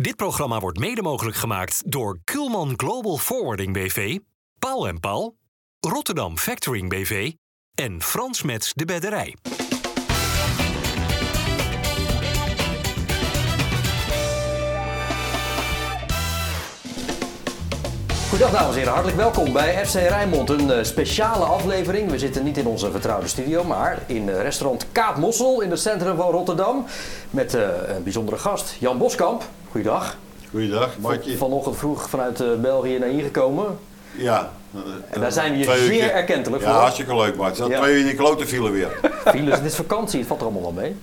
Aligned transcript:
Dit 0.00 0.16
programma 0.16 0.60
wordt 0.60 0.78
mede 0.78 1.02
mogelijk 1.02 1.36
gemaakt 1.36 1.92
door 1.92 2.18
Kulman 2.24 2.72
Global 2.76 3.16
Forwarding 3.16 3.72
BV, 3.72 4.18
Paul 4.58 4.88
en 4.88 5.00
Paul, 5.00 5.36
Rotterdam 5.80 6.38
Factoring 6.38 6.88
BV 6.88 7.32
en 7.74 8.02
Frans 8.02 8.42
Mets 8.42 8.72
de 8.74 8.84
Bedderij. 8.84 9.36
Goedendag 18.40 18.60
dames 18.62 18.76
en 18.76 18.80
heren, 18.80 18.92
hartelijk 19.02 19.34
welkom 19.34 19.52
bij 19.52 19.86
FC 19.86 19.94
Rijnmond. 19.94 20.50
Een 20.50 20.70
eh, 20.72 20.82
speciale 20.84 21.44
aflevering. 21.44 22.10
We 22.10 22.18
zitten 22.18 22.44
niet 22.44 22.56
in 22.56 22.66
onze 22.66 22.90
vertrouwde 22.90 23.28
studio, 23.28 23.64
maar 23.64 23.98
in 24.06 24.28
eh, 24.28 24.42
restaurant 24.42 24.86
Kaap 24.92 25.16
Mossel 25.16 25.60
in 25.60 25.70
het 25.70 25.80
centrum 25.80 26.16
van 26.16 26.30
Rotterdam. 26.30 26.84
Met 27.30 27.54
eh, 27.54 27.62
een 27.96 28.02
bijzondere 28.02 28.36
gast, 28.38 28.76
Jan 28.78 28.98
Boskamp. 28.98 29.42
Goeiedag. 29.70 30.16
Goeiedag, 30.50 30.98
Martje. 30.98 31.36
Vanochtend 31.36 31.76
vroeg 31.76 32.08
vanuit 32.10 32.60
België 32.60 32.98
naar 32.98 33.08
hier 33.08 33.22
gekomen. 33.24 33.78
Ja. 34.16 34.50
En 35.10 35.20
daar 35.20 35.32
zijn 35.32 35.52
we 35.52 35.58
je 35.58 35.64
zeer 35.64 36.04
uur- 36.04 36.10
erkentelijk 36.10 36.62
Ja, 36.62 36.70
voor. 36.70 36.80
hartstikke 36.80 37.16
leuk, 37.16 37.36
Mart. 37.36 37.56
Dat 37.56 37.68
Ja. 37.68 37.80
twee 37.80 37.92
uur 37.94 38.00
in 38.00 38.06
die 38.06 38.14
klote 38.14 38.46
vielen 38.46 38.72
weer. 38.72 39.00
Files, 39.24 39.54
het 39.56 39.64
is 39.64 39.74
vakantie, 39.74 40.18
het 40.18 40.28
valt 40.28 40.40
er 40.40 40.46
allemaal 40.46 40.74
wel 40.74 40.82
mee. 40.82 40.96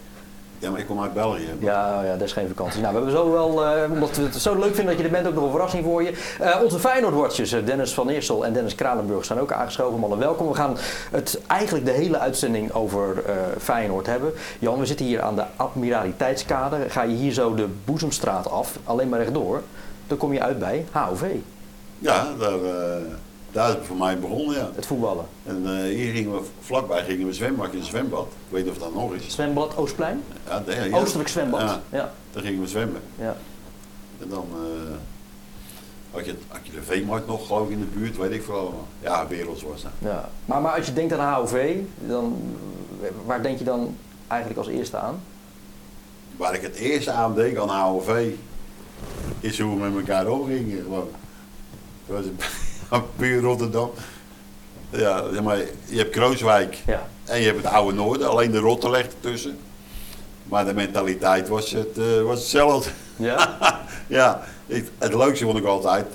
Ja, 0.59 0.69
maar 0.69 0.79
ik 0.79 0.85
kom 0.85 1.01
uit 1.01 1.13
België. 1.13 1.49
Ja, 1.59 2.03
ja, 2.03 2.11
dat 2.11 2.21
is 2.21 2.33
geen 2.33 2.47
vakantie. 2.47 2.81
Nou, 2.81 2.93
we 2.93 2.99
hebben 2.99 3.17
zo 3.17 3.31
wel, 3.31 3.65
eh, 3.65 3.91
omdat 3.91 4.15
we 4.15 4.23
het 4.23 4.35
zo 4.35 4.55
leuk 4.55 4.75
vinden 4.75 4.85
dat 4.85 4.97
je 4.97 5.03
er 5.03 5.11
bent, 5.11 5.27
ook 5.27 5.33
nog 5.33 5.43
een 5.43 5.51
verrassing 5.51 5.83
voor 5.83 6.03
je. 6.03 6.13
Eh, 6.39 6.61
onze 6.63 6.79
Feyenoord-watchers, 6.79 7.51
eh, 7.51 7.65
Dennis 7.65 7.93
van 7.93 8.09
Eersel 8.09 8.45
en 8.45 8.53
Dennis 8.53 8.75
Kranenburg, 8.75 9.25
zijn 9.25 9.39
ook 9.39 9.51
aangeschoven. 9.51 9.99
Mannen, 9.99 10.19
welkom. 10.19 10.47
We 10.47 10.53
gaan 10.53 10.77
het 11.11 11.41
eigenlijk 11.47 11.85
de 11.85 11.91
hele 11.91 12.19
uitzending 12.19 12.71
over 12.71 13.23
eh, 13.25 13.33
Feyenoord 13.59 14.05
hebben. 14.05 14.33
Jan, 14.59 14.79
we 14.79 14.85
zitten 14.85 15.05
hier 15.05 15.21
aan 15.21 15.35
de 15.35 15.43
Admiraliteitskade. 15.55 16.89
Ga 16.89 17.01
je 17.01 17.15
hier 17.15 17.33
zo 17.33 17.55
de 17.55 17.67
Boezemstraat 17.85 18.49
af, 18.49 18.77
alleen 18.83 19.09
maar 19.09 19.19
rechtdoor, 19.19 19.61
dan 20.07 20.17
kom 20.17 20.33
je 20.33 20.41
uit 20.41 20.59
bij 20.59 20.85
HOV, 20.91 21.23
Ja, 21.99 22.27
daar, 22.39 22.59
daar 23.51 23.69
is 23.69 23.75
het 23.75 23.85
voor 23.85 23.95
mij 23.95 24.19
begonnen, 24.19 24.55
ja. 24.55 24.69
het 24.75 24.85
voetballen. 24.85 25.25
En 25.45 25.61
eh, 25.65 25.95
hier 25.95 26.13
gingen 26.13 26.31
we, 26.33 26.41
vlakbij 26.61 27.03
gingen 27.03 27.27
we 27.27 27.33
zwembad 27.33 27.71
in 27.73 27.79
een 27.79 27.85
zwembad. 27.85 28.27
Ik 28.27 28.53
weet 28.53 28.63
niet 28.63 28.73
of 28.73 28.79
dat 28.79 28.93
nog 28.93 29.13
is. 29.13 29.33
Zwembad 29.33 29.77
Oostplein? 29.77 30.23
Ja, 30.47 30.63
ja. 30.85 30.97
Oostelijk 30.97 31.29
zwembad. 31.29 31.61
Ja, 31.61 31.81
Ja, 31.89 32.11
daar 32.31 32.43
gingen 32.43 32.61
we 32.61 32.67
zwemmen. 32.67 33.01
ja. 33.15 33.35
En 34.21 34.29
dan 34.29 34.45
eh, 34.51 34.95
had, 36.11 36.25
je, 36.25 36.35
had 36.47 36.59
je 36.63 36.71
de 36.71 36.81
Veemarkt 36.83 37.27
nog, 37.27 37.47
geloof 37.47 37.65
ik, 37.67 37.71
in 37.73 37.79
de 37.79 37.85
buurt, 37.85 38.17
weet 38.17 38.31
ik 38.31 38.47
allemaal. 38.47 38.87
Ja, 38.99 39.27
werelds 39.27 39.63
was 39.63 39.81
dat. 39.81 39.91
ja. 39.99 40.29
Maar, 40.45 40.61
maar 40.61 40.75
als 40.77 40.85
je 40.85 40.93
denkt 40.93 41.13
aan 41.13 41.33
HOV, 41.33 41.75
dan, 42.07 42.37
waar 43.25 43.41
denk 43.41 43.57
je 43.57 43.63
dan 43.63 43.95
eigenlijk 44.27 44.59
als 44.59 44.67
eerste 44.69 44.97
aan? 44.97 45.19
Waar 46.37 46.53
ik 46.53 46.61
het 46.61 46.75
eerste 46.75 47.11
aan 47.11 47.35
denk 47.35 47.57
aan 47.57 47.69
AOV, 47.69 48.29
is 49.39 49.59
hoe 49.59 49.79
we 49.79 49.89
met 49.89 49.97
elkaar 50.07 50.27
omgingen. 50.27 50.83
Gewoon. 50.83 51.09
Dat 52.07 52.15
was 52.17 52.25
een 52.25 52.37
puur 53.17 53.41
Rotterdam. 53.41 53.91
Ja, 54.89 55.23
maar, 55.43 55.57
je 55.85 55.97
hebt 55.97 56.09
Krooswijk 56.09 56.77
Ja. 56.85 57.07
en 57.25 57.39
je 57.39 57.45
hebt 57.45 57.63
het 57.63 57.73
oude 57.73 57.93
Noorden, 57.97 58.29
alleen 58.29 58.51
de 58.51 58.59
rotte 58.59 58.89
ligt 58.89 59.13
ertussen. 59.13 59.57
Maar 60.43 60.65
de 60.65 60.73
mentaliteit 60.73 61.47
was, 61.47 61.71
het, 61.71 61.97
eh, 61.97 62.21
was 62.21 62.39
hetzelfde. 62.39 62.89
Ja? 63.15 63.57
ja, 64.07 64.43
ik- 64.65 64.89
het 64.97 65.13
leukste 65.13 65.45
vond 65.45 65.57
ik 65.57 65.65
altijd. 65.65 66.05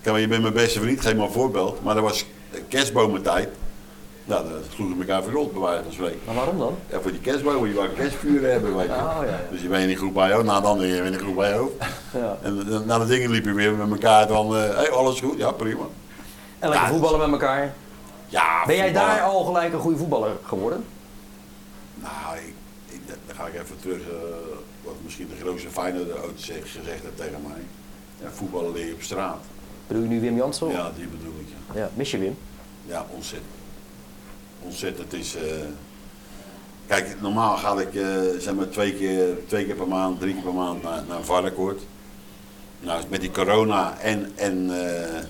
Kijk, 0.00 0.12
maar 0.12 0.20
je 0.20 0.28
bent 0.28 0.42
mijn 0.42 0.54
beste 0.54 0.80
vriend, 0.80 1.00
geef 1.00 1.14
maar 1.14 1.26
een 1.26 1.32
voorbeeld. 1.32 1.82
Maar 1.84 1.94
dat 1.94 2.02
was 2.02 2.24
kerstbomentijd. 2.68 3.48
Nou, 4.30 4.48
dan 4.48 4.58
sloegen 4.74 4.96
we 4.98 5.04
elkaar 5.04 5.22
verrot, 5.22 5.52
bij 5.52 5.60
wijze 5.62 5.82
van 5.82 5.92
spreken. 5.92 6.18
Maar 6.26 6.34
waarom 6.34 6.58
dan? 6.58 6.74
Ja, 6.90 7.00
voor 7.00 7.10
die 7.10 7.20
kerstbomen, 7.20 7.68
je 7.68 7.74
wou 7.74 7.88
kerstvuren 7.88 8.50
hebben, 8.52 8.76
weet 8.76 8.86
je. 8.86 8.92
Oh, 8.92 9.16
ja, 9.20 9.24
ja. 9.24 9.40
Dus 9.50 9.60
je 9.62 9.68
bent 9.68 9.80
in 9.82 9.88
die 9.88 9.96
groep 9.96 10.14
bij 10.14 10.28
jou, 10.28 10.44
na 10.44 10.60
dan 10.60 10.78
ben 10.78 10.86
je 10.86 11.02
in 11.02 11.12
de 11.12 11.18
groep 11.18 11.34
bij 11.36 11.50
jou. 11.50 11.70
Ja. 12.14 12.36
En 12.42 12.82
na 12.86 12.98
de 12.98 13.06
dingen 13.06 13.30
liepen 13.30 13.54
we 13.54 13.56
weer 13.62 13.72
met 13.72 13.90
elkaar 13.90 14.28
van, 14.28 14.56
eh 14.56 14.76
hey, 14.76 14.90
alles 14.90 15.20
goed? 15.20 15.38
Ja, 15.38 15.50
prima. 15.50 15.82
En 16.58 16.68
lekker 16.68 16.86
Ja, 16.86 16.92
voetballen 16.92 17.20
met 17.30 17.30
elkaar. 17.40 17.74
Ja, 18.26 18.64
Ben 18.66 18.76
jij 18.76 18.84
voetballen. 18.86 19.08
daar 19.16 19.22
al 19.22 19.44
gelijk 19.44 19.72
een 19.72 19.78
goede 19.80 19.96
voetballer 19.98 20.30
geworden? 20.44 20.84
Nou, 21.94 22.36
ik, 22.36 22.54
ik, 22.86 23.00
dan 23.26 23.36
ga 23.36 23.46
ik 23.46 23.54
even 23.54 23.76
terug, 23.80 24.00
eh, 24.00 24.14
wat 24.82 24.94
misschien 25.04 25.28
de 25.28 25.44
grootste 25.44 25.68
Feyenoord 25.70 26.12
ooit 26.24 26.40
gezegd 26.42 26.64
heeft 26.84 27.16
tegen 27.16 27.40
mij. 27.48 27.60
Ja, 28.22 28.28
voetballen 28.32 28.72
leer 28.72 28.86
je 28.86 28.92
op 28.94 29.02
straat. 29.02 29.38
Bedoel 29.86 30.02
je 30.02 30.08
nu 30.08 30.20
Wim 30.20 30.36
Jansen? 30.36 30.68
Ja, 30.68 30.90
die 30.96 31.06
bedoel 31.06 31.34
ik. 31.40 31.46
Ja, 31.74 31.80
Ja, 31.80 31.90
mis 31.94 32.10
je 32.10 32.18
Wim? 32.18 32.36
ja 32.86 33.06
ontzettend. 33.14 33.50
Ontzettend. 34.62 35.12
Het 35.12 35.20
is... 35.20 35.36
eh, 35.36 35.42
Kijk, 36.86 37.16
normaal 37.20 37.56
ga 37.56 37.78
ik 37.80 37.94
eh, 37.94 38.08
zeg 38.38 38.54
maar 38.54 38.68
twee 38.68 38.94
keer, 38.94 39.26
twee 39.46 39.64
keer 39.64 39.74
per 39.74 39.88
maand, 39.88 40.20
drie 40.20 40.32
keer 40.34 40.42
per 40.42 40.52
maand 40.54 40.82
naar, 40.82 41.02
naar 41.08 41.22
Varkenoord. 41.22 41.80
Nou, 42.80 43.02
met 43.08 43.20
die 43.20 43.30
corona 43.30 43.98
en, 43.98 44.32
en 44.34 44.70
eh, 44.70 45.22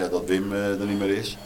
ja, 0.00 0.08
dat 0.08 0.24
Wim 0.26 0.52
er 0.52 0.86
niet 0.86 0.98
meer 0.98 1.08
is, 1.16 1.38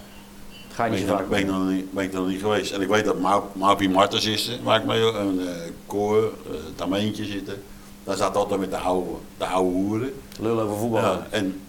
Ga 0.73 0.85
je 0.85 0.91
ben 0.91 0.99
niet 1.01 1.09
ik, 1.09 1.15
dan, 1.15 1.19
vaak 1.19 1.29
ben, 1.29 1.39
ik 1.39 1.47
dan 1.47 1.75
niet, 1.75 1.93
ben 1.93 2.05
ik 2.05 2.13
dan 2.13 2.27
niet 2.29 2.41
geweest. 2.41 2.73
En 2.73 2.81
ik 2.81 2.89
weet 2.89 3.05
dat 3.05 3.19
Mau- 3.21 3.43
Maupie 3.53 3.91
Martens 3.91 4.27
is 4.27 4.59
waar 4.63 4.79
ik 4.81 4.87
mee, 4.87 5.01
een 5.01 5.41
uh, 5.41 5.49
koor, 5.87 6.23
uh, 6.23 6.57
Tameentje 6.75 7.25
zitten. 7.25 7.63
Daar 8.05 8.17
staat 8.17 8.37
altijd 8.37 8.61
met 8.61 8.71
de 8.71 8.77
oude, 8.79 9.11
de 9.39 9.47
oude 9.47 9.71
hoeren. 9.71 10.13
Lul 10.41 10.61
over 10.61 10.77
voetballen. 10.77 11.19
Ja, 11.19 11.27
en, 11.31 11.61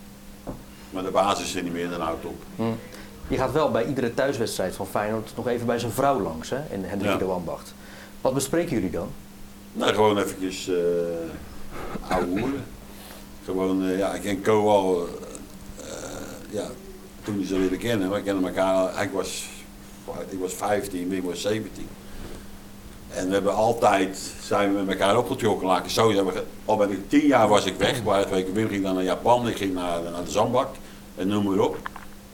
maar 0.89 1.03
de 1.03 1.11
basis 1.11 1.45
is 1.45 1.55
er 1.55 1.63
niet 1.63 1.73
meer, 1.73 1.89
dan 1.89 2.01
houdt 2.01 2.25
op. 2.25 2.41
Hm. 2.55 2.63
Je 3.29 3.37
gaat 3.37 3.51
wel 3.51 3.71
bij 3.71 3.85
iedere 3.85 4.13
thuiswedstrijd 4.13 4.75
van 4.75 4.87
Feyenoord 4.87 5.31
nog 5.35 5.47
even 5.47 5.65
bij 5.65 5.79
zijn 5.79 5.91
vrouw 5.91 6.19
langs, 6.21 6.49
hè? 6.49 6.57
In 6.69 6.83
Hendrik 6.83 7.11
Ja. 7.11 7.17
de 7.17 7.25
Wambacht. 7.25 7.73
Wat 8.21 8.33
bespreken 8.33 8.71
jullie 8.75 8.89
dan? 8.89 9.07
Nou, 9.73 9.93
gewoon 9.93 10.17
eventjes 10.17 10.67
eh 10.69 10.75
oude 12.07 12.27
hoeren. 12.39 12.63
Gewoon, 13.45 13.83
eh, 13.85 13.97
ja, 13.97 14.13
ik 14.13 14.21
ken 14.21 14.41
Co 14.41 14.67
al, 14.69 15.07
eh, 15.81 15.85
ja, 16.49 16.67
toen 17.23 17.37
die 17.37 17.45
ze 17.45 17.57
leren 17.59 17.77
kennen. 17.77 18.11
We 18.11 18.21
kennen 18.21 18.45
elkaar, 18.45 19.03
ik 19.03 19.11
was, 19.11 19.49
ik 20.29 20.39
was 20.39 20.53
15, 20.53 21.09
Wim 21.09 21.23
was 21.23 21.41
17. 21.41 21.87
En 23.09 23.27
we 23.27 23.33
hebben 23.33 23.53
altijd, 23.55 24.17
zijn 24.41 24.75
we 24.75 24.81
met 24.81 24.99
elkaar 24.99 25.17
opgetrokken, 25.17 25.67
laat 25.67 25.83
ik 25.85 25.91
zo 25.91 26.11
zeggen. 26.11 26.43
Al 26.65 26.77
ben 26.77 26.91
ik 26.91 27.09
tien 27.09 27.27
jaar 27.27 27.47
was 27.47 27.65
ik 27.65 27.75
weg, 27.77 28.03
maar 28.03 28.31
ik 28.37 28.47
Wim 28.53 28.67
ging 28.67 28.83
dan 28.83 28.93
naar 28.95 29.03
Japan, 29.03 29.47
ik 29.47 29.57
ging 29.57 29.73
naar, 29.73 30.01
naar 30.01 30.23
de 30.23 30.31
zandbak 30.31 30.75
en 31.15 31.27
noem 31.27 31.43
maar 31.45 31.59
op. 31.59 31.77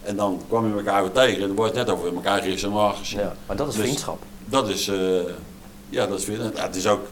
En 0.05 0.15
dan 0.15 0.41
kwam 0.47 0.67
je 0.67 0.77
elkaar 0.77 1.01
weer 1.01 1.11
tegen 1.11 1.41
en 1.41 1.47
dan 1.47 1.55
wordt 1.55 1.75
het 1.75 1.85
net 1.87 1.95
over 1.95 2.13
elkaar 2.15 2.41
gisteren 2.41 2.95
gezien. 2.95 3.19
Ja, 3.19 3.33
maar 3.47 3.55
dat 3.55 3.67
is 3.67 3.75
Dus- 3.75 3.83
vriendschap. 3.83 4.21
Dat 4.45 4.69
is, 4.69 4.87
eh, 4.87 4.97
ja, 5.89 6.07
dat 6.07 6.19
is 6.19 6.25
weer. 6.25 6.39
Ja, 6.41 6.49
het 6.65 6.75
is 6.75 6.87
ook, 6.87 7.05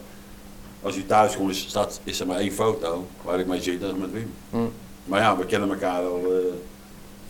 als 0.82 0.96
je 0.96 1.06
thuis 1.06 1.36
komt, 1.38 1.50
is, 1.50 1.66
staat, 1.68 2.00
is 2.04 2.20
er 2.20 2.28
maar 2.28 2.38
één 2.38 2.52
foto 2.52 3.08
waar 3.22 3.40
ik 3.40 3.48
mee 3.48 3.62
zit, 3.62 3.82
dat 3.82 3.92
is 3.94 3.98
met 4.00 4.12
Wim. 4.12 4.34
Hm. 4.50 4.58
Maar 5.06 5.20
ja, 5.22 5.38
we 5.38 5.46
kennen 5.46 5.70
elkaar 5.70 6.02
al 6.04 6.22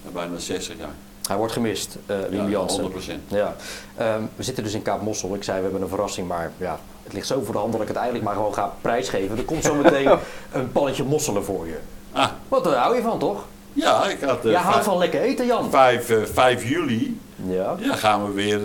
eh, 0.05 0.13
bijna 0.13 0.37
60 0.37 0.77
jaar. 0.77 0.93
Hij 1.27 1.37
wordt 1.37 1.53
gemist, 1.53 1.97
eh 2.05 2.17
Wim 2.29 2.43
Ja, 2.43 2.49
Jansen. 2.49 2.81
100%. 2.83 3.21
Ja. 3.27 3.55
Ehm, 3.95 4.21
we 4.35 4.43
zitten 4.43 4.63
dus 4.63 4.73
in 4.73 4.81
Kaap 4.81 5.01
Mossel. 5.01 5.35
Ik 5.35 5.43
zei, 5.43 5.57
we 5.57 5.63
hebben 5.63 5.81
een 5.81 5.87
verrassing, 5.87 6.27
maar 6.27 6.51
ja, 6.57 6.79
het 7.03 7.13
ligt 7.13 7.27
zo 7.27 7.41
voor 7.43 7.53
de 7.53 7.59
hand 7.59 7.71
dat 7.71 7.81
ik 7.81 7.87
het 7.87 7.95
eigenlijk 7.97 8.25
maar 8.25 8.35
gewoon 8.35 8.53
ga 8.53 8.73
prijsgeven. 8.81 9.37
Er 9.37 9.43
komt 9.45 9.63
zo 9.63 9.75
meteen 9.75 10.09
een 10.51 10.71
pannetje 10.71 11.03
mosselen 11.03 11.43
voor 11.45 11.67
je. 11.67 11.77
Ah, 12.11 12.29
Wat 12.47 12.63
daar 12.63 12.75
hou 12.75 12.95
je 12.95 13.01
van, 13.01 13.19
toch? 13.19 13.45
Ja, 13.73 14.05
ik 14.09 14.21
had. 14.21 14.45
eh, 14.45 14.51
Jij 14.51 14.61
houdt 14.61 14.83
van 14.85 14.97
lekker 14.97 15.21
eten, 15.21 15.45
Jan. 15.45 15.69
5, 15.69 16.09
eh, 16.09 16.17
5 16.33 16.69
juli 16.69 17.19
Ja. 17.35 17.75
ja, 17.79 17.95
gaan 17.95 18.25
we 18.25 18.31
weer 18.31 18.59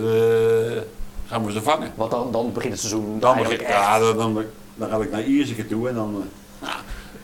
eh, 0.75 0.81
gaan 1.27 1.45
we 1.45 1.51
ze 1.51 1.61
vangen. 1.61 1.91
Want 1.95 2.11
dan, 2.11 2.31
dan 2.31 2.51
begint 2.53 2.71
het 2.73 2.81
seizoen 2.81 3.19
Dan, 3.19 3.37
ja, 3.59 3.99
dan, 3.99 4.17
dan, 4.17 4.43
dan 4.75 4.89
ga 4.89 4.97
ik 4.97 5.11
naar 5.11 5.23
Ierseke 5.23 5.67
toe 5.67 5.89
en 5.89 5.95
dan 5.95 6.25
eh, 6.61 6.67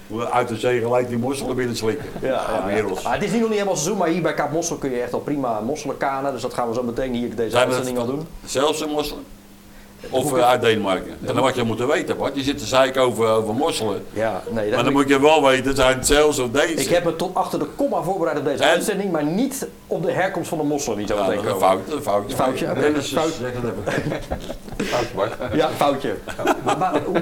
nou, 0.08 0.24
uit 0.32 0.48
de 0.48 0.56
zee 0.58 0.82
gelijk 0.82 1.08
die 1.08 1.18
mosselen 1.18 1.56
binnen 1.56 1.76
slikken. 1.76 2.06
Ja, 2.22 2.28
ja, 2.70 3.12
het 3.12 3.24
is 3.24 3.32
nu 3.32 3.38
nog 3.40 3.48
niet 3.48 3.58
helemaal 3.58 3.76
seizoen, 3.76 3.98
maar 3.98 4.08
hier 4.08 4.22
bij 4.22 4.34
Kaap 4.34 4.52
Mossel 4.52 4.76
kun 4.76 4.92
je 4.92 5.02
echt 5.02 5.14
al 5.14 5.20
prima 5.20 5.60
mosselen 5.60 5.98
kanen. 5.98 6.32
Dus 6.32 6.42
dat 6.42 6.54
gaan 6.54 6.68
we 6.68 6.74
zo 6.74 6.84
meteen 6.84 7.14
hier 7.14 7.36
deze 7.36 7.50
Zijn 7.50 7.66
uitzending 7.66 7.98
al 7.98 8.06
doen. 8.06 8.28
Zelfs 8.46 8.82
een 8.82 8.90
mosselen? 8.90 9.24
Of 10.10 10.34
eh, 10.38 10.48
uit 10.48 10.62
Denemarken? 10.62 11.12
En 11.26 11.34
dan 11.34 11.44
wat 11.44 11.56
je 11.56 11.64
moeten 11.64 11.88
weten, 11.88 12.18
Bart. 12.18 12.36
Je 12.36 12.44
zit 12.44 12.58
te 12.58 12.66
zeiken 12.66 13.02
over, 13.02 13.28
over 13.28 13.54
mosselen. 13.54 14.04
Ja, 14.14 14.42
nee, 14.50 14.66
dat 14.66 14.76
Maar 14.76 14.84
dan 14.84 14.94
moet 14.94 15.08
je 15.10 15.20
wel 15.20 15.44
weten, 15.44 15.76
zijn 15.76 15.98
het 15.98 16.08
zelfs 16.08 16.40
of 16.40 16.50
deze. 16.52 16.74
ik 16.74 16.88
heb 16.90 17.04
me 17.04 17.16
tot 17.16 17.36
achter 17.36 17.60
de 17.60 17.66
komma 17.76 18.02
voorbereid 18.02 18.38
op 18.38 18.46
deze 18.46 18.64
En? 18.64 18.70
uitzending, 18.70 19.12
maar 19.12 19.24
niet 19.26 19.68
op 19.88 20.04
de 20.04 20.12
herkomst 20.12 20.50
van 20.50 20.58
de 20.58 20.64
mosselen 20.64 20.98
die 20.98 21.08
zo 21.08 21.16
ja, 21.16 21.26
dat 21.30 21.46
een 21.46 21.56
fout, 21.60 21.92
een 21.92 22.02
foutje. 22.02 22.36
Foutje, 22.36 22.70
oké, 22.70 22.80
Dennis, 22.80 23.12
fout. 23.14 23.34
zeg 23.40 23.52
het 23.54 23.64
even. 23.64 24.22
Fout, 24.86 25.14
Bart. 25.16 25.34
Ja, 25.54 25.70
foutje. 25.70 26.16
Maar, 26.64 26.78
maar 26.78 27.02
hoe- 27.06 27.22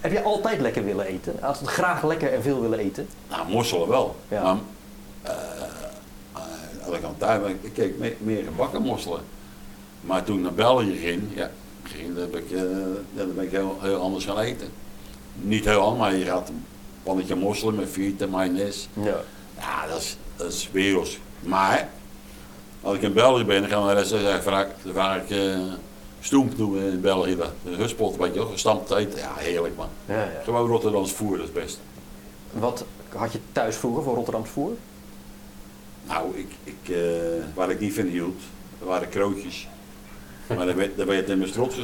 heb 0.00 0.12
je 0.12 0.22
altijd 0.22 0.60
lekker 0.60 0.84
willen 0.84 1.06
eten? 1.06 1.36
Altijd 1.40 1.68
graag 1.68 2.04
lekker 2.04 2.32
en 2.32 2.42
veel 2.42 2.60
willen 2.60 2.78
eten? 2.78 3.08
Nou, 3.30 3.48
mosselen 3.48 3.88
wel. 3.88 4.16
Ja. 4.28 4.42
Maar, 4.42 4.56
als 6.86 6.96
ik 7.62 7.72
keek 7.74 7.98
me- 7.98 8.14
meer 8.18 8.42
gebakken 8.44 8.82
mosselen. 8.82 9.20
Maar 10.00 10.24
toen 10.24 10.36
ik 10.36 10.42
naar 10.42 10.52
België 10.52 10.96
ging, 10.96 11.22
ja, 11.34 11.50
ging 11.84 12.16
dan 12.16 12.30
ben 12.30 12.40
ik, 12.40 12.50
dan 13.14 13.34
ben 13.34 13.44
ik 13.44 13.50
heel, 13.50 13.78
heel 13.80 14.00
anders 14.00 14.24
gaan 14.24 14.38
eten. 14.38 14.68
Niet 15.34 15.64
heel 15.64 15.80
anders, 15.80 16.00
maar 16.00 16.18
je 16.18 16.24
gaat 16.24 16.48
een 16.48 16.64
pannetje 17.02 17.34
mosselen 17.34 17.74
met 17.74 17.88
frieten, 17.88 18.30
mayonaise. 18.30 18.86
Ja. 18.92 19.20
Ja, 19.58 19.86
dat 19.86 20.00
is, 20.00 20.16
dat 20.36 20.52
is 20.52 20.68
werelds. 20.72 21.18
Maar, 21.40 21.88
als 22.80 22.96
ik 22.96 23.02
in 23.02 23.12
België 23.12 23.44
ben, 23.44 23.60
dan 23.60 23.70
gaan 23.70 23.82
we 23.82 23.88
de 23.88 23.94
rest 23.94 24.08
zeggen, 24.08 24.42
vraag, 24.42 24.66
vraag 24.92 25.22
ik 25.22 25.30
eh 25.30 25.58
stoemp 26.24 26.56
doen 26.56 26.78
in 26.78 27.00
België. 27.00 27.36
De 27.62 27.70
huspot, 27.76 28.16
weet 28.16 28.34
je 28.34 28.38
wel, 28.40 28.48
gestampt 28.48 28.90
eten. 28.90 29.18
Ja, 29.18 29.34
heerlijk 29.36 29.76
man. 29.76 29.88
Ja, 30.06 30.14
ja. 30.14 30.40
Gewoon 30.44 30.68
Rotterdams 30.68 31.12
voer, 31.12 31.36
dat 31.36 31.46
is 31.46 31.52
best. 31.52 31.80
Wat 32.50 32.84
had 33.08 33.32
je 33.32 33.38
thuis 33.52 33.76
vroeger 33.76 34.02
voor 34.02 34.14
Rotterdams 34.14 34.50
voer? 34.50 34.72
Nou, 36.06 36.36
ik, 36.36 36.52
ik, 36.64 36.94
eh, 36.94 36.98
waar 37.54 37.70
ik 37.70 37.80
niet 37.80 37.94
van 37.94 38.04
hield, 38.06 38.42
waren 38.78 39.08
krootjes. 39.08 39.68
Maar 40.46 40.66
dan 40.66 40.74
werd, 40.74 40.96
dan 40.96 41.06
werd 41.06 41.28
in 41.28 41.38
mijn 41.38 41.50
strot, 41.50 41.74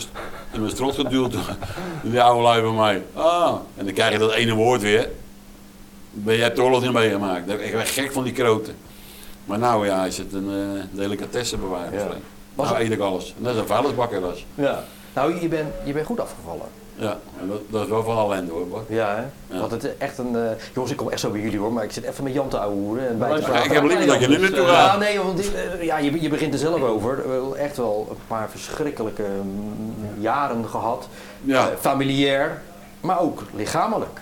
in 0.52 0.60
mijn 0.60 0.72
strot 0.72 0.94
geduwd 0.94 1.32
door 1.32 1.56
die 2.02 2.22
oude 2.22 2.42
lui 2.42 2.62
van 2.62 2.76
mij. 2.76 3.02
Ah, 3.14 3.54
en 3.76 3.84
dan 3.84 3.94
krijg 3.94 4.12
je 4.12 4.18
dat 4.18 4.32
ene 4.32 4.54
woord 4.54 4.80
weer. 4.80 5.08
Ben 6.10 6.36
jij 6.36 6.44
het 6.44 6.58
oorlog 6.58 6.82
niet 6.82 6.92
meegemaakt? 6.92 7.48
Ik 7.48 7.72
werd 7.72 7.88
gek 7.88 8.12
van 8.12 8.24
die 8.24 8.32
kroten. 8.32 8.76
Maar 9.44 9.58
nou 9.58 9.86
ja, 9.86 10.04
is 10.06 10.18
het 10.18 10.32
een 10.32 10.50
uh, 10.50 10.82
delicatessenbewaarder. 10.90 12.00
Ja. 12.00 12.06
Ja. 12.06 12.14
Nou 12.54 12.80
eet 12.80 12.90
ik 12.90 13.00
alles. 13.00 13.34
En 13.38 13.44
dat 13.44 13.54
is 13.54 13.60
een 13.60 13.66
vuilnisbakker. 13.66 14.20
Ja. 14.54 14.84
Nou, 15.14 15.40
je 15.40 15.48
bent 15.48 15.68
je 15.84 15.92
bent 15.92 16.06
goed 16.06 16.20
afgevallen. 16.20 16.66
Ja, 17.00 17.18
en 17.40 17.48
dat, 17.48 17.60
dat 17.68 17.82
is 17.82 17.88
wel 17.88 18.02
van 18.02 18.16
ellende 18.18 18.52
hoor. 18.52 18.84
Ja, 18.88 19.14
hè? 19.16 19.54
Ja. 19.54 19.60
Want 19.60 19.70
het 19.70 19.84
is 19.84 19.90
echt 19.98 20.18
een... 20.18 20.36
eh, 20.36 20.50
jongens, 20.74 20.92
ik 20.92 20.98
kom 20.98 21.08
echt 21.10 21.20
zo 21.20 21.30
bij 21.30 21.40
jullie 21.40 21.58
hoor, 21.58 21.72
maar 21.72 21.84
ik 21.84 21.92
zit 21.92 22.04
even 22.04 22.24
met 22.24 22.32
Jan 22.32 22.48
te 22.48 22.58
ouwehoeren 22.58 23.08
en 23.08 23.18
bij 23.18 23.28
te 23.28 23.40
Maar 23.40 23.50
praten. 23.50 23.64
ik 23.66 23.72
heb 23.72 23.82
liever 23.82 24.06
dat 24.06 24.20
je 24.20 24.28
nu 24.28 24.38
naartoe 24.38 24.66
Ja, 24.66 24.88
gaat. 24.88 24.98
nee, 24.98 25.18
want 25.20 25.52
eh, 25.54 25.82
ja, 25.82 25.98
je, 25.98 26.20
je 26.22 26.28
begint 26.28 26.52
er 26.52 26.58
zelf 26.58 26.82
over. 26.82 27.24
Echt 27.56 27.76
wel 27.76 28.06
een 28.10 28.16
paar 28.26 28.50
verschrikkelijke 28.50 29.22
mm, 29.42 29.94
jaren 30.18 30.68
gehad. 30.68 31.08
Ja. 31.42 31.68
Eh, 31.70 31.76
familiair, 31.80 32.62
maar 33.00 33.20
ook 33.20 33.42
lichamelijk. 33.54 34.20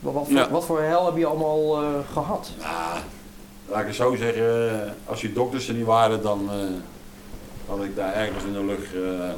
Wat, 0.00 0.12
wat, 0.14 0.24
voor, 0.26 0.34
Ja. 0.36 0.50
wat 0.50 0.64
voor 0.64 0.80
hel 0.82 1.06
heb 1.06 1.16
je 1.16 1.26
allemaal 1.26 1.82
eh, 1.82 1.88
gehad? 2.12 2.50
Nou, 2.58 2.98
laat 3.68 3.80
ik 3.80 3.86
het 3.86 3.96
zo 3.96 4.14
zeggen, 4.16 4.94
als 5.06 5.20
die 5.20 5.32
dokters 5.32 5.68
er 5.68 5.74
niet 5.74 5.86
waren, 5.86 6.22
dan 6.22 6.50
had 7.68 7.82
ik 7.84 7.96
daar 7.96 8.14
ergens 8.14 8.44
in 8.44 8.52
de 8.52 8.64
lucht 8.64 8.88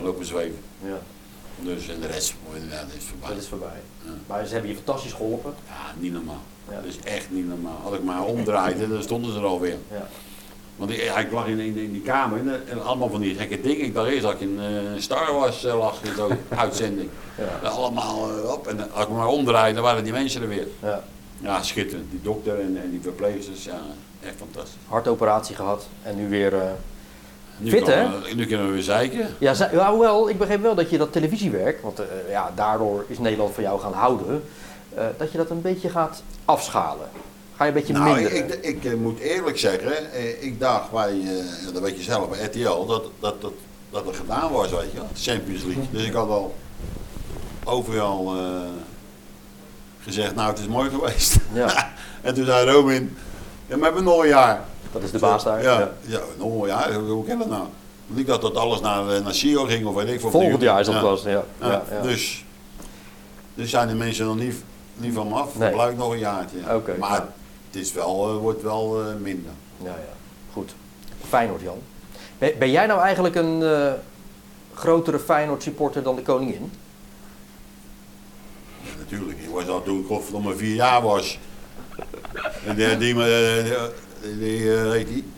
lopen 0.03 0.27
zweven. 0.27 0.59
Ja, 0.83 0.99
Dus 1.63 1.89
en 1.89 2.01
de 2.01 2.07
rest, 2.07 2.35
mooi, 2.49 2.61
ja, 2.71 2.81
dat 2.81 2.95
is 2.99 3.05
voorbij. 3.05 3.29
dat 3.29 3.39
is 3.39 3.49
voorbij. 3.49 3.81
Ja. 4.05 4.11
Maar 4.27 4.47
ze 4.47 4.53
hebben 4.53 4.71
je 4.71 4.77
fantastisch 4.77 5.13
geholpen. 5.13 5.55
Ja, 5.67 5.95
niet 5.99 6.13
normaal. 6.13 6.43
Ja. 6.69 6.75
Dat 6.75 6.85
is 6.85 6.99
echt 7.05 7.31
niet 7.31 7.49
normaal. 7.49 7.81
Als 7.85 7.95
ik 7.95 8.03
maar 8.03 8.25
omdraaide, 8.25 8.89
dan 8.89 9.03
stonden 9.03 9.33
ze 9.33 9.39
er 9.39 9.45
alweer. 9.45 9.77
Ja. 9.91 10.09
Want 10.77 10.91
ik, 10.91 10.97
ik 10.97 11.33
lag 11.33 11.47
in, 11.47 11.59
in, 11.59 11.77
in 11.77 11.93
die 11.93 12.03
kamer 12.03 12.41
en, 12.69 12.83
allemaal 12.83 13.11
van 13.11 13.21
die 13.21 13.35
gekke 13.35 13.61
dingen. 13.61 13.85
Ik 13.85 13.95
dacht 13.95 14.09
eerst 14.09 14.23
dat 14.23 14.33
ik 14.33 14.41
in 14.41 14.59
eh, 14.61 15.01
Star 15.01 15.33
Wars 15.33 15.65
eh, 15.65 15.79
lag 15.79 16.03
in 16.03 16.15
zo'n 16.17 16.39
uitzending. 16.65 17.11
Ja. 17.39 17.69
Allemaal 17.69 18.31
eh, 18.31 18.53
op. 18.53 18.67
En 18.67 18.93
als 18.93 19.05
ik 19.05 19.11
maar 19.11 19.27
omdraaide, 19.27 19.75
dan 19.75 19.85
waren 19.85 20.05
die 20.05 20.13
mensen 20.13 20.43
er 20.43 20.49
weer. 20.49 20.67
Ja. 20.83 21.05
Ja, 21.41 21.63
schitterend. 21.63 22.11
Die 22.11 22.23
dokter 22.23 22.61
en, 22.61 22.81
en 22.83 22.91
die 22.91 23.01
verpleegsters, 23.03 23.65
ja, 23.65 23.81
echt 24.25 24.35
fantastisch. 24.37 24.77
Hartoperatie 24.89 25.57
gehad 25.57 25.87
en 26.03 26.17
nu 26.17 26.29
weer... 26.29 26.53
Nu 27.59 27.71
Fit, 27.71 27.83
kan- 27.85 28.13
Nu 28.37 28.47
kunnen 28.47 28.67
we 28.67 28.73
weer 28.73 28.83
zeiken. 28.83 29.29
Ja, 29.39 29.55
ze- 29.55 29.69
ja, 29.73 29.91
hoewel, 29.91 30.29
ik 30.29 30.39
begreep 30.39 30.63
wel 30.63 30.75
dat 30.75 30.91
je 30.91 30.99
dat 30.99 31.13
televisiewerk, 31.13 31.83
want 31.83 31.99
eh, 31.99 32.07
ja, 32.31 32.53
daardoor 32.55 33.05
is 33.09 33.19
Nederland 33.19 33.55
van 33.55 33.63
jou 33.63 33.81
gaan 33.81 33.93
houden, 33.93 34.43
eh, 34.95 35.05
dat 35.17 35.33
je 35.33 35.39
dat 35.39 35.51
een 35.51 35.61
beetje 35.63 35.89
gaat 35.89 36.23
afschalen. 36.45 37.09
Ga 37.57 37.65
je 37.65 37.71
een 37.71 37.77
beetje 37.77 37.93
Nou, 37.93 38.15
minder. 38.15 38.33
ik, 38.33 38.49
ik, 38.55 38.65
ik, 38.65 38.85
eh, 38.85 38.95
moet 38.99 39.19
eerlijk 39.19 39.59
zeggen, 39.59 40.13
eh, 40.13 40.43
ik 40.43 40.61
dacht 40.61 40.91
bij, 40.91 41.11
eh, 41.21 41.73
dat 41.73 41.83
weet 41.83 41.97
je 41.97 42.03
zelf, 42.03 42.29
bij 42.29 42.45
RTL, 42.45 42.87
dat, 42.87 43.05
dat, 43.21 43.41
dat, 43.41 43.53
dat 43.91 44.07
er 44.09 44.15
gedaan 44.15 44.53
was, 44.53 44.71
weet 44.71 44.93
je 44.93 45.31
Champions 45.31 45.63
League. 45.65 45.85
Dus 45.91 46.05
ik 46.05 46.13
had 46.13 46.29
al 46.29 46.55
overal 47.65 48.35
eh, 48.37 48.43
gezegd, 50.03 50.35
nou 50.35 50.49
het 50.51 50.59
is 50.59 50.67
mooi 50.67 50.91
geweest. 50.91 51.37
Ja. 51.53 51.93
en 52.23 52.35
toen 52.35 52.45
zei 52.45 52.71
Robin, 52.71 53.17
ja, 53.69 53.77
maar 53.77 53.79
we 53.79 53.85
hebben 53.85 54.05
nog 54.05 54.23
een 54.23 54.29
jaar. 54.29 54.65
Dat 54.93 55.03
is 55.03 55.11
de 55.11 55.19
baas 55.19 55.45
daar. 55.45 55.63
Ja, 55.63 55.79
Ja. 55.79 55.91
ja. 56.01 56.21
nog 56.39 56.63
een 56.63 56.67
jaar, 56.69 56.95
hoe, 56.95 57.25
kan 57.25 57.39
dat 57.39 57.49
nou? 57.49 57.67
Ik 58.15 58.27
dacht 58.27 58.41
dat 58.41 58.57
alles 58.57 58.81
naar, 58.81 59.15
eh, 59.15 59.25
naar 59.25 59.35
Sio 59.35 59.65
ging 59.65 59.87
of 59.87 59.95
weet 59.95 60.09
ik 60.09 60.21
veel. 60.21 60.31
Volgend 60.31 60.61
jaar 60.63 60.81
is 60.81 60.87
dat 60.87 61.01
pas. 61.01 61.23
Ja. 61.23 61.45
Ja. 61.61 61.83
Dus, 62.03 62.45
dus 63.55 63.71
zijn 63.71 63.89
de 63.89 63.95
mensen 63.95 64.27
nog 64.27 64.37
niet, 64.37 64.55
niet 64.95 65.15
van 65.15 65.29
me 65.29 65.35
af. 65.35 65.59
Nee. 65.59 65.71
Blijft 65.71 65.97
nog 65.97 66.13
een 66.13 66.19
jaartje. 66.19 66.59
Maar 66.99 67.27
het 67.71 67.81
is 67.81 67.93
wel, 67.93 68.29
eh, 68.29 68.37
wordt 68.37 68.63
wel 68.63 69.01
eh, 69.01 69.15
minder. 69.21 69.53
ja, 69.83 69.89
ja. 69.89 70.15
Goed. 70.53 70.75
Feyenoord, 71.29 71.61
Jan. 71.61 71.79
Ben, 72.39 72.53
ben 72.59 72.71
jij 72.71 72.87
nou 72.87 73.01
eigenlijk 73.01 73.35
een 73.35 73.63
eh, 73.63 73.93
grotere 74.75 75.19
Feyenoord 75.19 75.63
supporter 75.63 76.03
dan 76.03 76.17
de 76.17 76.23
koningin? 76.23 76.73
Ja, 78.83 78.91
natuurlijk. 78.99 79.39
Ik 79.39 79.49
was 79.49 79.69
al 79.69 79.83
toen 79.83 80.01
ik 80.01 80.07
godverdomme 80.07 80.57
vier 80.57 80.75
jaar 80.75 81.03
was. 81.03 81.39
En 82.67 82.75
die, 82.77 82.97
die, 82.99 83.15
eh, 83.15 83.65
die, 84.23 84.39
die, 84.39 84.75
eh, 84.77 84.91
heet 84.91 85.09
die? 85.09 85.33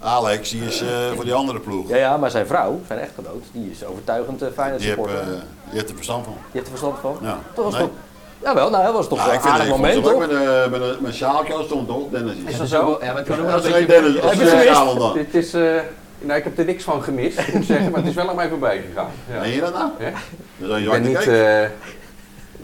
Alex, 0.00 0.50
die 0.50 0.64
is 0.64 0.80
eh, 0.80 0.88
voor 1.14 1.24
die 1.24 1.34
andere 1.34 1.60
ploeg. 1.60 1.88
Ja, 1.88 1.96
ja, 1.96 2.16
maar 2.16 2.30
zijn 2.30 2.46
vrouw, 2.46 2.80
zijn 2.86 2.98
echtgenoot, 2.98 3.44
die 3.52 3.70
is 3.70 3.84
overtuigend 3.84 4.42
eh, 4.42 4.48
Feyenoord 4.54 4.82
heb, 4.84 4.90
supporter. 4.94 5.18
eh, 5.20 5.26
die 5.28 5.38
heeft 5.78 5.88
er 5.88 5.94
verstand 5.94 6.24
van. 6.24 6.34
Je 6.50 6.58
hebt 6.58 6.64
er 6.64 6.78
verstand 6.78 6.98
van? 7.00 7.18
Ja. 7.22 7.38
Dat 7.54 7.64
was 7.64 7.72
Nee. 7.74 7.82
toch... 7.82 7.90
Jawel, 8.42 8.70
nou, 8.70 8.84
dat 8.84 8.92
was 8.92 9.08
toch 9.08 9.18
Ja, 9.18 9.28
een 9.28 9.34
ik 9.34 9.40
vind 9.40 9.52
aardig 9.52 9.66
het 9.66 9.76
moment, 9.76 9.96
ook 9.96 10.04
toch? 10.04 10.18
met, 10.18 10.30
een- 10.30 10.70
met, 10.70 10.80
een- 10.80 10.88
met 11.00 11.04
een 11.10 11.12
sjaaltje 11.12 11.52
als 11.54 11.64
stond 11.66 11.88
toch, 11.88 12.10
Dennis? 12.10 12.34
Is 12.46 12.58
dat 12.58 12.68
zo? 12.68 12.98
Ja, 13.02 13.12
maar 13.12 13.28
een. 13.28 13.86
Dennis, 13.86 14.14
Heb 14.20 14.32
je 14.32 14.38
gemist? 14.46 14.66
sjalen 14.66 14.98
dan. 14.98 15.12
Dit 15.12 15.34
is, 15.34 15.54
eh, 15.54 15.62
nou, 16.20 16.38
ik 16.38 16.44
heb 16.44 16.58
er 16.58 16.64
niks 16.64 16.84
van 16.84 17.02
gemist, 17.02 17.36
moet 17.46 17.54
ik 17.54 17.64
zeggen, 17.64 17.90
maar 17.90 18.00
het 18.00 18.08
is 18.08 18.14
wel 18.14 18.28
aan 18.28 18.36
mij 18.36 18.48
voorbij 18.48 18.82
gegaan. 18.88 19.10
Ja. 19.32 19.40
Meen 19.40 19.50
je 19.52 19.60
dat 19.60 19.72
nou? 19.72 19.90
Ja. 19.98 20.12
Dan 20.68 20.78
je 20.80 20.84
Ik 20.86 20.90
ben 20.92 21.02
niet... 21.02 21.28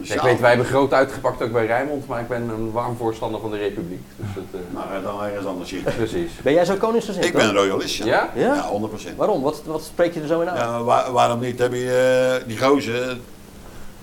eh, 0.01 0.09
Een 0.09 0.15
ja, 0.15 0.15
ik 0.15 0.21
weet, 0.21 0.39
wij 0.39 0.49
hebben 0.49 0.67
groot 0.67 0.93
uitgepakt 0.93 1.41
ook 1.41 1.51
bij 1.51 1.65
Rijnmond, 1.65 2.07
maar 2.07 2.19
ik 2.21 2.27
ben 2.27 2.49
een 2.49 2.71
warm 2.71 2.97
voorstander 2.97 3.41
van 3.41 3.51
de 3.51 3.57
Republiek. 3.57 4.01
Dus 4.15 4.27
het, 4.35 4.43
eh, 4.53 4.59
Nou, 4.73 4.85
ga 4.87 4.99
dan 5.01 5.23
ergens 5.23 5.45
anders 5.45 5.69
zitten. 5.69 5.95
precies. 5.95 6.31
Ben 6.43 6.53
jij 6.53 6.65
zo 6.65 6.75
koningsgezind? 6.75 7.25
Ik 7.25 7.33
ben 7.33 7.45
een 7.47 7.55
royalist, 7.55 7.95
ja. 7.95 8.05
Ja? 8.05 8.29
Ja? 8.35 8.53
Ja, 8.55 8.61
100%. 8.69 9.15
Waarom? 9.17 9.41
Wat, 9.41 9.61
wat 9.65 9.83
spreek 9.83 10.13
je 10.13 10.21
er 10.21 10.27
zo 10.27 10.41
in 10.41 10.49
aan? 10.49 10.57
Ja, 10.57 10.71
maar 10.71 10.83
waar- 10.83 11.11
waarom 11.11 11.39
niet? 11.39 11.59
Heb 11.59 11.73
je 11.73 12.37
eh, 12.41 12.47
die 12.47 12.57
gozer, 12.57 13.17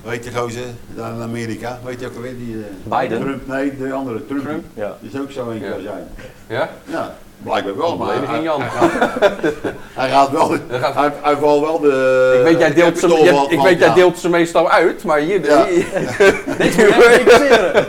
weet 0.02 0.24
je 0.24 0.32
gozer, 0.34 0.64
daar 0.94 1.14
in 1.14 1.20
Amerika, 1.22 1.78
weet 1.84 2.00
je 2.00 2.06
ook 2.06 2.14
alweer 2.16 2.36
die... 2.38 2.54
eh, 2.88 2.98
Biden? 3.00 3.20
Trump, 3.20 3.46
nee, 3.46 3.76
de 3.76 3.92
andere, 3.92 4.26
Trump. 4.26 4.42
Trump? 4.42 4.64
Ja. 4.74 4.96
Die 5.00 5.10
is 5.12 5.20
ook 5.20 5.30
zo 5.30 5.52
Ja. 5.52 5.70
als 5.72 5.82
jij. 5.82 6.02
Ja? 6.48 6.70
Ja, 6.84 7.14
blijkbaar 7.42 7.76
wel, 7.76 7.96
maar 7.96 8.08
hij, 8.28 8.42
Jan. 8.42 8.62
hij 9.94 10.08
gaat 10.10 10.30
wel, 10.36 10.56
gaat- 10.70 10.94
hij, 10.94 11.12
hij 11.22 11.36
valt 11.36 11.60
wel 11.60 11.80
de... 11.80 12.34
Ik 12.38 12.44
weet, 12.44 12.58
jij 12.58 12.74
deelt, 12.74 12.98
ze, 12.98 13.08
van- 13.08 13.18
ik 13.50 13.54
van- 13.56 13.64
weet 13.64 13.78
jij 13.78 13.88
ja. 13.88 13.94
deelt 13.94 14.18
ze 14.18 14.28
meestal 14.28 14.70
uit, 14.70 15.04
maar 15.04 15.18
hier... 15.18 15.44
Ja. 15.44 15.64
hier- 15.66 15.86
Dit 16.58 16.76
moet 16.76 16.76
jij 16.76 16.92
verifiëren. 17.00 17.86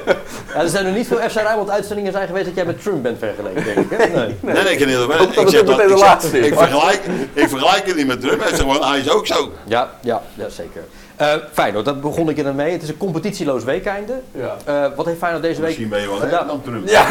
Ja, 0.57 0.63
er 0.63 0.69
zijn 0.69 0.85
er 0.85 0.91
niet 0.91 1.07
veel 1.07 1.17
FC 1.29 1.33
Rijnmond 1.35 1.69
uitzendingen 1.69 2.11
zijn 2.11 2.27
geweest 2.27 2.45
dat 2.45 2.55
jij 2.55 2.65
met 2.65 2.81
Trump 2.81 3.03
bent 3.03 3.17
vergeleken, 3.19 3.63
denk 3.63 3.77
ik. 3.77 3.97
Hè? 3.97 3.97
Nee. 3.97 4.35
Nee, 4.39 4.63
nee, 4.63 4.71
ik 4.73 4.77
kan 4.77 4.87
niet 4.87 4.97
dat 4.97 5.43
Ik 5.43 5.49
zeg 5.49 5.59
ook 5.61 5.67
dat, 5.67 5.79
ik, 5.79 5.97
zeg- 5.97 6.33
ik, 6.43 6.53
vergelijk, 6.57 7.01
ik 7.33 7.49
vergelijk 7.49 7.85
het 7.85 7.95
niet 7.95 8.07
met 8.07 8.21
Trump, 8.21 8.43
hij, 8.43 8.51
gewoon, 8.57 8.83
hij 8.83 8.99
is 8.99 9.09
ook 9.09 9.27
zo. 9.27 9.51
Ja, 9.63 9.89
ja, 10.01 10.21
ja, 10.33 10.49
zeker. 10.49 10.83
Eh 11.15 11.33
Feyenoord, 11.51 11.85
daar 11.85 11.99
begon 11.99 12.29
ik 12.29 12.37
er 12.37 12.55
mee. 12.55 12.71
Het 12.71 12.83
is 12.83 12.89
een 12.89 12.97
competitieloos 12.97 13.63
weekeinde. 13.63 14.13
Ja. 14.31 14.55
Eh, 14.65 14.85
wat 14.95 15.05
heeft 15.05 15.17
Feyenoord 15.17 15.43
deze 15.43 15.61
week 15.61 15.69
Misschien 15.69 15.89
ben 15.89 16.01
je 16.01 16.07
wel 16.29 16.47
dan 16.47 16.61
Trump. 16.61 16.87
Ja. 16.89 17.05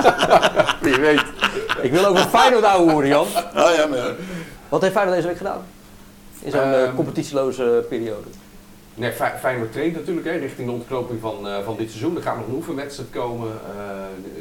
Wie 0.80 1.00
weet. 1.00 1.22
Ik 1.82 1.92
wil 1.92 2.06
over 2.06 2.26
Feyenoord 2.28 2.64
ouwe 2.64 2.90
horen, 2.92 3.08
Jan. 3.08 3.26
Ah, 3.54 3.74
ja, 3.76 3.86
maar, 3.86 3.98
Wat 4.68 4.80
heeft 4.80 4.92
Feyenoord 4.92 5.16
deze 5.16 5.28
week 5.28 5.36
gedaan? 5.36 5.62
In 6.42 6.50
zo'n 6.50 6.60
eh, 6.60 6.82
Ehm, 6.82 6.94
competitieloze 6.94 7.84
periode. 7.88 8.28
Nee, 8.94 9.12
Fey- 9.12 9.38
Feyenoord 9.38 9.72
traint 9.72 9.94
natuurlijk 9.94 10.26
hè, 10.26 10.32
richting 10.36 10.66
de 10.68 10.72
ontknoping 10.74 11.20
van, 11.20 11.48
eh, 11.48 11.64
van 11.64 11.76
dit 11.76 11.88
seizoen. 11.90 12.16
Er 12.16 12.22
gaat 12.22 12.36
nog 12.36 12.46
een 12.46 12.54
oefenwedstrijd 12.54 13.10
komen. 13.10 13.48
eh, 13.50 13.82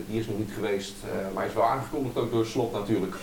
die 0.07 0.19
is 0.19 0.27
nog 0.27 0.37
niet 0.37 0.51
geweest, 0.55 0.93
eh, 1.03 1.33
maar 1.35 1.45
is 1.45 1.53
wel 1.53 1.63
aangekondigd 1.63 2.17
ook 2.17 2.31
door 2.31 2.45
Slot 2.45 2.73
natuurlijk. 2.73 3.15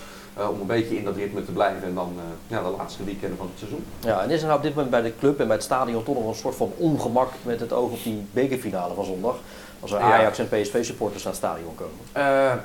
om 0.51 0.61
een 0.61 0.67
beetje 0.67 0.97
in 0.97 1.05
dat 1.05 1.17
ritme 1.17 1.45
te 1.45 1.53
blijven 1.53 1.89
en 1.89 1.95
dan 1.95 2.13
ja, 2.47 2.63
de 2.63 2.69
laatste 2.79 3.05
weekenden 3.05 3.37
van 3.37 3.47
het 3.47 3.59
seizoen. 3.59 3.85
Ja, 4.01 4.23
en 4.23 4.31
is 4.31 4.41
er 4.41 4.47
nou 4.47 4.59
op 4.59 4.65
dit 4.65 4.75
moment 4.75 4.91
bij 4.91 5.03
de 5.03 5.13
club 5.19 5.41
en 5.41 5.47
bij 5.47 5.57
het 5.57 5.65
stadion 5.65 6.03
toch 6.03 6.15
nog 6.15 6.27
een 6.29 6.35
soort 6.35 6.55
van 6.55 6.73
ongemak 6.77 7.29
met 7.43 7.61
het 7.61 7.73
oog 7.73 7.91
op 7.91 8.03
die 8.03 8.27
bekerfinale 8.31 8.95
van 8.95 9.05
zondag? 9.05 9.37
Als 9.81 9.93
er 9.93 9.99
Ja. 9.99 10.05
Ajax 10.13 10.39
en 10.39 10.49
PSV 10.49 10.85
supporters 10.85 11.23
naar 11.25 11.33
het 11.33 11.43
stadion 11.43 11.75
komen. 11.75 11.95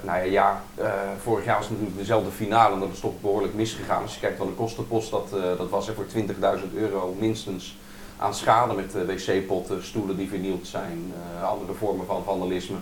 Nou 0.03 0.17
ja, 0.17 0.23
ja 0.23 0.61
vorig 1.21 1.45
jaar 1.45 1.55
was 1.57 1.63
het 1.65 1.73
natuurlijk 1.73 1.99
dezelfde 1.99 2.31
finale 2.31 2.73
en 2.73 2.79
dat 2.79 2.89
is 2.93 2.99
toch 2.99 3.21
behoorlijk 3.21 3.53
misgegaan. 3.53 4.01
Als 4.01 4.13
je 4.13 4.19
kijkt 4.19 4.37
van 4.37 4.47
de 4.47 4.53
kostenpost, 4.53 5.11
dat, 5.11 5.29
dat 5.57 5.69
was 5.69 5.87
er 5.87 5.93
voor 5.93 6.05
20.000 6.15 6.73
euro 6.75 7.15
minstens 7.19 7.77
aan 8.23 8.33
schade 8.33 8.73
met 8.73 8.95
eh, 8.95 9.01
wc-potten, 9.01 9.83
stoelen 9.83 10.17
die 10.17 10.29
vernield 10.29 10.67
zijn, 10.67 11.13
eh, 11.37 11.49
andere 11.49 11.73
vormen 11.73 12.05
van 12.05 12.23
vandalisme. 12.23 12.77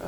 Eh, 0.00 0.06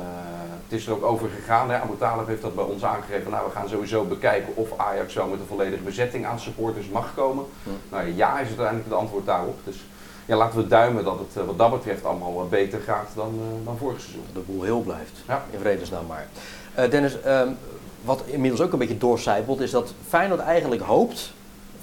het 0.63 0.79
is 0.79 0.87
er 0.87 0.93
ook 0.93 1.03
over 1.03 1.29
gegaan. 1.29 1.69
Hè. 1.69 1.81
Abu 1.81 1.97
Talib 1.97 2.27
heeft 2.27 2.41
dat 2.41 2.55
bij 2.55 2.63
ons 2.63 2.83
aangegeven. 2.83 3.31
Nou, 3.31 3.45
we 3.45 3.51
gaan 3.51 3.69
sowieso 3.69 4.03
bekijken 4.03 4.55
of 4.55 4.77
Ajax 4.77 5.13
wel 5.13 5.27
met 5.27 5.39
een 5.39 5.45
volledige 5.45 5.83
bezetting 5.83 6.25
aan 6.25 6.39
supporters 6.39 6.89
mag 6.89 7.13
komen. 7.15 7.45
Hm. 7.63 7.69
Nou 7.89 8.15
ja, 8.15 8.39
is 8.39 8.47
uiteindelijk 8.47 8.85
het 8.85 8.97
antwoord 8.97 9.25
daarop. 9.25 9.59
Dus 9.63 9.85
ja, 10.25 10.35
laten 10.35 10.59
we 10.59 10.67
duimen 10.67 11.03
dat 11.03 11.19
het 11.19 11.45
wat 11.45 11.57
dat 11.57 11.71
betreft 11.71 12.05
allemaal 12.05 12.47
beter 12.47 12.79
gaat 12.79 13.09
dan, 13.15 13.39
dan 13.63 13.77
vorig 13.77 13.99
seizoen. 13.99 14.23
Dat 14.33 14.45
de 14.45 14.51
boel 14.51 14.63
heel 14.63 14.81
blijft. 14.81 15.23
Ja. 15.27 15.43
In 15.49 15.59
vredesnaam 15.59 16.05
maar. 16.05 16.27
Dennis, 16.89 17.21
ehm, 17.21 17.49
wat 18.01 18.23
inmiddels 18.25 18.61
ook 18.61 18.73
een 18.73 18.79
beetje 18.79 18.97
doorcijpelt, 18.97 19.59
is 19.59 19.71
dat 19.71 19.93
Feyenoord 20.07 20.39
eigenlijk 20.39 20.81
hoopt, 20.81 21.33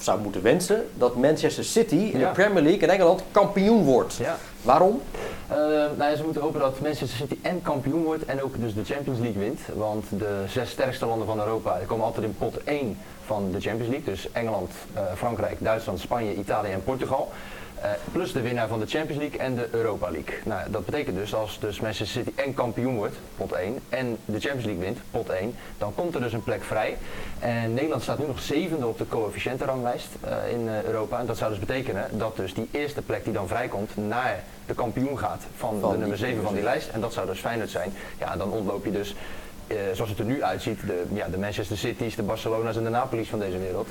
zou 0.00 0.21
moeten 0.21 0.42
wensen, 0.42 0.87
dat 0.95 1.16
Manchester 1.16 1.64
City 1.64 1.95
in 1.95 2.19
Ja. 2.19 2.28
de 2.28 2.35
Premier 2.35 2.62
League 2.62 2.80
in 2.80 2.90
Engeland 2.90 3.23
kampioen 3.30 3.85
wordt. 3.85 4.14
Ja. 4.16 4.37
Waarom? 4.62 5.00
Eh, 5.49 5.57
nou 5.97 6.11
ja, 6.11 6.16
ze 6.16 6.23
moeten 6.25 6.42
hopen 6.42 6.61
dat 6.61 6.80
Manchester 6.80 7.19
City 7.19 7.37
en 7.42 7.62
kampioen 7.62 8.02
wordt 8.04 8.25
en 8.25 8.42
ook 8.42 8.61
dus 8.61 8.75
de 8.75 8.85
Champions 8.85 9.19
League 9.19 9.42
wint. 9.42 9.61
Want 9.75 10.04
de 10.19 10.45
zes 10.49 10.71
sterkste 10.71 11.07
landen 11.07 11.26
van 11.26 11.38
Europa 11.40 11.78
komen 11.87 12.04
altijd 12.04 12.25
in 12.26 12.35
pot 12.38 12.57
1 12.64 12.99
van 13.26 13.49
de 13.52 13.61
Champions 13.61 13.90
League. 13.90 14.14
Dus 14.14 14.28
Engeland, 14.33 14.71
eh, 14.95 15.02
Frankrijk, 15.16 15.57
Duitsland, 15.59 16.00
Spanje, 16.00 16.35
Italië 16.35 16.71
en 16.71 16.85
Portugal. 16.85 17.28
Eh, 17.81 17.91
plus 18.13 18.33
de 18.33 18.41
winnaar 18.41 18.69
van 18.69 18.81
de 18.81 18.87
Champions 18.87 19.21
League 19.21 19.39
en 19.39 19.55
de 19.55 19.69
Europa 19.71 20.11
League. 20.11 20.35
Nou, 20.45 20.71
dat 20.71 20.85
betekent 20.85 21.17
dus 21.17 21.35
als 21.35 21.59
dus 21.61 21.81
Manchester 21.81 22.23
City 22.23 22.41
en 22.41 22.55
kampioen 22.55 22.97
wordt, 22.97 23.17
pot 23.37 23.53
1, 23.53 23.79
en 23.89 24.17
de 24.25 24.41
Champions 24.41 24.65
League 24.65 24.85
wint, 24.85 24.99
pot 25.11 25.29
1, 25.29 25.55
dan 25.79 25.95
komt 25.95 26.15
er 26.15 26.21
dus 26.21 26.33
een 26.33 26.43
plek 26.43 26.65
vrij. 26.65 26.97
En 27.39 27.75
Nederland 27.75 28.03
staat 28.03 28.19
nu 28.19 28.27
nog 28.27 28.41
zevende 28.41 28.87
op 28.87 28.99
de 28.99 29.09
coëfficiëntenranglijst 29.09 30.09
eh, 30.21 30.53
in 30.53 30.69
eh, 30.69 30.83
Europa. 30.83 31.19
En 31.19 31.27
dat 31.27 31.37
zou 31.37 31.51
dus 31.51 31.59
betekenen 31.59 32.19
dat 32.19 32.37
dus 32.37 32.55
die 32.55 32.69
eerste 32.71 33.03
plek 33.03 33.25
die 33.25 33.33
dan 33.33 33.49
vrijkomt 33.49 33.97
naar 33.97 34.45
de 34.67 34.75
kampioen 34.75 35.19
gaat 35.19 35.43
van, 35.57 35.81
Van 35.81 35.93
de 35.93 35.99
nummer 35.99 36.19
7 36.19 36.43
van 36.43 36.55
die 36.55 36.63
lijst. 36.63 36.89
En 36.89 37.01
dat 37.01 37.13
zou 37.13 37.27
dus 37.27 37.41
Feyenoord 37.41 37.71
zijn. 37.71 37.93
Ja, 38.19 38.37
dan 38.37 38.51
ontloop 38.51 38.85
je 38.85 38.93
dus, 38.93 39.15
zoals 39.93 40.11
het 40.11 40.19
er 40.19 40.25
nu 40.25 40.43
uitziet, 40.43 40.81
de, 40.87 41.05
ja, 41.13 41.29
de 41.29 41.39
Manchester 41.39 41.77
Cities, 41.77 42.17
de 42.17 42.23
Barcelona's 42.23 42.77
en 42.77 42.85
de 42.85 42.91
Napoli's 42.91 43.29
van 43.29 43.39
deze 43.39 43.59
wereld. 43.59 43.89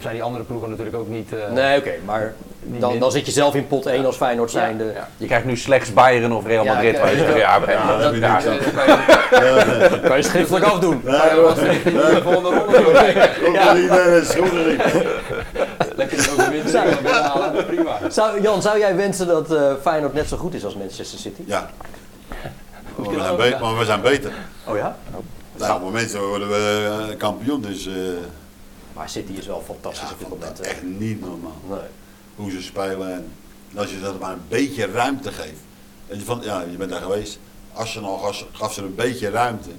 Zijn 0.00 0.14
die 0.14 0.22
andere 0.22 0.44
ploegen 0.44 0.70
natuurlijk 0.70 0.96
ook 0.96 1.08
niet... 1.08 1.32
eh, 1.32 1.50
Nee, 1.52 1.78
oké, 1.78 1.90
maar 2.04 2.34
dan, 2.64 2.98
dan 2.98 3.10
zit 3.10 3.26
je 3.26 3.32
zelf 3.32 3.54
in 3.54 3.66
pot 3.66 3.86
1 3.86 4.06
als 4.06 4.16
Feyenoord 4.16 4.50
zijnde. 4.50 4.84
Ja. 4.94 5.08
Je 5.16 5.26
krijgt 5.26 5.44
nu 5.44 5.56
slechts 5.56 5.92
Bayern 5.92 6.32
of 6.32 6.46
Real 6.46 6.64
Ja, 6.64 6.72
Madrid. 6.74 6.96
ja. 6.96 7.36
Ja, 7.36 7.60
Ja, 7.68 7.96
dat 7.96 8.02
heb 8.04 8.14
je 8.14 8.20
ja, 8.20 8.32
niks 8.32 8.44
ja. 8.74 9.98
Kan 10.08 10.16
je 10.16 10.22
schriftelijk 10.22 10.64
afdoen. 10.64 11.00
de 11.04 12.20
volgende 12.22 12.48
ronde 12.48 12.82
door. 12.82 12.96
Ook 13.46 13.74
niet, 13.74 14.26
schuldig 14.28 14.66
niet. 14.66 14.82
Lekker 15.96 16.16
de 16.16 16.30
overwinning 16.32 16.70
binnenhalen, 17.02 17.66
prima. 17.66 17.98
Zou, 18.08 18.40
Jan, 18.42 18.62
zou 18.62 18.78
jij 18.78 18.96
wensen 18.96 19.26
dat 19.26 19.52
eh, 19.52 19.72
Feyenoord 19.82 20.14
net 20.14 20.28
zo 20.28 20.36
goed 20.36 20.54
is 20.54 20.64
als 20.64 20.74
Manchester 20.76 21.18
City? 21.18 21.42
Ja. 21.46 21.70
Maar 22.96 23.08
we 23.10 23.20
zijn 23.20 23.36
beter. 23.36 23.60
Maar 23.60 23.78
we 23.78 23.84
zijn 23.84 24.00
beter. 24.00 24.32
Oh 24.64 24.76
ja? 24.76 24.96
Nou, 25.56 25.72
op 25.72 25.76
het 25.76 25.82
moment 25.92 26.16
worden 26.18 26.48
we 26.48 26.88
eh, 27.10 27.16
kampioen, 27.18 27.60
dus 27.60 27.86
eh, 27.86 27.92
Maar 28.94 29.08
City 29.08 29.32
is 29.32 29.46
wel 29.46 29.58
ja, 29.58 29.64
fantastisch 29.64 30.12
op 30.12 30.18
dit 30.18 30.28
vond 30.28 30.40
dat 30.40 30.50
moment. 30.50 30.66
hè. 30.66 30.72
echt 30.72 30.82
niet 30.82 31.20
normaal. 31.20 31.60
Nee. 31.68 31.88
Hoe 32.34 32.50
ze 32.50 32.62
spelen 32.62 33.12
en 33.12 33.32
als 33.74 33.90
je 33.90 34.00
dat 34.00 34.20
maar 34.20 34.32
een 34.32 34.42
beetje 34.48 34.86
ruimte 34.86 35.32
geeft. 35.32 35.60
En 36.08 36.18
je, 36.18 36.24
van, 36.24 36.40
ja, 36.42 36.64
je 36.70 36.76
bent 36.76 36.90
daar 36.90 37.00
geweest. 37.00 37.38
Arsenal 37.72 38.18
gaf, 38.18 38.46
gaf 38.52 38.72
ze 38.72 38.82
een 38.82 38.94
beetje 38.94 39.30
ruimte. 39.30 39.70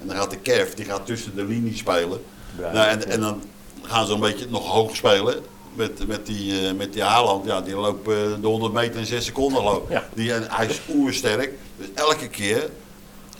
En 0.00 0.06
dan 0.06 0.16
gaat 0.16 0.30
de 0.30 0.38
Kerf, 0.38 0.74
die 0.74 0.84
gaat 0.84 1.06
tussen 1.06 1.34
de 1.34 1.44
linies 1.44 1.78
spelen. 1.78 2.22
Ja. 2.58 2.72
Nou, 2.72 2.88
en, 2.88 3.08
en 3.08 3.20
dan 3.20 3.42
gaan 3.82 4.06
ze 4.06 4.12
een 4.12 4.20
beetje 4.20 4.46
nog 4.48 4.66
hoog 4.68 4.96
spelen. 4.96 5.34
Met, 5.74 6.06
met 6.06 6.26
die, 6.26 6.66
eh, 6.68 6.74
met 6.74 6.92
die 6.92 7.02
Haaland, 7.02 7.44
ja, 7.44 7.60
die 7.60 7.76
loopt 7.76 8.08
eh, 8.08 8.14
de 8.40 8.46
100 8.46 8.72
meter 8.72 9.00
in 9.00 9.06
6 9.06 9.24
seconden. 9.24 9.82
Ja. 9.88 10.08
Die, 10.14 10.32
en 10.34 10.46
hij 10.48 10.66
is 10.66 10.80
oersterk. 10.88 11.52
Dus 11.76 11.86
elke 11.94 12.28
keer 12.28 12.70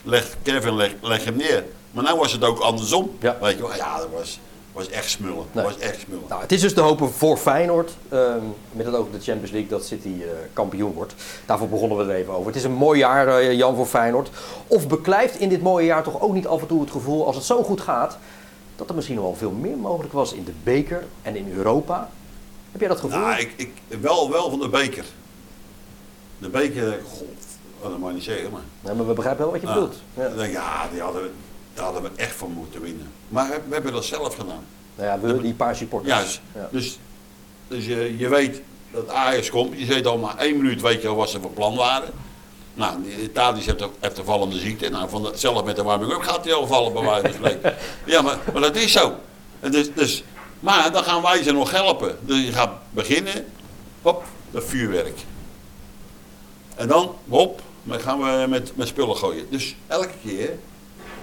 legt 0.03 0.37
Kevin 0.43 0.77
leg, 0.77 0.95
leg 1.01 1.25
hem 1.25 1.37
neer. 1.37 1.65
Maar 1.91 2.05
nu 2.05 2.19
was 2.19 2.33
het 2.33 2.45
ook 2.45 2.59
andersom. 2.59 3.17
Ja. 3.21 3.39
Weet 3.41 3.57
je 3.57 3.63
wel, 3.63 3.77
ja, 3.77 3.99
dat 3.99 4.09
was, 4.13 4.39
was 4.85 4.91
echt 4.95 5.11
smullen. 5.11 5.45
Nee. 5.53 5.65
Was 5.65 5.79
echt 5.79 6.01
smullen. 6.01 6.25
Nou, 6.29 6.41
het 6.41 6.53
is 6.53 6.61
dus 6.61 6.75
te 6.75 6.81
hopen 6.81 7.11
voor 7.11 7.37
Feyenoord, 7.37 7.93
ehm, 8.09 8.45
met 8.73 8.87
het 8.87 8.95
oog 8.95 9.07
op 9.07 9.13
de 9.13 9.21
Champions 9.21 9.51
League, 9.51 9.71
dat 9.71 9.85
City 9.87 10.09
eh, 10.21 10.29
kampioen 10.53 10.93
wordt. 10.93 11.15
Daarvoor 11.47 11.69
begonnen 11.69 11.99
we 11.99 12.05
er 12.13 12.19
even 12.19 12.33
over. 12.33 12.47
Het 12.47 12.57
is 12.57 12.65
een 12.65 12.73
mooi 12.73 12.99
jaar, 12.99 13.29
eh, 13.29 13.53
Jan, 13.53 13.75
voor 13.77 13.87
Feyenoord. 13.87 14.31
Of 14.67 14.89
beklijft 14.89 15.39
in 15.41 15.49
dit 15.49 15.63
mooie 15.63 15.87
jaar 15.87 16.03
toch 16.03 16.21
ook 16.21 16.33
niet 16.33 16.47
af 16.47 16.61
en 16.61 16.67
toe 16.67 16.81
het 16.81 16.91
gevoel, 16.91 17.27
als 17.27 17.37
het 17.37 17.45
zo 17.45 17.63
goed 17.63 17.81
gaat, 17.81 18.19
dat 18.77 18.89
er 18.89 18.95
misschien 18.95 19.17
nog 19.17 19.25
wel 19.25 19.35
veel 19.37 19.51
meer 19.51 19.77
mogelijk 19.77 20.13
was 20.13 20.33
in 20.33 20.45
de 20.45 20.53
beker 20.63 21.05
en 21.23 21.37
in 21.37 21.53
Europa? 21.57 22.11
Heb 22.73 22.81
jij 22.81 22.89
dat 22.89 23.01
gevoel? 23.01 23.19
Nou, 23.21 23.41
ik, 23.41 23.53
ik, 23.57 23.73
wel, 24.01 24.31
wel 24.31 24.51
van 24.51 24.59
de 24.61 24.69
beker. 24.69 25.05
De 26.39 26.49
beker, 26.49 27.01
god, 27.09 27.27
dat 27.83 27.99
mag 27.99 28.09
je 28.09 28.15
niet 28.15 28.25
zeggen, 28.25 28.51
maar. 28.51 28.61
Nee, 28.81 28.95
maar 28.95 29.07
we 29.07 29.13
begrijpen 29.13 29.43
wel 29.43 29.53
wat 29.53 29.61
je 29.61 29.67
bedoelt. 29.67 29.97
Ja. 30.15 30.45
ja, 30.45 30.89
die 30.93 31.01
hadden, 31.01 31.23
we- 31.23 31.31
daar 31.81 31.93
hadden 31.93 32.13
we 32.13 32.23
echt 32.23 32.37
van 32.37 32.53
moeten 32.53 32.81
winnen. 32.81 33.13
Maar 33.29 33.49
we, 33.49 33.61
we 33.69 33.75
hebben 33.75 33.93
dat 33.93 34.05
zelf 34.05 34.35
gedaan. 34.35 34.65
Nou 34.95 35.09
ja, 35.09 35.21
we, 35.21 35.43
die 35.43 35.55
paar 35.55 35.77
supporters. 35.77 36.15
Juist. 36.15 36.41
Ja. 36.55 36.69
Dus, 36.73 36.99
dus 37.69 37.87
je, 37.87 38.19
je 38.19 38.29
weet 38.29 38.61
dat 38.91 39.09
Ajax 39.09 39.51
komt. 39.51 39.79
Je 39.79 39.87
weet 39.87 40.07
al 40.07 40.19
maar 40.19 40.37
één 40.37 40.57
minuut 40.57 40.81
weet 40.81 41.03
je 41.03 41.09
al 41.09 41.17
wat 41.17 41.31
ze 41.31 41.41
van 41.41 41.53
plan 41.53 41.77
waren. 41.77 42.11
Nou, 42.75 43.03
die 43.03 43.33
Tadic 43.33 43.65
heeft, 43.65 43.85
heeft 44.01 44.19
een 44.19 44.25
vallende 44.25 44.59
ziekte. 44.59 44.89
Nou, 44.89 45.09
van 45.09 45.23
de, 45.23 45.33
zelf 45.35 45.65
met 45.65 45.77
de 45.77 45.83
warming-up 45.83 46.21
gaat 46.21 46.45
hij 46.45 46.55
al 46.55 46.67
vallen 46.67 46.93
bij 46.93 47.03
wijze 47.03 47.23
van 47.23 47.35
spreken. 47.35 47.75
Ja, 48.05 48.23
maar, 48.23 48.39
maar 48.53 48.63
dat 48.63 48.77
is 48.77 48.93
zo. 48.93 49.15
En 49.61 49.71
Dus, 49.71 49.95
dus, 49.95 50.25
maar 50.61 50.93
dan 50.93 51.05
gaan 51.05 51.23
wij 51.23 51.43
ze 51.43 51.53
nog 51.53 51.71
helpen. 51.71 52.19
Dus 52.21 52.45
je 52.45 52.53
gaat 52.53 52.73
beginnen, 52.91 53.45
hop, 54.03 54.25
dat 54.51 54.65
vuurwerk. 54.65 55.19
En 56.77 56.89
dan, 56.89 57.15
hop, 57.29 57.63
dan 57.83 58.01
gaan 58.01 58.19
we 58.19 58.47
met, 58.49 58.77
met 58.77 58.89
spullen 58.89 59.17
gooien. 59.17 59.47
Dus 59.51 59.77
elke 59.87 60.15
keer 60.25 60.59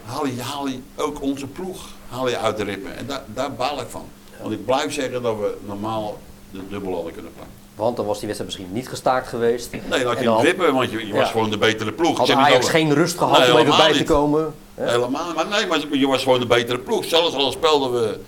haal 0.07 0.25
je, 0.25 0.41
haal 0.41 0.67
je 0.67 0.79
ook 0.95 1.21
onze 1.21 1.47
ploeg 1.47 1.85
haal 2.09 2.29
je 2.29 2.37
uit 2.37 2.57
de 2.57 2.63
rippen. 2.63 2.97
En 2.97 3.05
daar, 3.07 3.23
daar 3.33 3.53
baal 3.53 3.79
ik 3.81 3.87
van. 3.89 4.03
Want 4.41 4.53
ik 4.53 4.65
blijf 4.65 4.93
zeggen 4.93 5.21
dat 5.21 5.35
we 5.37 5.57
normaal 5.65 6.17
de 6.51 6.59
dubbel 6.69 6.93
hadden 6.93 7.13
kunnen 7.13 7.31
pakken. 7.37 7.53
Want 7.75 7.95
dan 7.97 8.05
was 8.05 8.17
die 8.19 8.27
wedstrijd 8.27 8.53
misschien 8.55 8.75
niet 8.75 8.89
gestaakt 8.89 9.27
geweest. 9.27 9.71
Nee, 9.71 9.81
dan 9.89 10.01
had 10.07 10.17
je 10.17 10.23
dan 10.23 10.73
want 10.73 10.91
je, 10.91 11.07
je 11.07 11.13
was 11.13 11.21
Ja. 11.21 11.25
gewoon 11.31 11.49
de 11.49 11.57
betere 11.57 11.91
ploeg. 11.91 12.17
Had 12.17 12.29
Ajax 12.29 12.69
geen 12.69 12.93
rust 12.93 13.17
gehad 13.17 13.39
Nee, 13.39 13.51
om 13.53 13.57
even 13.57 13.77
bij 13.77 13.93
te 13.93 14.03
komen? 14.03 14.53
hè? 14.75 14.89
Helemaal, 14.91 15.33
maar 15.35 15.47
nee, 15.47 15.67
maar 15.67 15.79
je 15.91 16.07
was 16.07 16.23
gewoon 16.23 16.39
de 16.39 16.45
betere 16.47 16.79
ploeg. 16.79 17.05
Zelfs 17.05 17.35
al 17.35 17.51
speelden 17.51 17.91
we 17.91 18.19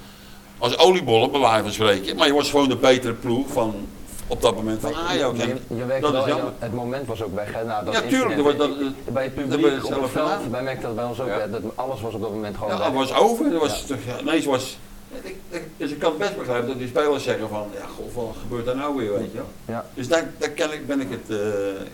als 0.57 0.77
oliebollen, 0.77 1.31
bij 1.31 1.39
wijze 1.39 1.63
van 1.63 1.71
spreken. 1.71 2.15
Maar 2.15 2.27
je 2.27 2.33
was 2.33 2.49
gewoon 2.49 2.69
de 2.69 2.75
betere 2.75 3.13
ploeg 3.13 3.47
van, 3.51 3.87
op 4.29 4.41
dat 4.41 4.55
moment 4.55 4.81
van 4.81 4.93
Ajax. 4.95 5.37
Maar 5.37 5.47
je, 5.47 5.55
je 5.75 5.83
merkt 5.85 6.01
dat 6.01 6.11
wel, 6.11 6.21
is 6.25 6.27
jammer. 6.33 6.53
het 6.59 6.73
moment 6.73 7.07
was 7.07 7.23
ook 7.23 7.35
weg. 7.35 7.53
Hè, 7.53 7.65
dat 7.85 7.93
Ja, 7.93 8.01
tuurlijk, 8.01 8.43
dat 8.43 8.57
dat- 8.57 8.77
bij 9.13 9.23
het 9.23 9.35
dat 9.35 9.47
publiek 9.47 9.65
op 9.65 9.79
het 9.81 9.87
zelf 9.87 10.11
veld, 10.11 10.29
wij 10.51 10.63
merkten 10.63 10.83
dat 10.87 10.95
bij 10.95 11.05
ons 11.05 11.19
ook, 11.19 11.27
Ja. 11.27 11.47
dat 11.47 11.61
alles 11.75 12.01
was 12.01 12.13
op 12.13 12.21
dat 12.21 12.31
moment 12.31 12.55
gewoon 12.57 12.71
Ja, 12.71 12.77
weg. 12.77 12.85
het 12.87 12.95
was 12.95 13.13
over. 13.13 13.49
Dat 13.51 13.61
was, 13.61 13.85
toch- 13.85 13.97
ja, 14.05 14.21
nee, 14.23 14.35
het 14.35 14.45
was, 14.45 14.77
ik, 15.23 15.35
ik, 15.49 15.63
dus 15.77 15.91
ik 15.91 15.99
kan 15.99 16.17
best 16.17 16.37
begrijpen 16.37 16.67
dat 16.67 16.77
die 16.77 16.87
spelers 16.87 17.23
zeggen 17.23 17.49
van, 17.49 17.67
ja, 17.73 17.85
god, 17.95 18.13
wat 18.13 18.35
gebeurt 18.41 18.67
er 18.67 18.75
nou 18.75 18.95
weer, 18.95 19.13
weet 19.13 19.31
je. 19.31 19.41
Ja. 19.65 19.85
Dus 19.93 20.07
daar, 20.07 20.31
daar 20.37 20.49
kan, 20.49 20.71
ik, 20.73 20.87
ben 20.87 21.01
ik 21.01 21.07
het, 21.09 21.39
eh, 21.39 21.47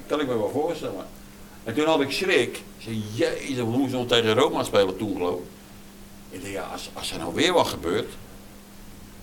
kan 0.08 0.20
ik 0.20 0.28
me 0.28 0.38
wel 0.38 0.50
voorstellen. 0.54 1.06
En 1.64 1.74
toen 1.74 1.86
had 1.86 2.02
ik 2.02 2.12
schrik. 2.12 2.56
Ik 2.78 2.84
zei, 2.84 3.04
jezus, 3.14 3.56
we 3.58 3.64
moesten 3.64 4.00
nog 4.00 4.08
tegen 4.08 4.34
Roma 4.34 4.64
spelen 4.64 4.98
toen 4.98 5.14
geloof 5.16 5.40
ik. 5.40 5.44
Ik 6.30 6.42
dacht, 6.42 6.54
ja, 6.54 6.68
als, 6.74 6.90
als 6.94 7.12
er 7.12 7.18
nou 7.18 7.34
weer 7.34 7.54
wat 7.54 7.68
gebeurt, 7.68 8.12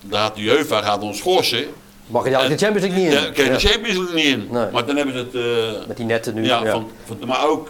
dan 0.01 0.19
gaat 0.19 0.35
de 0.35 0.41
UEFA 0.41 0.81
gaat 0.81 1.01
ons 1.01 1.17
schorsen. 1.17 1.65
Mag 2.07 2.23
je 2.23 2.29
de 2.29 2.37
Champions 2.57 2.81
League 2.81 2.89
niet 3.03 3.05
in? 3.07 3.11
Ja, 3.11 3.31
kijk, 3.31 3.59
de 3.59 3.67
Champions 3.67 3.97
League 3.97 4.15
niet 4.15 4.25
in. 4.25 4.47
Nee. 4.51 4.71
Maar 4.71 4.85
dan 4.85 4.95
hebben 4.95 5.13
ze 5.15 5.19
het... 5.19 5.35
eh, 5.81 5.87
Met 5.87 5.97
die 5.97 6.05
netten 6.05 6.33
nu. 6.33 6.43
ja, 6.45 6.63
ja. 6.63 6.71
Van, 6.71 6.87
van, 7.05 7.17
maar 7.27 7.47
ook, 7.47 7.67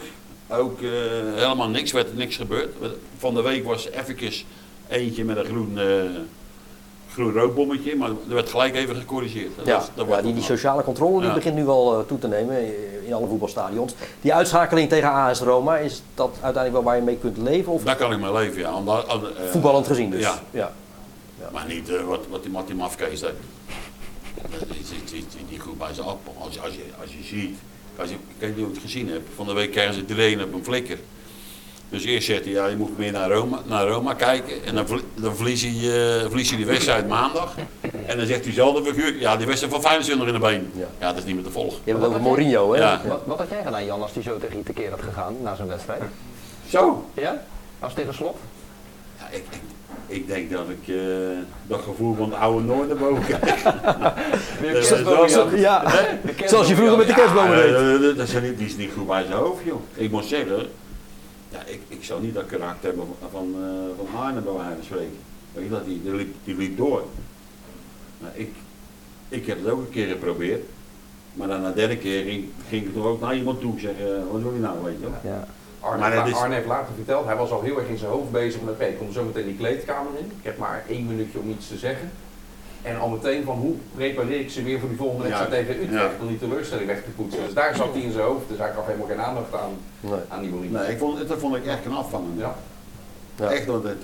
ook 0.49 0.81
eh, 0.81 0.89
helemaal 1.35 1.69
niks, 1.69 1.91
werd 1.91 2.09
er 2.09 2.15
niks 2.15 2.35
gebeurd. 2.35 2.69
Van 3.17 3.33
de 3.33 3.41
week 3.41 3.65
was 3.65 3.87
er 3.87 3.93
eventjes 3.99 4.45
eentje 4.87 5.23
met 5.23 5.37
een 5.37 5.45
groen, 5.45 5.79
eh 5.79 5.85
groen 7.13 7.33
rookbommetje, 7.33 7.95
maar 7.95 8.09
er 8.09 8.33
werd 8.33 8.49
gelijk 8.49 8.75
even 8.75 8.95
gecorrigeerd. 8.95 9.49
Dat 9.57 9.65
Ja, 9.65 9.75
was- 9.77 9.87
dat 9.95 10.07
ja, 10.07 10.21
die, 10.21 10.33
die 10.33 10.43
sociale 10.43 10.83
controle 10.83 11.21
die 11.21 11.33
begint 11.33 11.55
nu 11.55 11.63
wel 11.65 11.93
eh, 11.99 12.05
toe 12.07 12.19
te 12.19 12.27
nemen 12.27 12.57
in 13.05 13.13
alle 13.13 13.27
voetbalstadions. 13.27 13.93
Die 14.21 14.33
uitschakeling 14.33 14.89
tegen 14.89 15.09
AS 15.11 15.39
Roma, 15.39 15.77
is 15.77 16.01
dat 16.15 16.29
uiteindelijk 16.31 16.73
wel 16.73 16.83
waar 16.83 16.95
je 16.95 17.01
mee 17.01 17.17
kunt 17.17 17.37
leven? 17.37 17.71
Of 17.73 17.83
Daar 17.83 17.95
kan 17.95 18.11
ik 18.11 18.19
mee 18.19 18.31
leven, 18.33 18.59
ja. 18.59 18.73
Omdat, 18.75 19.05
voetballend 19.51 19.87
gezien 19.87 20.09
dus? 20.09 20.21
Ja. 20.21 20.39
ja. 20.51 20.71
Maar 21.51 21.65
niet 21.67 21.89
wat, 22.05 22.19
wat 22.29 22.43
die 22.43 22.51
Martin 22.51 22.75
Mafkees 22.75 23.19
deed. 23.19 23.29
Dat 24.41 24.51
is, 24.69 24.77
is, 24.79 25.11
is, 25.11 25.19
is 25.19 25.23
niet 25.49 25.61
goed 25.61 25.77
bij 25.77 25.93
zijn 25.93 26.07
appel. 26.07 26.35
Als, 26.39 26.53
je- 26.53 26.59
als, 26.61 26.73
je, 26.73 26.83
als 27.01 27.09
je 27.11 27.23
ziet, 27.23 27.57
als 27.99 28.09
je, 28.09 28.15
ik 28.15 28.19
weet 28.37 28.55
niet 28.55 28.65
of 28.65 28.69
je 28.71 28.73
het 28.75 28.83
gezien 28.83 29.09
hebt, 29.09 29.29
van 29.35 29.45
de 29.47 29.53
week 29.53 29.71
krijgen 29.71 29.93
ze 29.93 29.99
iedereen 29.99 30.43
op 30.43 30.53
een 30.53 30.63
flikker. 30.63 30.97
Dus 31.89 32.03
eerst 32.03 32.27
zegt 32.27 32.43
hij, 32.43 32.53
ja, 32.53 32.65
je 32.67 32.75
moet 32.75 32.97
meer 32.97 33.11
naar 33.11 33.31
Roma, 33.31 33.61
naar 33.65 33.87
Roma 33.87 34.13
kijken. 34.13 34.63
En 34.65 34.75
dan, 34.75 34.85
dan 35.15 35.35
verlies, 35.35 35.61
hij, 35.61 35.71
verlies 36.27 36.47
hij 36.49 36.57
die 36.57 36.65
wedstrijd 36.65 37.07
maandag. 37.07 37.55
En 38.05 38.17
dan 38.17 38.25
zegt 38.25 38.43
diezelfde 38.43 38.83
figuur, 38.93 39.19
ja, 39.19 39.37
die 39.37 39.45
wedstrijd 39.45 39.73
van 39.73 39.81
Feyenoord 39.81 40.05
zit 40.07 40.17
nog 40.17 40.27
in 40.27 40.33
de 40.33 40.39
been. 40.39 40.71
Ja. 40.75 40.87
Ja, 40.99 41.07
dat 41.09 41.17
is 41.17 41.23
niet 41.23 41.35
meer 41.35 41.43
te 41.43 41.51
volgen. 41.51 41.79
Je 41.83 41.91
hebt 41.91 42.03
het 42.03 42.09
over 42.09 42.21
Mourinho, 42.21 42.73
hè? 42.73 42.79
Ja. 42.79 43.01
Wat, 43.07 43.21
wat 43.25 43.37
had 43.37 43.49
jij 43.49 43.63
gedaan, 43.63 43.85
Jan, 43.85 44.01
als 44.01 44.13
die 44.13 44.23
zo 44.23 44.37
tegen 44.37 44.57
je 44.57 44.63
tekeer 44.63 44.89
had 44.89 45.01
gegaan 45.01 45.35
na 45.41 45.55
zo'n 45.55 45.67
wedstrijd? 45.67 46.01
Zo. 46.69 47.05
Ja? 47.13 47.43
Als 47.79 47.93
tegen 47.93 48.13
slot? 48.13 48.37
Ja, 49.19 49.27
ik, 49.29 49.43
ik, 49.49 49.59
ik 50.13 50.27
denk 50.27 50.51
dat 50.51 50.69
ik 50.69 50.95
eh, 50.95 51.05
dat 51.67 51.81
gevoel 51.81 52.15
van 52.15 52.29
de 52.29 52.35
oude 52.35 52.65
Noord 52.65 52.87
naar 52.87 52.97
boven 52.97 53.23
krijg. 53.23 53.63
Eh. 54.63 55.59
Ja, 55.59 55.83
zoals 56.45 56.67
je 56.67 56.75
vroeger 56.75 56.97
met 56.97 57.07
de 57.07 57.13
kerstbomen 57.13 57.57
Ja, 57.57 57.63
deed. 57.63 57.75
eh, 57.75 58.01
dat, 58.01 58.17
dat 58.17 58.27
is 58.27 58.41
niet, 58.41 58.57
die 58.57 58.67
is 58.67 58.75
niet 58.75 58.91
goed 58.97 59.07
bij 59.07 59.23
zijn 59.23 59.37
hoofd, 59.37 59.63
joh. 59.63 59.81
Ik 59.93 60.11
moet 60.11 60.25
zeggen, 60.25 60.65
ja, 61.49 61.59
ik, 61.65 61.79
ik 61.87 62.03
zou 62.03 62.21
niet 62.21 62.33
dat 62.33 62.45
karakter 62.45 62.87
hebben 62.87 63.05
van, 63.19 63.29
van, 63.31 63.55
eh, 63.63 64.05
van 64.11 64.21
Arne 64.21 64.41
bij 64.41 64.53
wijze 64.53 64.73
van 64.75 64.83
spreken. 64.83 65.17
Weet 65.53 65.63
je 65.63 65.69
dat, 65.69 65.85
die, 65.85 66.01
die, 66.03 66.13
liep, 66.15 66.35
die 66.43 66.55
liep 66.55 66.77
door. 66.77 67.03
Maar 68.17 68.31
ik, 68.33 68.51
ik 69.29 69.45
heb 69.45 69.57
het 69.63 69.69
ook 69.73 69.79
een 69.79 69.89
keer 69.89 70.07
geprobeerd. 70.07 70.63
Maar 71.33 71.47
dan 71.47 71.61
na 71.61 71.67
de 71.67 71.75
derde 71.75 71.97
keer 71.97 72.23
ging, 72.23 72.45
ging 72.69 72.85
ik 72.85 72.93
toch 72.93 73.05
ook 73.05 73.21
naar 73.21 73.35
iemand 73.35 73.61
toe 73.61 73.79
zeggen, 73.79 74.31
wat 74.31 74.41
wil 74.41 74.53
je 74.53 74.59
nou, 74.59 74.83
weet 74.83 74.97
je 74.99 75.09
wel. 75.09 75.33
Ja. 75.33 75.47
Arne, 75.83 75.99
Maar 75.99 76.15
dat 76.15 76.27
is- 76.27 76.33
Arne 76.33 76.53
heeft 76.55 76.67
later 76.67 76.93
verteld, 76.95 77.25
hij 77.25 77.35
was 77.35 77.51
al 77.51 77.61
heel 77.61 77.79
erg 77.79 77.87
in 77.87 77.97
zijn 77.97 78.11
hoofd 78.11 78.31
bezig 78.31 78.61
met, 78.61 78.73
oké, 78.73 78.83
ik 78.83 78.97
kom 78.97 79.11
zo 79.11 79.23
meteen 79.23 79.45
die 79.45 79.55
kleedkamer 79.57 80.11
in. 80.19 80.25
Ik 80.25 80.43
heb 80.43 80.57
maar 80.57 80.83
één 80.89 81.05
minuutje 81.07 81.39
om 81.39 81.49
iets 81.49 81.67
te 81.67 81.77
zeggen. 81.77 82.11
En 82.81 82.99
al 82.99 83.09
meteen 83.09 83.43
van 83.43 83.57
hoe 83.57 83.75
prepareer 83.95 84.39
ik 84.39 84.49
ze 84.51 84.63
weer 84.63 84.79
voor 84.79 84.89
die 84.89 84.97
volgende 84.97 85.27
Ja. 85.27 85.37
wedstrijd 85.37 85.67
tegen 85.67 85.81
Utrecht 85.83 86.03
Ja. 86.17 86.21
om 86.21 86.27
die 86.27 86.37
teleurstelling 86.39 86.87
weg 86.87 87.03
te 87.03 87.09
poetsen. 87.09 87.43
Dus 87.45 87.53
daar 87.53 87.75
zat 87.75 87.93
hij 87.93 88.01
in 88.01 88.11
zijn 88.11 88.25
hoofd, 88.25 88.49
dus 88.49 88.57
hij 88.57 88.71
gaf 88.73 88.85
helemaal 88.85 89.07
geen 89.07 89.21
aandacht 89.21 89.53
aan, 89.53 89.71
Nee. 89.99 90.19
aan 90.27 90.41
die 90.41 90.49
Mourinho. 90.49 90.79
Nee, 90.79 90.91
ik 90.91 90.97
vond, 90.97 91.27
dat 91.27 91.39
vond 91.39 91.55
ik 91.55 91.65
echt 91.65 91.81
knap 91.81 92.09
van 92.09 92.23
hem. 92.23 92.39
Ja. 92.39 92.55
Ja. 93.35 93.49
Echt, 93.51 93.65
want 93.65 93.83
het, 93.83 94.03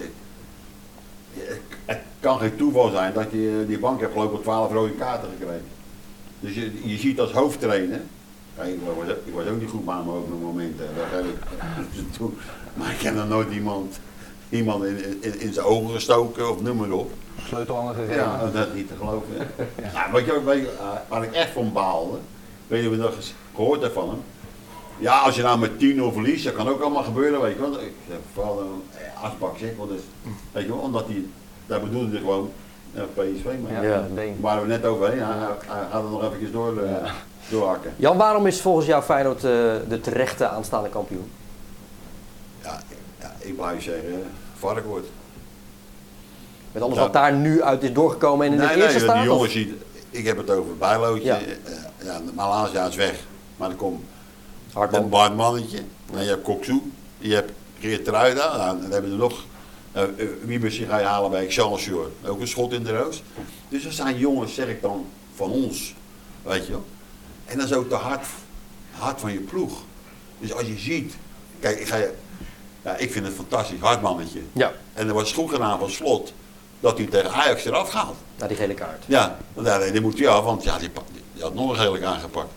het, 1.33 1.59
het 1.85 1.99
kan 2.19 2.39
geen 2.39 2.55
toeval 2.55 2.89
zijn 2.89 3.13
dat 3.13 3.31
je 3.31 3.63
die 3.67 3.79
bank 3.79 3.99
hebt 3.99 4.13
gelopen 4.13 4.41
12 4.41 4.71
rode 4.71 4.91
kaarten 4.93 5.29
gekregen. 5.37 5.65
Dus 6.39 6.55
je, 6.55 6.71
je 6.89 6.97
ziet 6.97 7.19
als 7.19 7.31
hoofdtrainer, 7.31 8.01
ik, 8.67 8.79
was, 8.97 9.07
ik 9.25 9.33
was 9.33 9.45
ook 9.47 9.59
niet 9.59 9.69
goed 9.69 9.85
bij 9.85 10.01
me 10.05 10.11
op 10.11 10.31
een 10.31 10.41
moment, 10.41 10.79
hè, 10.79 10.85
dat 10.95 11.05
geef 11.11 11.31
ik 12.01 12.13
toe. 12.17 12.29
maar 12.73 12.91
ik 12.91 13.01
heb 13.01 13.15
nog 13.15 13.27
nooit 13.27 13.51
iemand, 13.51 13.99
iemand 14.49 14.83
in, 14.83 15.21
in, 15.21 15.39
in 15.39 15.53
zijn 15.53 15.65
ogen 15.65 15.93
gestoken 15.93 16.49
of 16.51 16.61
noem 16.61 16.77
maar 16.77 16.91
op. 16.91 17.11
Sleutelhanger 17.47 17.93
gegeven. 17.93 18.15
Ja, 18.15 18.49
dat 18.53 18.73
niet 18.73 18.87
te 18.87 18.93
geloven. 18.97 19.27
Ja, 19.93 20.11
wat, 20.11 20.25
je, 20.25 20.43
weet 20.43 20.61
je, 20.61 20.71
eh, 20.79 20.87
waar 21.07 21.23
ik 21.23 21.33
echt 21.33 21.51
van 21.51 21.73
baalde, 21.73 22.17
weet 22.67 22.83
je 22.83 22.89
wat 22.89 22.97
ik 22.97 23.03
nog 23.03 23.15
eens 23.15 23.33
gehoord 23.55 23.81
heb 23.81 23.93
van 23.93 24.09
hem? 24.09 24.21
Ja, 24.97 25.19
als 25.19 25.35
je 25.35 25.41
nou 25.41 25.59
met 25.59 25.71
10-0 25.71 26.13
verliest, 26.13 26.43
dat 26.43 26.53
kan 26.53 26.67
ook 26.67 26.81
allemaal 26.81 27.03
gebeuren, 27.03 27.41
weet 27.41 27.53
je 27.53 27.59
wel. 27.59 27.73
Ik 27.73 27.93
zeg, 28.07 28.17
vooral 28.33 28.59
een 28.59 28.81
asbak 29.21 29.57
zeg, 29.57 29.69
want 29.77 29.89
dus, 29.89 30.01
weet 30.51 30.63
je 30.63 30.69
wel, 30.69 30.77
omdat 30.77 31.05
hij, 31.05 31.25
daar 31.65 31.81
bedoelde 31.81 32.09
hij 32.09 32.19
gewoon 32.19 32.51
ja, 32.93 33.03
PSV, 33.13 33.45
maar 33.63 33.85
ja, 33.85 34.07
waren 34.39 34.61
we 34.61 34.67
net 34.67 34.85
overheen, 34.85 35.19
hij, 35.19 35.37
hij, 35.37 35.47
hij 35.67 35.85
gaat 35.91 36.03
er 36.03 36.09
nog 36.09 36.33
even 36.33 36.51
door, 36.51 36.77
eh, 36.77 37.11
doorhakken. 37.49 37.93
Jan, 37.95 38.17
waarom 38.17 38.47
is 38.47 38.61
volgens 38.61 38.85
jou 38.85 39.03
Feyenoord 39.03 39.37
eh, 39.43 39.51
de 39.89 39.99
terechte 40.01 40.47
aanstaande 40.47 40.89
kampioen? 40.89 41.31
Ja, 42.63 42.81
ja, 43.19 43.33
ik 43.39 43.55
blijf 43.55 43.83
zeggen, 43.83 44.23
varkwoord. 44.57 45.05
Met 46.71 46.83
alles 46.83 46.95
Ja. 46.95 47.01
wat 47.01 47.13
daar 47.13 47.33
nu 47.33 47.63
uit 47.63 47.83
is 47.83 47.93
doorgekomen 47.93 48.45
en 48.47 48.53
in 48.53 48.59
de 48.59 48.75
eerste 48.75 48.99
staat? 48.99 49.13
die 49.21 49.31
of- 49.31 49.35
jongens, 49.35 49.51
ziet, 49.53 49.73
ik 50.09 50.25
heb 50.25 50.37
het 50.37 50.49
over 50.49 50.77
Bijlootje, 50.77 51.23
Ja. 51.25 51.37
ja. 51.37 51.75
ja, 52.03 52.19
Malaysia 52.33 52.85
is 52.87 52.95
weg, 52.95 53.19
maar 53.57 53.67
dan 53.67 53.77
komt 53.77 54.03
Hartman. 54.73 55.01
Een 55.03 55.09
Bart 55.09 55.35
Mannetje. 55.35 55.77
En 56.13 56.23
je 56.23 56.29
hebt 56.29 56.43
Koksu. 56.43 56.81
Je 57.17 57.33
hebt 57.33 57.51
Geert 57.79 58.05
Truida. 58.05 58.57
Nou, 58.57 58.81
dan 58.81 58.91
hebben 58.91 59.09
we 59.09 59.15
er 59.15 59.21
nog. 59.21 59.43
Uh, 59.95 60.03
Wiebes 60.43 60.77
die 60.77 60.85
ga 60.85 60.97
je 60.99 61.05
halen 61.05 61.31
bij 61.31 61.43
Excelsior. 61.43 62.11
Ook 62.25 62.39
een 62.39 62.47
schot 62.47 62.73
in 62.73 62.83
de 62.83 62.97
roos. 62.97 63.23
Dus 63.69 63.83
dat 63.83 63.93
zijn 63.93 64.17
jongens, 64.17 64.53
zeg 64.53 64.67
ik 64.67 64.81
dan, 64.81 65.05
van 65.35 65.51
ons. 65.51 65.95
Weet 66.41 66.65
je 66.65 66.71
wel. 66.71 66.85
En 67.49 67.57
dat 67.57 67.65
is 67.69 67.73
ook 67.73 67.89
de 67.89 67.95
hart, 67.95 68.25
hart 68.91 69.19
van 69.19 69.31
je 69.33 69.39
ploeg. 69.39 69.77
Dus 70.39 70.53
als 70.53 70.67
je 70.67 70.77
ziet. 70.77 71.13
Kijk, 71.59 71.79
ik, 71.79 71.87
ga 71.87 71.97
ja, 72.83 72.95
ik 72.95 73.11
vind 73.11 73.25
het 73.25 73.35
fantastisch. 73.35 73.79
Hartmannetje. 73.79 74.39
Ja, 74.53 74.71
En 74.93 75.07
er 75.07 75.13
was 75.13 75.33
goed 75.33 75.49
gedaan 75.51 75.79
van 75.79 75.89
slot. 75.89 76.33
Dat 76.79 76.97
hij 76.97 77.07
tegen 77.07 77.31
Ajax 77.31 77.65
eraf 77.65 77.89
gaat. 77.89 78.13
naar 78.37 78.47
die 78.47 78.57
gele 78.57 78.73
kaart. 78.73 79.03
Ja, 79.05 79.37
want 79.53 79.67
ja, 79.67 79.79
die 79.91 80.01
moet 80.01 80.19
hij 80.19 80.27
af, 80.27 80.43
want 80.43 80.63
ja, 80.63 80.77
die, 80.77 80.89
die 81.33 81.43
had 81.43 81.53
nog 81.53 81.69
een 81.69 81.75
gelijk 81.75 82.03
aangepakt. 82.03 82.49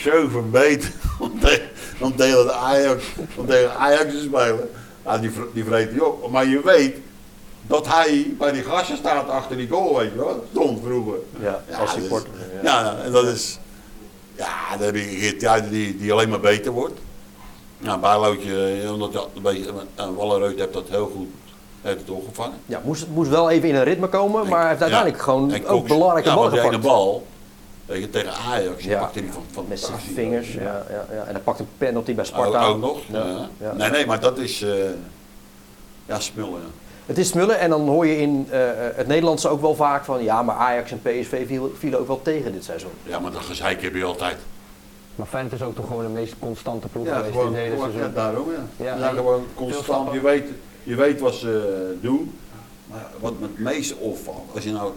Zo 0.00 0.28
verbeterd 0.28 0.92
om 1.18 1.40
tegen, 1.40 1.68
om 2.00 2.16
tegen 2.16 2.44
de 2.46 2.52
Ajax, 2.52 3.04
om 3.36 3.46
tegen 3.46 3.76
Ajax 3.76 4.12
te 4.12 4.20
spelen. 4.20 4.70
Ja, 5.04 5.18
die, 5.18 5.30
die 5.54 5.64
vreet 5.64 5.90
hij 5.90 6.00
op. 6.00 6.30
Maar 6.30 6.46
je 6.46 6.60
weet 6.64 6.96
dat 7.66 7.86
hij 7.88 8.34
bij 8.38 8.52
die 8.52 8.62
gasten 8.62 8.96
staat 8.96 9.28
achter 9.28 9.56
die 9.56 9.68
goal, 9.68 9.96
weet 9.98 10.10
je 10.12 10.18
wel. 10.18 10.46
Stond 10.50 10.80
vroeger. 10.84 11.18
Ja, 11.40 11.62
als 11.78 11.94
is- 11.94 12.00
supporter. 12.02 12.30
Ja, 12.62 12.80
ja, 12.80 12.96
en 13.04 13.12
dat 13.12 13.24
is... 13.26 13.58
Ja, 14.36 14.76
dan 14.76 14.86
heb 14.86 14.94
je 14.94 15.00
Geert 15.02 15.38
Truiden 15.38 15.70
die, 15.70 15.96
die 15.96 16.12
alleen 16.12 16.28
maar 16.28 16.40
beter 16.40 16.72
wordt. 16.72 17.00
Ja, 17.78 17.98
Bijlootje, 17.98 18.80
eh, 18.84 18.92
omdat 18.92 19.12
dat 19.12 19.28
een 19.36 19.42
beetje... 19.42 19.70
En 19.94 20.14
Wallerreut 20.14 20.58
heeft 20.58 20.72
dat 20.72 20.88
heel 20.88 21.10
goed 21.16 21.28
heeft 21.82 21.98
het 22.00 22.10
opgevangen. 22.10 22.56
Ja, 22.66 22.80
moest, 22.84 23.00
het 23.00 23.14
moest 23.14 23.30
wel 23.30 23.50
even 23.50 23.68
in 23.68 23.74
een 23.74 23.84
ritme 23.84 24.08
komen, 24.08 24.48
maar 24.48 24.58
hij 24.60 24.68
heeft 24.68 24.80
uiteindelijk 24.80 25.18
Ja. 25.18 25.24
gewoon 25.24 25.54
ook 25.54 25.64
Cox- 25.66 25.88
belangrijke 25.88 26.28
ja, 26.28 26.34
ballen 26.34 26.58
gepakt. 26.58 26.80
bal, 26.80 27.26
weet 27.86 28.00
je, 28.02 28.10
tegen 28.10 28.32
Ajax, 28.32 28.84
Ja. 28.84 28.98
pakte 29.00 29.18
hij 29.18 29.28
van, 29.32 29.42
van 29.50 29.64
Met 29.68 29.80
zijn 29.80 29.98
vingers. 30.14 30.52
Ja. 30.52 30.62
Ja, 30.90 31.06
ja, 31.12 31.22
En 31.24 31.32
hij 31.34 31.40
pakt 31.40 31.58
een 31.60 31.68
penalty 31.78 32.14
bij 32.14 32.24
Ook, 32.24 32.30
Sparta. 32.30 32.64
ook 32.66 32.78
nog. 32.80 32.98
Ja. 33.08 33.18
Ja. 33.26 33.48
Ja. 33.60 33.72
Nee, 33.72 33.90
nee, 33.90 34.06
maar 34.06 34.20
dat 34.20 34.38
is... 34.38 34.62
eh 34.62 34.70
ja, 36.06 36.20
smullen. 36.20 36.60
Het 37.06 37.18
is 37.18 37.28
smullen 37.28 37.58
en 37.58 37.70
dan 37.70 37.88
hoor 37.88 38.06
je 38.06 38.18
in 38.18 38.46
eh, 38.50 38.60
het 38.94 39.06
Nederlandse 39.06 39.48
ook 39.48 39.60
wel 39.60 39.74
vaak 39.74 40.04
van 40.04 40.22
ja, 40.22 40.42
maar 40.42 40.56
Ajax 40.56 40.90
en 40.90 41.00
PSV 41.02 41.46
viel- 41.46 41.72
vielen 41.78 42.00
ook 42.00 42.06
wel 42.06 42.22
tegen 42.22 42.52
dit 42.52 42.64
seizoen. 42.64 42.90
ja, 43.02 43.18
maar 43.18 43.30
dat 43.32 43.40
gezeik 43.42 43.82
heb 43.82 43.94
je 43.94 44.04
altijd. 44.04 44.36
Maar 45.14 45.26
Feyenoord 45.26 45.54
is 45.54 45.62
ook 45.62 45.74
toch 45.74 45.86
gewoon 45.86 46.02
de 46.02 46.08
meest 46.08 46.34
constante 46.38 46.88
ploeg 46.88 47.06
Ja, 47.06 47.16
geweest 47.16 47.32
gewoon, 47.32 47.46
in 47.48 47.52
het 47.54 47.62
hele 47.62 47.74
gewoon 47.76 47.90
ja, 47.92 47.96
seizoen. 47.98 48.14
daarom 48.14 48.50
ja. 48.50 48.84
Ja, 48.84 48.96
Ja, 48.98 49.08
en 49.08 49.14
gewoon 49.16 49.44
constant. 49.54 50.12
Je 50.12 50.20
weet, 50.20 50.44
je 50.82 50.94
weet 50.94 51.20
wat 51.20 51.34
ze 51.34 51.94
doen. 52.00 52.38
Maar 52.86 53.06
wat 53.20 53.38
me 53.38 53.46
het 53.46 53.58
meeste 53.58 53.96
opvalt, 53.96 54.48
als 54.54 54.64
je 54.64 54.70
nou 54.72 54.92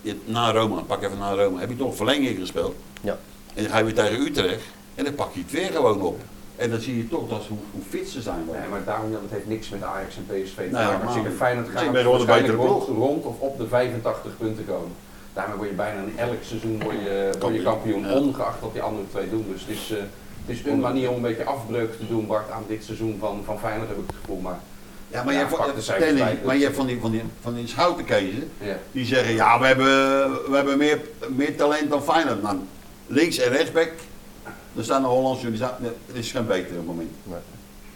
je, 0.00 0.16
na 0.24 0.52
Roma, 0.52 0.80
pak 0.80 1.02
even 1.02 1.18
na 1.18 1.34
Roma, 1.34 1.60
heb 1.60 1.68
je 1.70 1.76
toch 1.76 1.96
verlenging 1.96 2.38
gespeeld. 2.38 2.74
Ja. 3.00 3.18
En 3.54 3.62
dan 3.62 3.72
ga 3.72 3.78
je 3.78 3.84
weer 3.84 3.94
tegen 3.94 4.20
Utrecht 4.20 4.62
en 4.94 5.04
dan 5.04 5.14
pak 5.14 5.34
je 5.34 5.40
het 5.40 5.50
weer 5.50 5.70
gewoon 5.72 6.00
op. 6.02 6.20
En 6.58 6.70
dan 6.70 6.80
zie 6.80 6.96
je 6.96 7.08
toch 7.08 7.28
dat, 7.28 7.44
hoe, 7.46 7.58
hoe 7.72 7.82
fit 7.88 8.08
ze 8.08 8.22
zijn. 8.22 8.44
Nee, 8.52 8.68
maar 8.70 8.84
daarom 8.84 9.12
dat 9.12 9.20
heeft 9.28 9.46
niks 9.46 9.68
met 9.68 9.82
Ajax 9.82 10.16
en 10.16 10.26
PSV 10.26 10.66
te 10.66 10.72
maken. 10.72 11.06
Als 11.06 11.14
je 11.14 11.22
naar 11.22 11.30
Feyenoord 11.30 11.68
gaat, 11.68 12.04
waarschijnlijk 12.04 12.58
rond, 12.58 12.86
rond 12.86 13.24
of 13.24 13.38
op 13.38 13.58
de 13.58 13.68
85 13.68 14.36
punten 14.38 14.66
komen. 14.66 14.92
Daarmee 15.32 15.56
word 15.56 15.68
je 15.68 15.74
bijna 15.74 16.00
in 16.00 16.18
elk 16.18 16.42
seizoen 16.42 16.82
word 16.82 16.96
je, 17.02 17.30
word 17.40 17.54
je 17.54 17.62
Kampioen. 17.62 18.06
Ja. 18.06 18.12
ongeacht 18.12 18.60
wat 18.60 18.72
die 18.72 18.82
andere 18.82 19.04
twee 19.10 19.30
doen. 19.30 19.46
Dus 19.52 19.60
het 19.60 19.70
is, 19.70 19.90
eh, 19.90 19.98
het 20.46 20.56
is 20.56 20.64
een 20.64 20.80
manier 20.80 21.08
om 21.08 21.16
een 21.16 21.22
beetje 21.22 21.44
afbreuk 21.44 21.98
te 21.98 22.06
doen, 22.06 22.26
Bart, 22.26 22.50
aan 22.50 22.64
dit 22.68 22.84
seizoen 22.84 23.16
van, 23.20 23.42
van 23.44 23.58
Feyenoord 23.58 23.88
heb 23.88 23.98
ik 23.98 24.04
het 24.06 24.16
gevoel. 24.20 24.40
Maar 24.40 24.58
Ja, 25.08 25.22
maar 25.22 25.34
Ja, 25.34 25.40
je 25.40 26.44
maar 26.44 26.74
van 26.74 26.86
die, 26.86 27.00
van 27.00 27.10
die, 27.10 27.22
van 27.40 27.54
die 27.54 27.66
schoutenkezen, 27.66 28.50
ja, 28.60 28.78
die 28.92 29.04
zeggen, 29.04 29.34
ja, 29.34 29.60
we 29.60 29.66
hebben, 29.66 29.86
we 30.50 30.56
hebben 30.56 30.78
meer, 30.78 31.00
meer 31.36 31.56
talent 31.56 31.90
dan 31.90 32.02
Feyenoord. 32.02 32.42
Nou, 32.42 32.56
links 33.06 33.38
en 33.38 33.50
rechtsback, 33.50 33.92
er 34.76 34.84
staan 34.84 35.02
de 35.02 35.08
Hollandse, 35.08 35.46
die 35.46 35.56
staan, 35.56 35.74
nee, 35.78 35.90
het 36.06 36.16
is 36.16 36.30
geen 36.30 36.46
betere 36.46 36.82
moment. 36.82 37.10
Nee. 37.22 37.38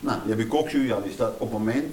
Nou, 0.01 0.19
je 0.23 0.29
hebt 0.29 0.41
je 0.41 0.47
Koksu, 0.47 0.87
ja, 0.87 1.01
die 1.01 1.13
staat 1.13 1.33
op 1.33 1.41
het 1.41 1.59
moment, 1.59 1.93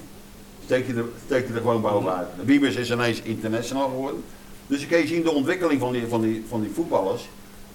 steekt 0.65 0.87
hij 0.87 0.95
er, 0.95 1.05
steekt 1.25 1.47
hij 1.47 1.55
er 1.55 1.61
gewoon 1.61 1.81
bovenuit. 1.81 2.27
De 2.39 2.45
Wiebes 2.45 2.75
is 2.75 2.91
ineens 2.91 3.21
international 3.21 3.87
geworden. 3.89 4.23
Dus 4.67 4.79
dan 4.79 4.87
kun 4.87 4.97
je 4.97 5.07
zien 5.07 5.23
de 5.23 5.31
ontwikkeling 5.31 5.79
van 5.79 5.91
die, 5.91 6.07
van 6.07 6.21
die, 6.21 6.45
van 6.47 6.61
die 6.61 6.71
voetballers, 6.71 7.29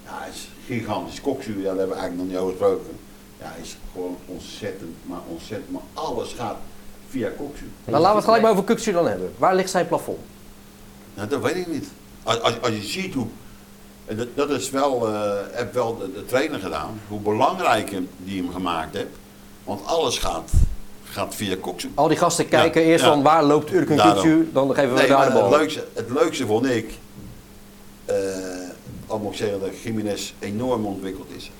ja, 0.05 0.25
is 0.25 0.49
gigantisch. 0.65 1.21
Koksu, 1.21 1.57
ja, 1.57 1.63
daar 1.63 1.77
hebben 1.77 1.95
we 1.95 2.01
eigenlijk 2.01 2.17
nog 2.17 2.27
niet 2.27 2.37
over 2.37 2.51
gesproken. 2.51 2.97
Ja, 3.39 3.55
is 3.61 3.77
gewoon 3.91 4.17
ontzettend, 4.25 4.95
maar 5.03 5.19
ontzettend, 5.27 5.71
maar 5.71 5.81
alles 5.93 6.33
gaat 6.33 6.57
via 7.09 7.29
Koksu. 7.37 7.69
Nou, 7.85 8.01
laten 8.01 8.09
we 8.09 8.15
het 8.15 8.23
gelijk 8.23 8.41
maar 8.41 8.51
over 8.51 8.63
Kuksu 8.63 8.91
dan 8.91 9.07
hebben. 9.07 9.33
Waar 9.37 9.55
ligt 9.55 9.69
zijn 9.69 9.87
plafond? 9.87 10.19
Nou, 11.13 11.27
dat 11.27 11.41
weet 11.41 11.55
ik 11.55 11.67
niet. 11.67 11.87
Als, 12.23 12.41
als, 12.41 12.61
als 12.61 12.75
je 12.75 12.81
ziet 12.81 13.13
hoe. 13.13 13.27
En 14.05 14.17
Dat, 14.17 14.27
dat 14.35 14.49
is 14.49 14.69
wel, 14.69 15.07
eh 15.07 15.31
heb 15.51 15.73
wel 15.73 15.97
de, 15.97 16.11
de 16.13 16.25
trainer 16.25 16.59
gedaan. 16.59 16.99
Hoe 17.07 17.19
belangrijk 17.19 17.91
die 18.17 18.41
hem 18.43 18.51
gemaakt 18.53 18.93
heeft. 18.95 19.07
Want 19.63 19.85
alles 19.85 20.17
gaat, 20.17 20.51
gaat 21.03 21.35
via 21.35 21.55
Koksu. 21.61 21.91
Al 21.95 22.07
die 22.07 22.17
gasten 22.17 22.47
kijken 22.47 22.81
eerst 22.83 23.03
ja. 23.05 23.11
van 23.11 23.23
waar 23.23 23.43
loopt 23.43 23.71
Urkun. 23.71 23.97
Kuksu, 23.97 24.49
dan 24.53 24.75
geven 24.75 24.93
we 24.93 24.99
Nee, 24.99 25.07
daar 25.07 25.25
de 25.25 25.33
bal. 25.33 25.51
het, 25.51 25.59
leukste, 25.59 25.83
het 25.93 26.09
leukste 26.09 26.45
vond 26.45 26.65
ik. 26.65 26.93
eh 28.05 28.15
al 29.07 29.19
moet 29.19 29.31
ik 29.31 29.37
zeggen 29.37 29.59
dat 29.59 29.69
Jiménez 29.83 30.33
enorm 30.39 30.85
ontwikkeld 30.85 31.27
is. 31.35 31.51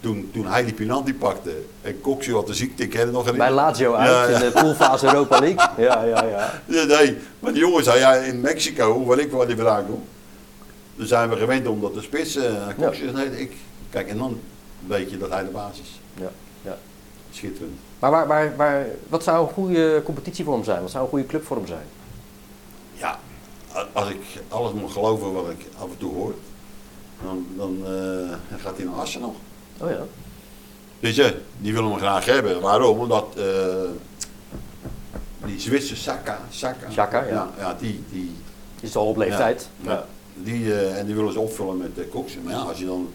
Toen, 0.00 0.30
toen 0.32 0.46
hij 0.46 0.64
die 0.64 0.74
penalty 0.74 1.14
pakte 1.14 1.50
en 1.82 2.00
Koksu 2.00 2.34
had 2.34 2.46
de 2.46 2.54
ziekte, 2.54 2.82
ik 2.82 2.90
ken 2.90 3.10
nog 3.10 3.24
Bij 3.24 3.32
herinneren. 3.32 3.54
Lazio 3.54 3.94
uit 3.94 4.30
Ja, 4.30 4.38
in 4.38 4.40
de 4.52 4.60
poolfase 4.60 5.06
Europa 5.06 5.38
League. 5.38 5.68
Ja, 5.84 6.02
ja, 6.02 6.24
ja. 6.24 6.60
Nee, 6.86 7.16
maar 7.38 7.52
die 7.52 7.60
jongen 7.60 7.84
zei 7.84 7.98
ja, 7.98 8.14
in 8.14 8.40
Mexico, 8.40 9.04
waar 9.04 9.18
ik 9.18 9.30
waar 9.32 9.46
die 9.46 9.56
vandaan 9.56 9.86
kom, 9.86 10.04
dan 10.96 11.06
zijn 11.06 11.28
we 11.28 11.36
gewend 11.36 11.66
om 11.66 11.80
dat 11.80 11.94
de 11.94 12.02
spits 12.02 12.36
uh, 12.36 12.42
Ja. 12.78 13.20
ik. 13.20 13.52
Kijk, 13.90 14.08
en 14.08 14.18
dan 14.18 14.40
weet 14.86 15.10
je 15.10 15.18
dat 15.18 15.30
hij 15.30 15.44
de 15.44 15.50
basis 15.50 15.80
is. 15.80 16.00
ja, 16.14 16.30
ja. 16.62 16.78
Schitterend. 17.30 17.78
Maar 17.98 18.10
waar, 18.10 18.26
waar, 18.26 18.56
waar, 18.56 18.86
wat 19.08 19.22
zou 19.22 19.46
een 19.46 19.52
goede 19.52 20.02
competitie 20.04 20.44
voor 20.44 20.54
hem 20.54 20.64
zijn? 20.64 20.80
Wat 20.80 20.90
zou 20.90 21.04
een 21.04 21.10
goede 21.10 21.26
club 21.26 21.44
voor 21.44 21.56
hem 21.56 21.66
zijn? 21.66 21.86
Ja, 22.92 23.18
als 23.92 24.08
ik 24.08 24.20
alles 24.48 24.72
moet 24.72 24.92
geloven 24.92 25.32
wat 25.32 25.50
ik 25.50 25.66
af 25.78 25.90
en 25.90 25.98
toe 25.98 26.14
hoor, 26.14 26.34
dan, 27.24 27.46
dan 27.56 27.78
eh, 27.86 28.58
gaat 28.58 28.76
hij 28.76 28.86
naar 28.86 28.94
Arsenal. 28.94 29.36
Oh 29.80 29.90
ja. 29.90 30.02
Dus 31.00 31.16
ja, 31.16 31.30
die 31.58 31.72
willen 31.72 31.90
hem 31.90 31.98
graag 31.98 32.24
hebben. 32.24 32.60
Waarom? 32.60 32.98
Omdat 32.98 33.26
eh, 33.36 33.44
die 35.46 35.60
Zwitser 35.60 35.96
Saka, 35.96 36.38
Saka, 36.50 36.90
Saka, 36.90 37.24
ja. 37.24 37.50
ja, 37.58 37.76
die, 37.78 38.04
die, 38.10 38.34
Is 38.80 38.96
al 38.96 39.06
op 39.06 39.16
leeftijd. 39.16 39.68
Ja, 39.80 39.90
ja. 39.90 40.06
Die, 40.34 40.74
eh, 40.74 40.98
en 40.98 41.06
die 41.06 41.14
willen 41.14 41.32
ze 41.32 41.40
opvullen 41.40 41.76
met 41.76 41.90
uh, 41.98 42.04
Koksen. 42.10 42.42
Maar 42.42 42.52
ja, 42.52 42.60
als 42.60 42.78
je 42.78 42.86
dan, 42.86 43.08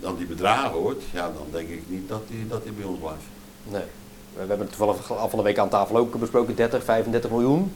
dan 0.00 0.16
die 0.16 0.26
bedragen 0.26 0.70
hoort, 0.70 1.02
ja, 1.12 1.22
dan 1.22 1.46
denk 1.50 1.68
ik 1.68 1.82
niet 1.86 2.08
dat 2.08 2.22
hij 2.26 2.46
dat 2.48 2.62
die 2.62 2.72
bij 2.72 2.84
ons 2.86 2.98
blijft. 2.98 3.22
Nee. 3.68 3.82
We 4.32 4.38
hebben 4.38 4.58
het 4.58 4.68
toevallig 4.68 5.12
af 5.12 5.30
van 5.30 5.38
de 5.38 5.44
week 5.44 5.58
aan 5.58 5.68
tafel 5.68 5.96
ook 5.96 6.18
besproken. 6.18 6.54
30, 6.54 6.84
35 6.84 7.30
miljoen. 7.30 7.72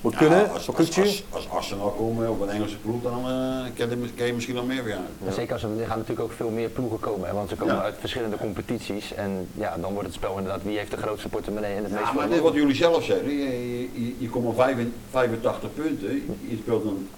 Moet 0.00 0.12
Ja, 0.12 0.18
kunnen. 0.18 0.50
als, 0.52 0.64
voor 0.64 0.76
als, 0.76 0.98
als, 0.98 1.24
als 1.30 1.48
Arsenal 1.50 1.90
komt 1.90 2.28
op 2.28 2.40
een 2.40 2.48
Engelse 2.48 2.76
ploeg, 2.76 3.02
dan 3.02 3.18
eh 3.18 3.64
kan, 3.76 3.90
je, 4.00 4.12
kan 4.16 4.26
je 4.26 4.32
misschien 4.32 4.54
nog 4.54 4.66
meer. 4.66 4.90
En 4.90 5.32
Zeker 5.32 5.52
als 5.52 5.62
er, 5.62 5.68
er 5.80 5.86
gaan 5.86 5.98
natuurlijk 5.98 6.28
ook 6.28 6.32
veel 6.36 6.50
meer 6.50 6.68
ploegen 6.68 7.00
komen, 7.00 7.28
hè, 7.28 7.34
want 7.34 7.48
ze 7.48 7.56
komen 7.56 7.74
Ja. 7.74 7.82
uit 7.82 7.94
verschillende 7.98 8.36
competities. 8.36 9.14
En 9.14 9.48
ja, 9.54 9.76
dan 9.80 9.92
wordt 9.92 10.06
het 10.06 10.16
spel 10.16 10.36
inderdaad 10.38 10.62
wie 10.62 10.78
heeft 10.78 10.90
de 10.90 10.96
grootste 10.96 11.28
portemonnee 11.28 11.74
en 11.74 11.82
het 11.82 11.92
Ja, 11.92 11.98
meeste 12.00 12.14
maar 12.14 12.28
dit 12.28 12.40
wat 12.40 12.54
jullie 12.54 12.74
zelf 12.74 13.04
zeggen. 13.04 13.30
Je, 13.30 13.38
je, 13.38 13.88
je, 14.04 14.14
je 14.18 14.28
komt 14.28 14.46
op 14.46 14.54
vijf- 14.56 14.86
85 15.10 15.74
punten. 15.74 16.12
Je 16.48 16.56
speelt 16.62 16.84
een, 16.84 17.08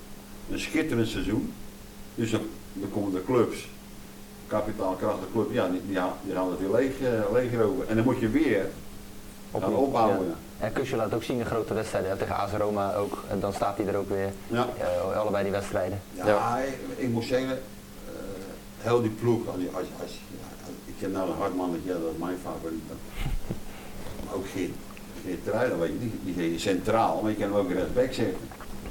een 0.50 0.58
schitterend 0.60 1.08
seizoen. 1.08 1.52
Dus 2.14 2.30
dan, 2.30 2.40
dan 2.72 2.90
komen 2.90 3.12
de 3.12 3.24
clubs, 3.24 3.68
kapitaalkrachtige 4.46 5.30
club, 5.32 5.52
ja, 5.52 5.68
die, 5.68 5.80
die, 5.86 5.98
die 6.24 6.34
gaan 6.34 6.50
het 6.50 6.60
weer 6.60 6.70
leeg, 6.70 7.00
eh, 7.00 7.32
leegroven. 7.32 7.88
En 7.88 7.94
dan 7.96 8.04
moet 8.04 8.18
je 8.20 8.28
weer 8.28 8.60
gaan 9.52 9.62
Opnieuw, 9.62 9.76
opbouwen. 9.78 10.26
ja. 10.26 10.66
En 10.66 10.72
Kusje 10.72 10.96
laat 10.96 11.14
ook 11.14 11.22
zien 11.22 11.38
in 11.38 11.46
grote 11.46 11.74
wedstrijden, 11.74 12.18
tegen 12.18 12.36
AS 12.36 12.50
Roma 12.52 12.94
ook. 12.94 13.24
En 13.30 13.40
dan 13.40 13.52
staat 13.52 13.76
hij 13.76 13.86
er 13.86 13.96
ook 13.96 14.08
weer, 14.08 14.32
Ja. 14.46 14.66
eh, 15.10 15.16
allebei 15.18 15.42
die 15.42 15.52
wedstrijden. 15.52 16.00
Ja, 16.12 16.26
Ja. 16.26 16.58
Ik, 16.58 16.74
ik 16.96 17.08
moet 17.08 17.24
zeggen, 17.24 17.58
heel 18.78 19.00
die 19.02 19.10
ploeg, 19.10 19.46
als, 19.46 19.56
als, 19.72 19.86
als, 20.02 20.12
ik 20.84 20.94
ken 21.00 21.10
nou 21.10 21.30
een 21.30 21.36
hard 21.36 21.54
mannetje, 21.56 21.88
dat 21.92 22.12
is 22.12 22.18
mijn 22.18 22.36
favoriet. 22.44 22.82
Maar 24.24 24.34
ook 24.34 24.46
Geert, 24.54 24.70
Geert 25.24 25.44
Truijden, 25.44 25.78
weet 25.78 25.90
je, 26.00 26.10
die, 26.24 26.34
die 26.34 26.58
centraal, 26.58 27.20
maar 27.22 27.30
je 27.30 27.36
kan 27.36 27.46
hem 27.52 27.56
ook 27.60 27.72
rechtsback 27.72 28.12
zetten. 28.12 28.36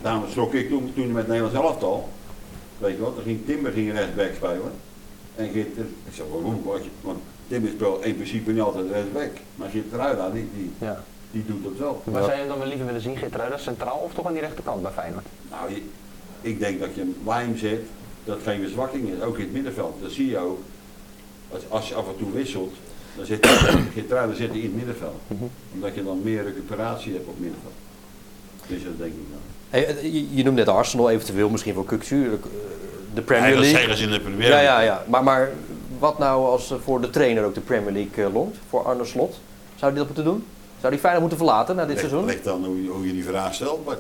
Daarom 0.02 0.24
schrok 0.30 0.54
ik 0.54 0.70
toen, 0.70 0.92
toen 0.96 1.12
met 1.12 1.28
Nederlands 1.28 1.56
elftal, 1.58 2.10
weet 2.78 2.96
je 2.96 3.02
wat, 3.02 3.16
dan 3.16 3.24
ging 3.24 3.46
Timber 3.46 3.72
ging 3.72 3.92
rechtsback 3.92 4.32
spelen. 4.36 4.72
En 5.36 5.50
Geert, 5.52 5.78
ik 5.78 6.14
zeg 6.14 6.26
waarom, 6.32 6.62
want, 7.02 7.18
Timber 7.48 7.72
speelt 7.72 8.06
in 8.06 8.16
principe 8.16 8.52
niet 8.52 8.62
altijd 8.62 8.92
rechtsback. 8.92 9.32
Maar 9.56 9.70
Truijden, 9.92 10.34
die, 10.34 10.48
die, 10.56 10.72
Ja. 10.80 11.04
die 11.32 11.46
doet 11.46 11.64
dat 11.64 11.74
wel. 11.78 12.02
Waar 12.04 12.22
zou 12.24 12.34
je 12.34 12.40
hem 12.40 12.48
dan 12.48 12.58
wel 12.60 12.68
liever 12.68 12.86
willen 12.86 13.02
zien, 13.02 13.18
Geertruida? 13.18 13.58
Centraal 13.58 13.98
of 13.98 14.14
toch 14.14 14.26
aan 14.26 14.32
die 14.34 14.42
rechterkant 14.42 14.82
bij 14.82 14.92
Feyenoord? 14.92 15.26
Nou, 15.50 15.74
je- 15.74 15.82
ik 16.42 16.60
denk 16.60 16.80
dat 16.80 16.96
je 16.96 17.12
bij 17.24 17.42
hem 17.44 17.58
zet, 17.58 17.82
dat 18.24 18.40
geen 18.44 18.62
verzwakking 18.62 19.10
is, 19.10 19.22
ook 19.22 19.38
in 19.38 19.44
het 19.44 19.54
middenveld. 19.54 20.02
Dat 20.02 20.12
zie 20.12 20.28
je 20.30 20.38
ook. 20.38 20.60
Als, 21.52 21.62
als 21.70 21.88
je 21.90 21.96
af 21.96 22.08
en 22.08 22.18
toe 22.18 22.32
wisselt, 22.32 22.74
dan 23.16 23.26
zit 23.26 23.48
Geertruiden 23.94 24.36
zit 24.44 24.54
in 24.54 24.62
het 24.62 24.76
middenveld. 24.76 25.22
Omdat 25.74 25.96
je 25.96 26.04
dan 26.04 26.22
meer 26.24 26.44
recuperatie 26.44 27.14
hebt 27.14 27.28
op 27.28 27.34
het 27.34 27.40
middenveld. 27.44 27.74
Dus 28.68 28.84
dat 28.84 28.98
denk 28.98 29.12
ik 29.14 29.26
dan. 29.30 29.37
Eh, 29.70 30.04
je, 30.36 30.44
noemt 30.44 30.56
net 30.56 30.68
Arsenal, 30.68 31.10
eventueel 31.10 31.50
misschien 31.50 31.74
voor 31.74 31.86
Kuksu, 31.86 32.30
de, 32.30 32.38
de 33.14 33.22
Premier 33.22 33.54
League. 33.58 33.70
zeggen 33.80 33.98
ze 33.98 34.04
in 34.04 34.12
de 34.12 34.20
Premier 34.20 34.48
Ja, 34.50 34.60
ja, 34.60 34.64
League. 34.64 34.86
ja. 34.86 35.04
Maar, 35.08 35.24
maar 35.24 35.50
wat 36.00 36.18
nou 36.20 36.46
als 36.46 36.72
eh, 36.72 36.78
voor 36.84 37.02
de 37.02 37.10
trainer 37.10 37.44
ook 37.46 37.54
de 37.54 37.60
Premier 37.62 37.92
League 37.94 38.26
eh, 38.26 38.34
longt, 38.34 38.58
voor 38.70 38.86
Arne 38.86 39.06
Slot? 39.06 39.40
Zou 39.76 39.92
hij 39.92 40.00
dat 40.00 40.06
moeten 40.08 40.24
doen? 40.24 40.46
Zou 40.80 40.92
hij 40.92 41.02
Feyenoord 41.02 41.22
moeten 41.30 41.38
verlaten 41.46 41.76
na 41.76 41.82
dit 41.86 41.90
Ligt- 41.96 42.08
seizoen? 42.10 42.26
Ligt 42.30 42.44
dan 42.44 42.66
hoe 42.66 42.84
je, 42.84 42.90
hoe 42.90 43.08
je 43.08 43.14
die 43.14 43.26
vraag 43.26 43.54
stelt. 43.54 43.86
Maar, 43.86 43.98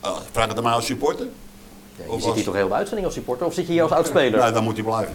ah, 0.00 0.16
vraag 0.32 0.46
het 0.46 0.54
dan 0.54 0.64
maar 0.64 0.74
als 0.74 0.86
supporter. 0.86 1.26
Ja, 1.96 2.04
je 2.04 2.10
Of 2.10 2.16
zit 2.16 2.26
als- 2.26 2.34
hier 2.34 2.44
toch 2.44 2.54
heel 2.54 2.68
de 2.68 2.74
uitzending 2.74 3.06
als 3.06 3.14
supporter? 3.16 3.46
Of 3.46 3.54
zit 3.54 3.66
je 3.66 3.72
hier 3.72 3.82
als 3.82 3.92
oudspeler? 3.92 4.38
Nou, 4.40 4.52
dan 4.52 4.64
moet 4.64 4.74
hij 4.76 4.84
blijven. 4.84 5.14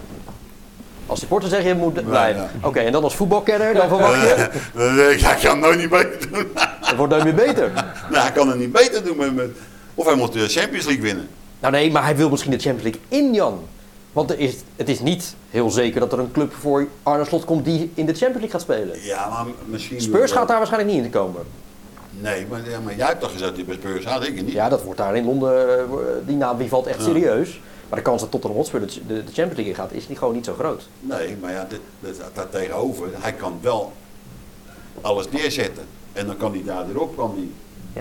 Als 1.06 1.20
supporter 1.20 1.50
zeg 1.50 1.64
je, 1.64 1.76
moet 1.76 1.94
Nee, 1.96 2.04
blijven. 2.04 2.42
ja. 2.42 2.68
Oké, 2.68 2.80
en 2.80 2.92
dan 2.92 3.04
als 3.04 3.16
voetbalkenner, 3.16 3.74
dan 3.74 3.88
verwacht 3.98 4.22
je, 4.22 5.16
zeg 5.20 5.36
ik, 5.36 5.44
kan 5.50 5.60
nooit 5.60 5.78
niet 5.78 5.90
beter 5.90 6.32
doen. 6.32 6.48
Het 6.92 6.98
wordt 6.98 7.14
nooit 7.14 7.36
meer 7.36 7.46
beter. 7.46 7.72
nou, 8.12 8.24
hij 8.24 8.32
kan 8.32 8.48
het 8.48 8.58
niet 8.58 8.72
beter 8.72 9.04
doen. 9.04 9.18
Met, 9.18 9.36
met, 9.36 9.50
of 9.96 10.06
hij 10.06 10.16
moet 10.16 10.34
de 10.34 10.48
Champions 10.48 10.86
League 10.86 11.04
winnen. 11.04 11.28
Nou 11.60 11.74
nee, 11.74 11.92
maar 11.92 12.04
hij 12.04 12.16
wil 12.16 12.30
misschien 12.30 12.52
de 12.52 12.60
Champions 12.60 12.84
League 12.84 13.26
in, 13.26 13.34
Jan. 13.34 13.60
Want 14.14 14.30
er 14.32 14.40
is, 14.40 14.56
het 14.76 14.90
is 14.90 15.00
niet 15.00 15.36
heel 15.50 15.70
zeker 15.70 16.00
dat 16.00 16.14
er 16.14 16.20
een 16.20 16.32
club 16.32 16.54
voor 16.54 16.88
Arne 17.04 17.26
Slot 17.26 17.46
komt 17.46 17.66
die 17.66 17.92
in 17.94 18.06
de 18.06 18.14
Champions 18.14 18.34
League 18.34 18.50
gaat 18.50 18.62
spelen. 18.62 19.04
Ja, 19.04 19.30
maar 19.30 19.46
misschien... 19.66 20.02
Spurs 20.02 20.32
gaat 20.32 20.48
daar 20.48 20.58
waarschijnlijk 20.58 20.94
niet 20.94 21.04
in 21.06 21.12
komen. 21.12 21.42
Nee, 22.20 22.46
maar, 22.50 22.70
ja, 22.70 22.80
maar 22.80 22.96
jij 22.96 23.08
hebt 23.08 23.22
toch 23.22 23.32
gezegd 23.32 23.56
dat 23.56 23.66
bij 23.66 23.76
Spurs 23.76 24.06
gaat, 24.06 24.28
ik 24.28 24.42
niet. 24.42 24.52
Ja, 24.52 24.70
dat 24.70 24.84
wordt 24.84 25.00
daar 25.00 25.16
in 25.16 25.26
Londen, 25.26 25.80
eh, 25.80 25.86
die 26.26 26.36
naam 26.36 26.58
die 26.58 26.70
valt 26.70 26.88
echt 26.88 26.98
Ja. 27.00 27.04
serieus. 27.04 27.60
Maar 27.90 28.00
de 28.00 28.06
kans 28.06 28.22
dat 28.22 28.32
Tottenham 28.32 28.60
Hotspur 28.60 28.80
de, 28.80 28.86
de, 28.86 29.04
de 29.08 29.24
Champions 29.24 29.56
League 29.56 29.66
in 29.66 29.76
gaat, 29.76 29.92
is 29.92 30.08
niet, 30.08 30.18
gewoon 30.18 30.34
niet 30.34 30.46
zo 30.46 30.54
groot. 30.54 30.88
Nee, 31.00 31.38
maar 31.42 31.52
ja, 31.52 31.66
dit, 31.70 31.80
dit, 32.00 32.22
dat 32.34 32.52
tegenover, 32.52 33.08
hij 33.20 33.34
kan 33.34 33.60
wel 33.62 33.92
alles 35.02 35.30
neerzetten. 35.30 35.84
En 36.14 36.26
dan 36.26 36.38
kan 36.38 36.52
hij 36.52 36.64
daar 36.66 36.86
erop, 36.90 37.18
kan 37.18 37.34
hij... 37.36 37.48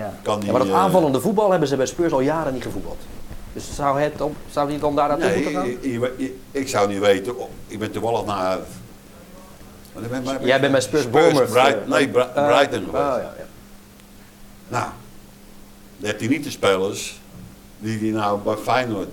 Ja. 0.03 0.13
Kan 0.21 0.35
die, 0.39 0.45
Ja, 0.45 0.51
maar 0.51 0.61
dat 0.65 0.69
eh, 0.71 0.79
aanvallende 0.81 1.21
voetbal 1.21 1.49
hebben 1.51 1.67
ze 1.67 1.75
bij 1.75 1.85
Spurs 1.85 2.11
al 2.11 2.21
jaren 2.21 2.53
niet 2.53 2.63
gevoetbald. 2.63 2.97
Dus 3.53 3.75
zou, 3.75 3.99
het 4.01 4.17
dan, 4.17 4.35
zou 4.51 4.69
die 4.69 4.79
dan 4.79 4.95
daar 4.95 5.07
naartoe 5.07 5.27
Nee, 5.27 5.35
moeten 5.43 5.53
gaan? 5.61 6.11
ik, 6.17 6.31
ik- 6.51 6.67
zou 6.67 6.87
niet 6.89 6.99
weten, 6.99 7.33
ik 7.67 7.79
ben 7.79 7.91
toevallig 7.91 8.25
naar... 8.25 8.57
Ben- 9.93 10.23
ben- 10.23 10.45
Jij 10.45 10.59
bent 10.59 10.71
bij 10.71 10.81
Spurs 10.81 11.09
Bournemouth, 11.09 11.49
Bright- 11.51 11.81
eh, 11.83 11.87
nee, 11.89 12.07
Eh, 12.11 12.47
Brighton 12.47 12.83
geweest. 12.83 12.87
oh, 12.87 13.17
ja, 13.17 13.33
ja. 13.37 13.45
Nou, 14.67 14.85
dan 15.97 16.09
heeft 16.09 16.19
hij 16.19 16.29
niet 16.29 16.43
de 16.43 16.49
spelers 16.49 17.19
die 17.79 17.99
hij 17.99 18.09
nou 18.21 18.39
bij 18.39 18.55
Feyenoord 18.55 19.09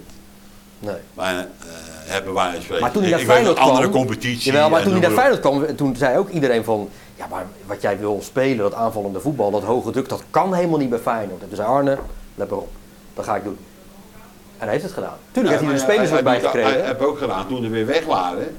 Nee. 0.78 0.96
bijna, 1.14 1.40
eh, 1.40 1.46
hebben. 2.04 2.32
Maar 2.32 2.92
toen 2.92 3.02
hij 3.02 3.10
naar 3.10 3.20
Feyenoord 3.20 3.56
een 3.56 3.62
andere 3.62 3.88
kwam, 3.88 4.00
competitie. 4.06 4.52
Jawel, 4.52 4.68
maar 4.68 4.78
en 4.78 4.84
toen 4.84 4.92
hij 4.92 5.00
naar 5.02 5.10
maar. 5.10 5.20
Feyenoord 5.20 5.40
kwam, 5.66 5.76
toen 5.76 5.96
zei 5.96 6.18
ook 6.18 6.28
iedereen 6.28 6.64
van... 6.64 6.88
Ja, 7.16 7.26
maar 7.30 7.46
wat 7.66 7.82
jij 7.82 7.98
wil 7.98 8.20
spelen, 8.22 8.56
dat 8.58 8.74
aanvallende 8.74 9.20
voetbal, 9.20 9.50
dat 9.50 9.62
hoge 9.62 9.90
druk, 9.90 10.08
dat 10.08 10.22
kan 10.30 10.54
helemaal 10.54 10.78
niet 10.78 10.90
bij 10.90 10.98
Feyenoord. 10.98 11.42
En 11.42 11.46
toen 11.48 11.56
zei 11.56 11.68
Arne, 11.68 11.98
let 12.34 12.50
maar 12.50 12.58
op, 12.58 12.68
dat 13.14 13.24
ga 13.24 13.36
ik 13.36 13.44
doen. 13.44 13.58
En 14.58 14.64
hij 14.64 14.70
heeft 14.70 14.82
het 14.84 14.92
gedaan. 14.92 15.16
Tuurlijk 15.32 15.54
heeft 15.54 15.66
hij 15.66 15.74
er 15.74 15.80
de 15.80 15.86
maar 15.86 15.94
spelers 15.94 16.10
hij- 16.10 16.22
bij 16.22 16.40
gekregen. 16.40 16.70
Hij 16.72 16.86
heeft 16.86 17.00
ook 17.00 17.18
gedaan, 17.18 17.46
toen 17.48 17.62
ze 17.62 17.68
weer 17.68 17.86
weg 17.86 18.04
waren, 18.04 18.56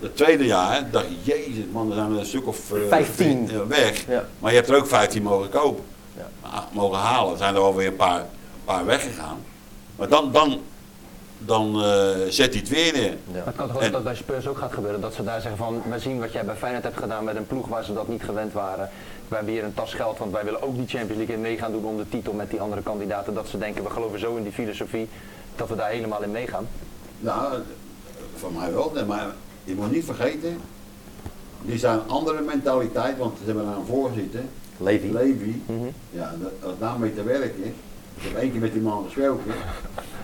het 0.00 0.16
tweede 0.16 0.44
jaar, 0.46 0.90
dacht 0.90 1.06
je, 1.22 1.32
jezus 1.32 1.64
man, 1.72 1.88
er 1.88 1.94
zijn 1.94 2.12
er 2.12 2.18
een 2.18 2.26
stuk 2.26 2.46
of 2.46 2.72
eh, 2.72 2.78
15. 2.88 3.50
eh, 3.50 3.56
weg. 3.68 4.04
Ja. 4.08 4.24
Maar 4.38 4.50
je 4.50 4.56
hebt 4.56 4.68
er 4.70 4.76
ook 4.76 4.86
15 4.86 5.22
mogen 5.22 5.48
kopen. 5.48 5.84
Ja. 6.16 6.28
Maar, 6.42 6.62
mogen 6.72 6.98
halen, 6.98 7.32
er 7.32 7.38
zijn 7.38 7.54
er 7.54 7.60
alweer 7.60 7.86
een 7.86 7.96
paar, 7.96 8.18
een 8.20 8.26
paar 8.64 8.84
weggegaan. 8.86 9.36
Maar 9.96 10.08
dan, 10.08 10.32
dan, 10.32 10.60
dan 11.44 11.82
eh, 11.82 12.10
zet 12.28 12.50
hij 12.52 12.60
het 12.60 12.68
weer 12.68 12.92
neer. 12.92 13.16
Ja. 13.32 13.42
Het 13.44 13.56
kan 13.56 13.68
toch 13.68 13.84
ook 13.84 13.92
dat 13.92 14.04
bij 14.04 14.14
Spurs 14.14 14.46
ook 14.48 14.58
gaat 14.58 14.72
gebeuren. 14.72 15.00
Dat 15.00 15.14
ze 15.14 15.24
daar 15.24 15.40
zeggen 15.40 15.56
van, 15.58 15.82
wij 15.88 15.98
zien 15.98 16.18
wat 16.20 16.32
jij 16.32 16.44
bij 16.44 16.54
Feyenoord 16.54 16.84
hebt 16.84 16.98
gedaan 16.98 17.24
met 17.24 17.36
een 17.36 17.46
ploeg 17.46 17.68
waar 17.68 17.84
ze 17.84 17.92
dat 17.94 18.08
niet 18.08 18.22
gewend 18.22 18.52
waren. 18.52 18.88
Wij 19.28 19.38
hebben 19.38 19.52
hier 19.52 19.64
een 19.64 19.74
tas 19.74 19.94
geld, 19.94 20.18
want 20.18 20.32
wij 20.32 20.44
willen 20.44 20.62
ook 20.62 20.76
die 20.76 20.86
Champions 20.86 21.16
League 21.16 21.34
in 21.34 21.40
mee 21.40 21.58
gaan 21.58 21.72
doen 21.72 21.84
om 21.84 21.96
de 21.96 22.08
titel 22.08 22.32
met 22.32 22.50
die 22.50 22.60
andere 22.60 22.82
kandidaten. 22.82 23.34
Dat 23.34 23.48
ze 23.48 23.58
denken, 23.58 23.84
we 23.84 23.90
geloven 23.90 24.18
zo 24.18 24.36
in 24.36 24.42
die 24.42 24.52
filosofie, 24.52 25.08
dat 25.56 25.68
we 25.68 25.76
daar 25.76 25.90
helemaal 25.90 26.22
in 26.22 26.30
meegaan. 26.30 26.66
Nou, 27.20 27.54
van 28.36 28.52
mij 28.52 28.72
wel, 28.72 28.90
nee, 28.94 29.04
maar 29.04 29.26
je 29.64 29.74
moet 29.74 29.90
niet 29.92 30.04
vergeten, 30.04 30.56
die 31.62 31.78
zijn 31.78 31.98
een 31.98 32.08
andere 32.08 32.40
mentaliteit, 32.40 33.18
want 33.18 33.38
ze 33.38 33.44
hebben 33.44 33.64
daar 33.64 33.76
een 33.76 33.86
voorzitter, 33.86 34.40
Levi. 34.76 35.12
Levi, 35.12 35.62
Mhm. 35.66 35.78
ja, 36.10 36.34
dat, 36.40 36.50
dat 36.60 36.80
daarmee 36.80 37.14
te 37.14 37.22
werken. 37.22 37.74
Ik 38.16 38.22
heb 38.22 38.36
één 38.36 38.50
keer 38.50 38.60
met 38.60 38.72
die 38.72 38.82
man 38.82 39.04
gesproken, 39.04 39.52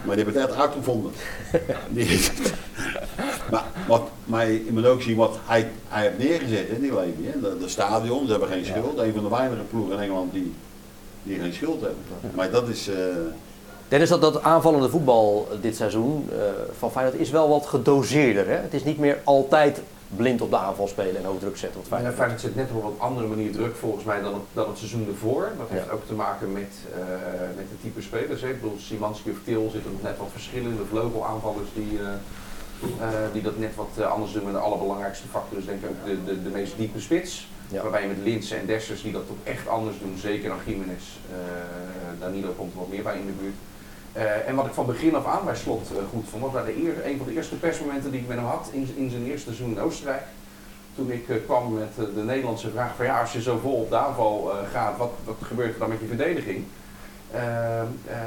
maar 0.05 0.17
die 0.17 0.25
heeft 0.25 0.37
het 0.37 0.49
echt 0.49 0.59
uitgevonden. 0.61 1.13
Maar, 3.51 3.65
wat, 3.87 4.03
maar 4.25 4.51
je 4.51 4.69
moet 4.71 4.87
ook 4.87 5.03
zien 5.03 5.17
wat 5.17 5.39
hij, 5.45 5.71
hij 5.89 6.03
heeft 6.03 6.19
neergezet, 6.19 6.69
hè, 6.69 6.81
die 6.81 6.95
Levi. 6.95 7.27
Hè. 7.27 7.41
De, 7.41 7.59
de 7.59 7.69
stadions 7.69 8.31
hebben 8.31 8.49
geen 8.49 8.65
schuld, 8.65 8.99
een 8.99 9.13
van 9.13 9.23
de 9.23 9.29
weinige 9.29 9.63
ploegen 9.63 9.95
in 9.97 10.03
Engeland 10.03 10.33
die, 10.33 10.55
die 11.23 11.39
geen 11.39 11.53
schuld 11.53 11.81
hebben. 11.81 12.01
Maar 12.35 12.51
dat 12.51 12.69
is, 12.69 12.89
eh, 12.89 12.97
Dennis, 13.89 14.09
dat, 14.09 14.21
dat 14.21 14.43
aanvallende 14.43 14.89
voetbal 14.89 15.49
dit 15.61 15.77
seizoen 15.77 16.29
eh, 16.33 16.39
van 16.79 16.91
Feyenoord 16.91 17.21
is 17.21 17.31
wel 17.31 17.49
wat 17.49 17.67
gedoseerder. 17.67 18.47
Hè? 18.47 18.57
Het 18.57 18.75
is 18.75 18.85
niet 18.85 18.99
meer 18.99 19.19
altijd 19.25 19.81
blind 20.17 20.41
op 20.41 20.51
de 20.51 20.57
aanval 20.57 20.89
spelen 20.89 21.17
en 21.17 21.25
hoog 21.25 21.39
druk 21.39 21.57
zetten. 21.57 21.81
Wat 21.81 21.89
Feyenoord, 21.89 22.15
Feyenoord 22.15 22.41
Feyenoord 22.41 22.41
zet 22.41 22.55
net 22.55 22.71
op 22.71 22.91
een 22.91 22.99
wat 22.99 23.09
andere 23.09 23.27
manier 23.27 23.53
druk 23.53 23.77
volgens 23.77 24.05
mij 24.05 24.21
dan 24.21 24.35
het, 24.35 24.43
dan 24.53 24.69
het 24.69 24.79
seizoen 24.79 25.07
ervoor. 25.09 25.49
Dat 25.59 25.69
heeft 25.71 25.85
Ja. 25.87 25.93
ook 25.93 26.07
te 26.07 26.15
maken 26.15 26.53
met, 26.53 26.73
eh, 26.95 26.99
met 27.57 27.67
de 27.71 27.79
type 27.83 28.03
spelers. 28.03 28.41
Hè. 28.41 28.49
Ik 28.49 28.61
bedoel, 28.61 28.79
Simanski 28.79 29.31
of 29.31 29.37
Til 29.45 29.71
zitten 29.73 29.93
nog 29.93 30.03
net 30.03 30.19
wat 30.19 30.29
verschillende 30.33 30.85
vleugelaanvallers 30.89 31.69
die, 31.75 31.99
eh, 31.99 32.07
eh, 33.07 33.33
die 33.33 33.43
dat 33.43 33.59
net 33.59 33.75
wat 33.75 34.05
anders 34.07 34.33
doen. 34.33 34.43
Maar 34.43 34.53
de 34.53 34.59
allerbelangrijkste 34.59 35.29
factor 35.29 35.59
is 35.59 35.65
denk 35.65 35.83
ik 35.83 35.89
ook 35.91 36.05
de, 36.07 36.25
de, 36.25 36.43
de 36.43 36.49
meest 36.49 36.77
diepe 36.77 37.01
spits. 37.01 37.49
Ja. 37.71 37.83
Waarbij 37.83 38.03
je 38.03 38.09
met 38.09 38.23
Linsen 38.23 38.59
en 38.59 38.67
Dessers 38.67 39.03
die 39.03 39.13
dat 39.13 39.27
toch 39.27 39.37
echt 39.45 39.69
anders 39.69 39.97
doen. 40.03 40.17
Zeker 40.19 40.49
dan 40.49 40.59
Jiménez. 40.67 41.05
Danilo 42.19 42.51
komt 42.57 42.73
er 42.73 42.79
wat 42.79 42.89
meer 42.89 43.03
bij 43.03 43.19
in 43.19 43.27
de 43.27 43.33
buurt. 43.33 43.55
Eh, 44.19 44.49
en 44.49 44.55
wat 44.55 44.67
ik 44.67 44.73
van 44.73 44.87
begin 44.87 45.15
af 45.15 45.27
aan 45.27 45.45
bij 45.45 45.57
Slot 45.57 45.91
eh, 45.91 45.97
goed 46.11 46.29
vond, 46.31 46.43
was 46.43 46.53
bij 46.53 46.65
de 46.65 46.83
eer, 46.83 47.07
een 47.07 47.17
van 47.17 47.27
de 47.27 47.33
eerste 47.33 47.55
persmomenten 47.55 48.11
die 48.11 48.21
ik 48.21 48.29
met 48.29 48.37
hem 48.37 48.47
had 48.47 48.69
in, 48.73 48.89
in 48.97 49.11
zijn 49.11 49.27
eerste 49.27 49.55
seizoen 49.55 49.71
in 49.71 49.81
Oostenrijk. 49.81 50.23
Toen 50.95 51.11
ik 51.11 51.29
eh, 51.29 51.37
kwam 51.45 51.75
met 51.75 51.95
de 52.15 52.23
Nederlandse 52.23 52.71
vraag 52.71 52.97
van 52.97 53.05
ja, 53.05 53.21
als 53.21 53.33
je 53.33 53.43
zo 53.43 53.59
vol 53.59 53.73
op 53.73 53.91
de 53.91 53.97
aanval 53.97 54.53
gaat, 54.73 54.97
wat, 54.97 55.13
wat 55.25 55.37
gebeurt 55.43 55.73
er 55.73 55.79
dan 55.79 55.89
met 55.89 56.01
je 56.01 56.07
verdediging? 56.07 56.65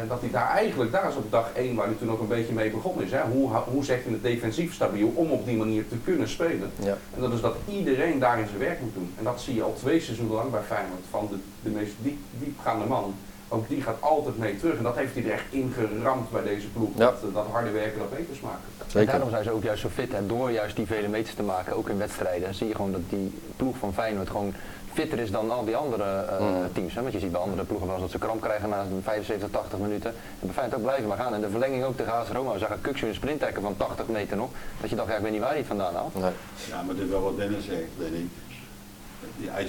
Dat 0.07 0.21
hij 0.21 0.29
daar 0.31 0.49
eigenlijk, 0.49 0.91
daar 0.91 1.09
is 1.09 1.15
op 1.15 1.31
dag 1.31 1.51
1 1.53 1.75
waar 1.75 1.85
hij 1.85 1.95
toen 1.95 2.11
ook 2.11 2.19
een 2.19 2.27
beetje 2.27 2.53
mee 2.53 2.71
begonnen 2.71 3.05
is. 3.05 3.11
Hè? 3.11 3.21
Hoe, 3.21 3.49
hoe 3.49 3.83
zet 3.83 4.03
je 4.03 4.11
het 4.11 4.23
defensief 4.23 4.73
stabiel 4.73 5.11
om 5.15 5.31
op 5.31 5.45
die 5.45 5.57
manier 5.57 5.87
te 5.87 5.97
kunnen 6.03 6.27
spelen? 6.29 6.71
Ja. 6.83 6.97
En 7.15 7.21
dat 7.21 7.33
is 7.33 7.41
dat 7.41 7.55
iedereen 7.69 8.19
daarin 8.19 8.47
zijn 8.47 8.59
werk 8.59 8.81
moet 8.81 8.93
doen. 8.93 9.13
En 9.17 9.23
dat 9.23 9.41
zie 9.41 9.55
je 9.55 9.63
al 9.63 9.73
twee 9.73 9.99
seizoenen 9.99 10.35
lang 10.35 10.51
bij 10.51 10.61
Feyenoord. 10.61 11.05
Van 11.09 11.27
de, 11.29 11.35
de 11.63 11.69
meest 11.69 11.93
diep, 12.01 12.17
diepgaande 12.39 12.85
man. 12.85 13.13
Ook 13.53 13.67
die 13.69 13.81
gaat 13.81 13.95
altijd 13.99 14.37
mee 14.37 14.57
terug. 14.57 14.77
En 14.77 14.83
dat 14.83 14.95
heeft 14.95 15.13
hij 15.13 15.23
er 15.23 15.31
echt 15.31 15.43
ingeramd 15.49 16.31
bij 16.31 16.43
deze 16.43 16.67
ploeg. 16.67 16.89
Ja. 16.95 17.05
Dat, 17.05 17.15
eh, 17.27 17.33
dat 17.33 17.45
harde 17.51 17.69
werken, 17.71 17.99
dat 17.99 18.19
meters 18.19 18.39
maken. 18.39 18.59
En 18.77 18.91
Zeker. 18.91 19.11
daarom 19.11 19.29
zijn 19.29 19.43
ze 19.43 19.51
ook 19.51 19.63
juist 19.63 19.81
zo 19.81 19.89
fit. 19.89 20.13
En 20.13 20.27
door 20.27 20.51
juist 20.51 20.75
die 20.75 20.85
vele 20.85 21.07
meters 21.07 21.35
te 21.35 21.43
maken, 21.43 21.75
ook 21.77 21.89
in 21.89 21.97
wedstrijden, 21.97 22.53
zie 22.53 22.67
je 22.67 22.75
gewoon 22.75 22.91
dat 22.91 23.01
die 23.09 23.33
ploeg 23.55 23.77
van 23.77 23.93
Feyenoord 23.93 24.29
gewoon 24.29 24.53
fitter 24.93 25.19
is 25.19 25.31
dan 25.31 25.51
al 25.51 25.65
die 25.65 25.75
andere 25.75 26.03
eh, 26.03 26.39
Mm. 26.39 26.73
teams. 26.73 26.93
Hè? 26.95 27.01
Want 27.01 27.13
je 27.13 27.19
ziet 27.19 27.31
bij 27.31 27.41
andere 27.41 27.63
ploegen 27.63 27.87
wel 27.87 27.95
eens 27.95 28.03
dat 28.11 28.11
ze 28.21 28.25
kramp 28.27 28.41
krijgen 28.41 28.69
na 28.69 28.85
75, 29.03 29.49
80 29.51 29.79
minuten. 29.79 30.09
En 30.39 30.45
bij 30.47 30.53
Feyenoord 30.53 30.75
ook 30.77 30.83
blijven 30.83 31.07
maar 31.07 31.17
gaan. 31.17 31.33
En 31.33 31.41
de 31.41 31.49
verlenging 31.49 31.83
ook 31.83 31.97
tegen 31.97 32.13
AS 32.13 32.29
Roma. 32.29 32.51
We 32.53 32.59
zagen 32.59 32.81
Kuksu 32.81 33.07
een 33.07 33.13
sprinttrekken 33.13 33.61
van 33.61 33.77
80 33.77 34.07
meter 34.07 34.37
nog. 34.37 34.49
Dat 34.81 34.89
je 34.89 34.95
dacht, 34.95 35.09
ja, 35.09 35.15
ik 35.15 35.21
weet 35.21 35.31
niet 35.31 35.39
waar 35.41 35.49
hij 35.49 35.57
het 35.57 35.67
vandaan 35.67 35.95
haalt. 35.95 36.13
Nee. 36.15 36.31
ja, 36.69 36.81
maar 36.81 36.95
dit 36.95 37.03
is 37.03 37.09
wel 37.09 37.21
wat 37.21 37.37
Dennis 37.37 37.65
zegt, 37.65 37.81
speelt 37.95 38.11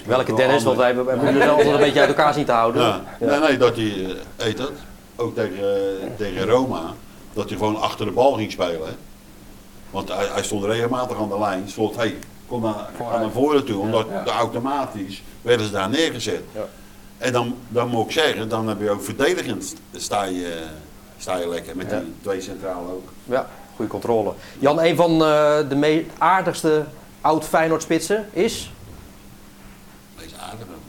Welke 0.07 0.27
wel 0.27 0.37
Dennis, 0.37 0.63
want 0.63 0.77
wij, 0.77 1.05
wij 1.05 1.17
moeten 1.17 1.41
er 1.41 1.49
altijd 1.49 1.69
een 1.69 1.77
beetje 1.79 2.01
uit 2.01 2.09
elkaar 2.09 2.35
zien 2.35 2.45
te 2.45 2.53
houden. 2.53 2.83
Ja. 2.83 3.01
Ja. 3.21 3.27
Nee, 3.27 3.39
nee, 3.39 3.57
dat 3.57 3.77
hij, 3.77 4.07
eh, 4.39 4.47
eet 4.47 4.57
dat, 4.57 4.71
ook 5.17 5.35
tegen, 5.35 5.59
eh, 6.01 6.07
tegen 6.17 6.47
Roma, 6.47 6.83
dat 7.33 7.49
hij 7.49 7.59
gewoon 7.59 7.77
achter 7.81 8.07
de 8.07 8.13
bal 8.13 8.33
ging 8.33 8.53
spelen. 8.53 8.87
hè. 8.87 8.93
Want 9.91 10.09
hij, 10.09 10.27
hij 10.33 10.43
stond 10.43 10.65
regelmatig 10.65 11.19
aan 11.19 11.29
de 11.29 11.39
lijn, 11.39 11.69
stond, 11.69 11.97
hey, 11.97 12.17
kom 12.47 12.63
naar, 12.63 12.89
ga 13.11 13.19
naar 13.19 13.31
voren 13.31 13.65
toe, 13.65 13.81
omdat 13.81 14.07
Ja. 14.11 14.23
de 14.23 14.31
automatisch 14.31 15.23
werden 15.43 15.67
ze 15.67 15.73
daar 15.73 15.89
neergezet. 15.89 16.43
Ja. 16.55 16.65
En 17.19 17.33
dan, 17.33 17.57
dan 17.69 17.89
moet 17.89 18.05
ik 18.07 18.13
zeggen, 18.13 18.49
dan 18.49 18.69
heb 18.69 18.81
je 18.81 18.91
ook 18.91 19.03
verdedigend, 19.05 19.75
sta 19.97 20.25
je, 20.25 20.63
sta 21.19 21.37
je 21.37 21.49
lekker 21.49 21.77
met 21.77 21.91
Ja. 21.91 21.99
die 21.99 22.15
twee 22.23 22.41
centralen 22.41 22.91
ook. 22.93 23.09
Ja, 23.25 23.47
Goede 23.77 23.91
controle. 23.91 24.33
Jan, 24.59 24.81
een 24.81 24.97
van 24.97 25.11
eh, 25.13 25.59
de 25.69 26.05
aardigste 26.19 26.85
oud 27.21 27.45
Feyenoord 27.45 27.83
spitsen 27.83 28.29
is? 28.33 28.73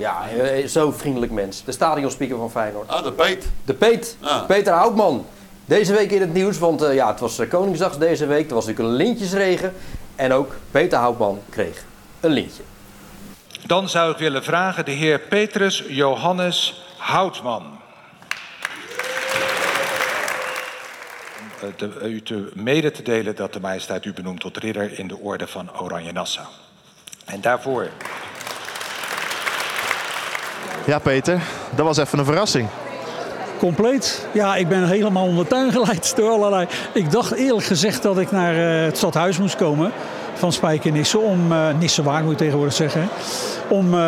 Ja, 0.04 0.30
eh, 0.30 0.68
zo'n 0.68 0.94
vriendelijk 0.94 1.32
mens. 1.32 1.64
De 1.64 1.72
stadionspeaker 1.72 2.38
van 2.38 2.52
Feyenoord. 2.52 2.90
Ah, 2.90 3.04
de 3.04 3.12
Peet. 3.12 3.50
De 3.66 3.74
Peet. 3.74 4.18
Ah. 4.22 4.46
Peter 4.46 4.74
Houtman. 4.74 5.26
Deze 5.66 5.94
week 5.94 6.12
in 6.12 6.22
het 6.22 6.34
nieuws, 6.34 6.58
want 6.58 6.82
eh, 6.82 6.94
ja, 6.94 7.08
het 7.08 7.20
was 7.20 7.40
eh, 7.40 7.50
Koningsdag 7.50 7.98
deze 7.98 8.26
week. 8.26 8.50
Er 8.50 8.56
was 8.56 8.66
natuurlijk 8.66 8.90
een 8.90 9.06
lintjesregen. 9.06 9.74
En 10.16 10.32
ook 10.32 10.56
Peter 10.72 11.00
Houtman 11.00 11.40
kreeg 11.50 11.84
een 12.20 12.32
lintje. 12.32 12.64
Dan 13.66 13.90
zou 13.90 14.12
ik 14.12 14.18
willen 14.18 14.44
vragen 14.44 14.86
de 14.86 14.92
heer 14.92 15.20
Petrus 15.20 15.84
Johannes 15.88 16.84
Houtman. 16.98 17.80
U 22.04 22.22
te 22.22 22.52
mede 22.54 22.92
te 22.92 23.04
delen 23.04 23.36
dat 23.36 23.54
de 23.54 23.60
majesteit 23.60 24.06
u 24.06 24.14
benoemt 24.14 24.40
tot 24.40 24.58
ridder 24.58 25.00
in 25.00 25.08
de 25.08 25.18
orde 25.18 25.48
van 25.48 25.80
Oranje 25.80 26.12
Nassau. 26.12 26.48
En 27.26 27.42
daarvoor 27.42 27.90
Ja, 30.86 31.00
Peter, 31.00 31.42
dat 31.76 31.86
was 31.86 31.98
even 31.98 32.20
een 32.20 32.26
verrassing. 32.26 32.68
Compleet. 33.60 34.28
Ja, 34.32 34.56
ik 34.56 34.68
ben 34.68 34.88
helemaal 34.88 35.26
onder 35.26 35.48
tuin 35.48 35.72
geleid 35.72 36.16
door 36.16 36.30
allerlei. 36.30 36.68
Ik 36.94 37.12
dacht 37.12 37.32
eerlijk 37.32 37.66
gezegd 37.66 38.04
dat 38.04 38.18
ik 38.20 38.32
naar 38.32 38.56
eh, 38.56 38.86
het 38.86 38.98
stadhuis 38.98 39.38
moest 39.38 39.56
komen 39.56 39.92
van 40.34 40.52
Spijkenisse 40.52 41.20
om 41.20 41.52
uh, 41.52 41.70
moet 42.24 42.30
je 42.30 42.36
tegenwoordig 42.36 42.74
zeggen. 42.74 43.08
Om 43.70 43.94
uh, 43.94 44.00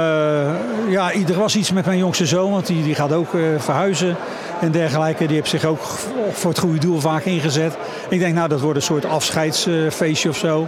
ja, 0.90 1.14
er 1.14 1.38
was 1.38 1.56
iets 1.56 1.72
met 1.72 1.86
mijn 1.86 1.98
jongste 1.98 2.26
zoon, 2.26 2.52
want 2.52 2.68
die, 2.68 2.84
die 2.84 2.96
gaat 2.96 3.14
ook 3.14 3.30
verhuizen 3.58 4.16
en 4.62 4.72
dergelijke. 4.72 5.26
Die 5.26 5.36
heeft 5.36 5.50
zich 5.50 5.66
ook 5.66 5.82
voor 6.32 6.50
het 6.50 6.60
goede 6.60 6.80
doel 6.80 7.00
vaak 7.00 7.24
ingezet. 7.24 7.78
Ik 8.10 8.20
denk, 8.20 8.36
nou, 8.36 8.50
dat 8.50 8.60
wordt 8.60 8.78
een 8.78 8.84
soort 8.84 9.06
afscheidsfeestje 9.06 10.30
of 10.30 10.38
zo. 10.38 10.68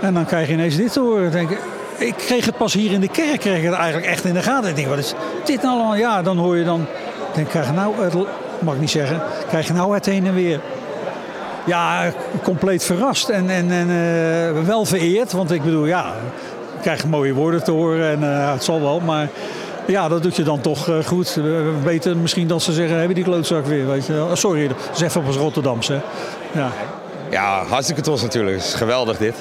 En 0.00 0.14
dan 0.14 0.24
krijg 0.24 0.46
je 0.46 0.52
ineens 0.52 0.76
dit 0.76 0.92
te 0.92 1.00
horen. 1.00 1.30
Denk 1.30 1.50
ik, 1.50 1.58
ik 1.98 2.14
kreeg 2.16 2.44
het 2.44 2.56
pas 2.56 2.72
hier 2.72 2.92
in 2.92 3.00
de 3.00 3.08
kerk, 3.08 3.40
kreeg 3.40 3.62
het 3.62 3.74
eigenlijk 3.74 4.06
echt 4.06 4.24
in 4.24 4.34
de 4.34 4.42
gaten. 4.42 4.68
Ik 4.70 4.76
denk, 4.76 4.88
wat 4.88 4.98
is 4.98 5.14
dit 5.44 5.62
nou 5.62 5.74
allemaal? 5.74 5.96
Ja, 5.96 6.22
dan 6.22 6.38
hoor 6.38 6.56
je 6.56 6.64
dan, 6.64 6.86
denk, 7.34 7.48
krijg 7.48 7.66
je 7.66 7.72
nou, 7.72 8.02
het, 8.02 8.14
mag 8.58 8.74
ik 8.74 8.80
niet 8.80 8.90
zeggen, 8.90 9.22
krijg 9.48 9.66
je 9.66 9.72
nou 9.72 9.94
het 9.94 10.06
heen 10.06 10.26
en 10.26 10.34
weer. 10.34 10.60
Ja, 11.64 12.12
compleet 12.42 12.84
verrast 12.84 13.28
en, 13.28 13.50
en, 13.50 13.70
en 13.70 13.88
uh, 13.88 14.64
wel 14.64 14.84
vereerd. 14.84 15.32
Want 15.32 15.50
ik 15.50 15.62
bedoel, 15.62 15.86
ja, 15.86 16.14
krijg 16.80 17.06
mooie 17.06 17.34
woorden 17.34 17.64
te 17.64 17.70
horen 17.70 18.10
en 18.10 18.20
uh, 18.22 18.52
het 18.52 18.64
zal 18.64 18.80
wel. 18.80 19.00
Maar 19.00 19.28
ja, 19.86 20.08
dat 20.08 20.22
doet 20.22 20.36
je 20.36 20.42
dan 20.42 20.60
toch 20.60 20.88
uh, 20.88 21.04
goed. 21.04 21.38
Beter 21.84 22.16
misschien 22.16 22.48
dan 22.48 22.60
ze 22.60 22.72
zeggen, 22.72 22.98
hebben 22.98 23.14
die 23.14 23.24
klootzak 23.24 23.66
weer, 23.66 23.86
weet 23.86 24.06
je 24.06 24.30
Sorry, 24.32 24.68
dat 24.68 24.76
is 24.94 25.00
even 25.00 25.20
op 25.20 25.26
ons 25.26 25.36
Rotterdamse. 25.36 26.00
Ja. 26.52 26.70
ja, 27.30 27.64
hartstikke 27.64 28.02
trots 28.02 28.22
natuurlijk. 28.22 28.56
Is 28.56 28.74
geweldig 28.74 29.16
dit. 29.16 29.34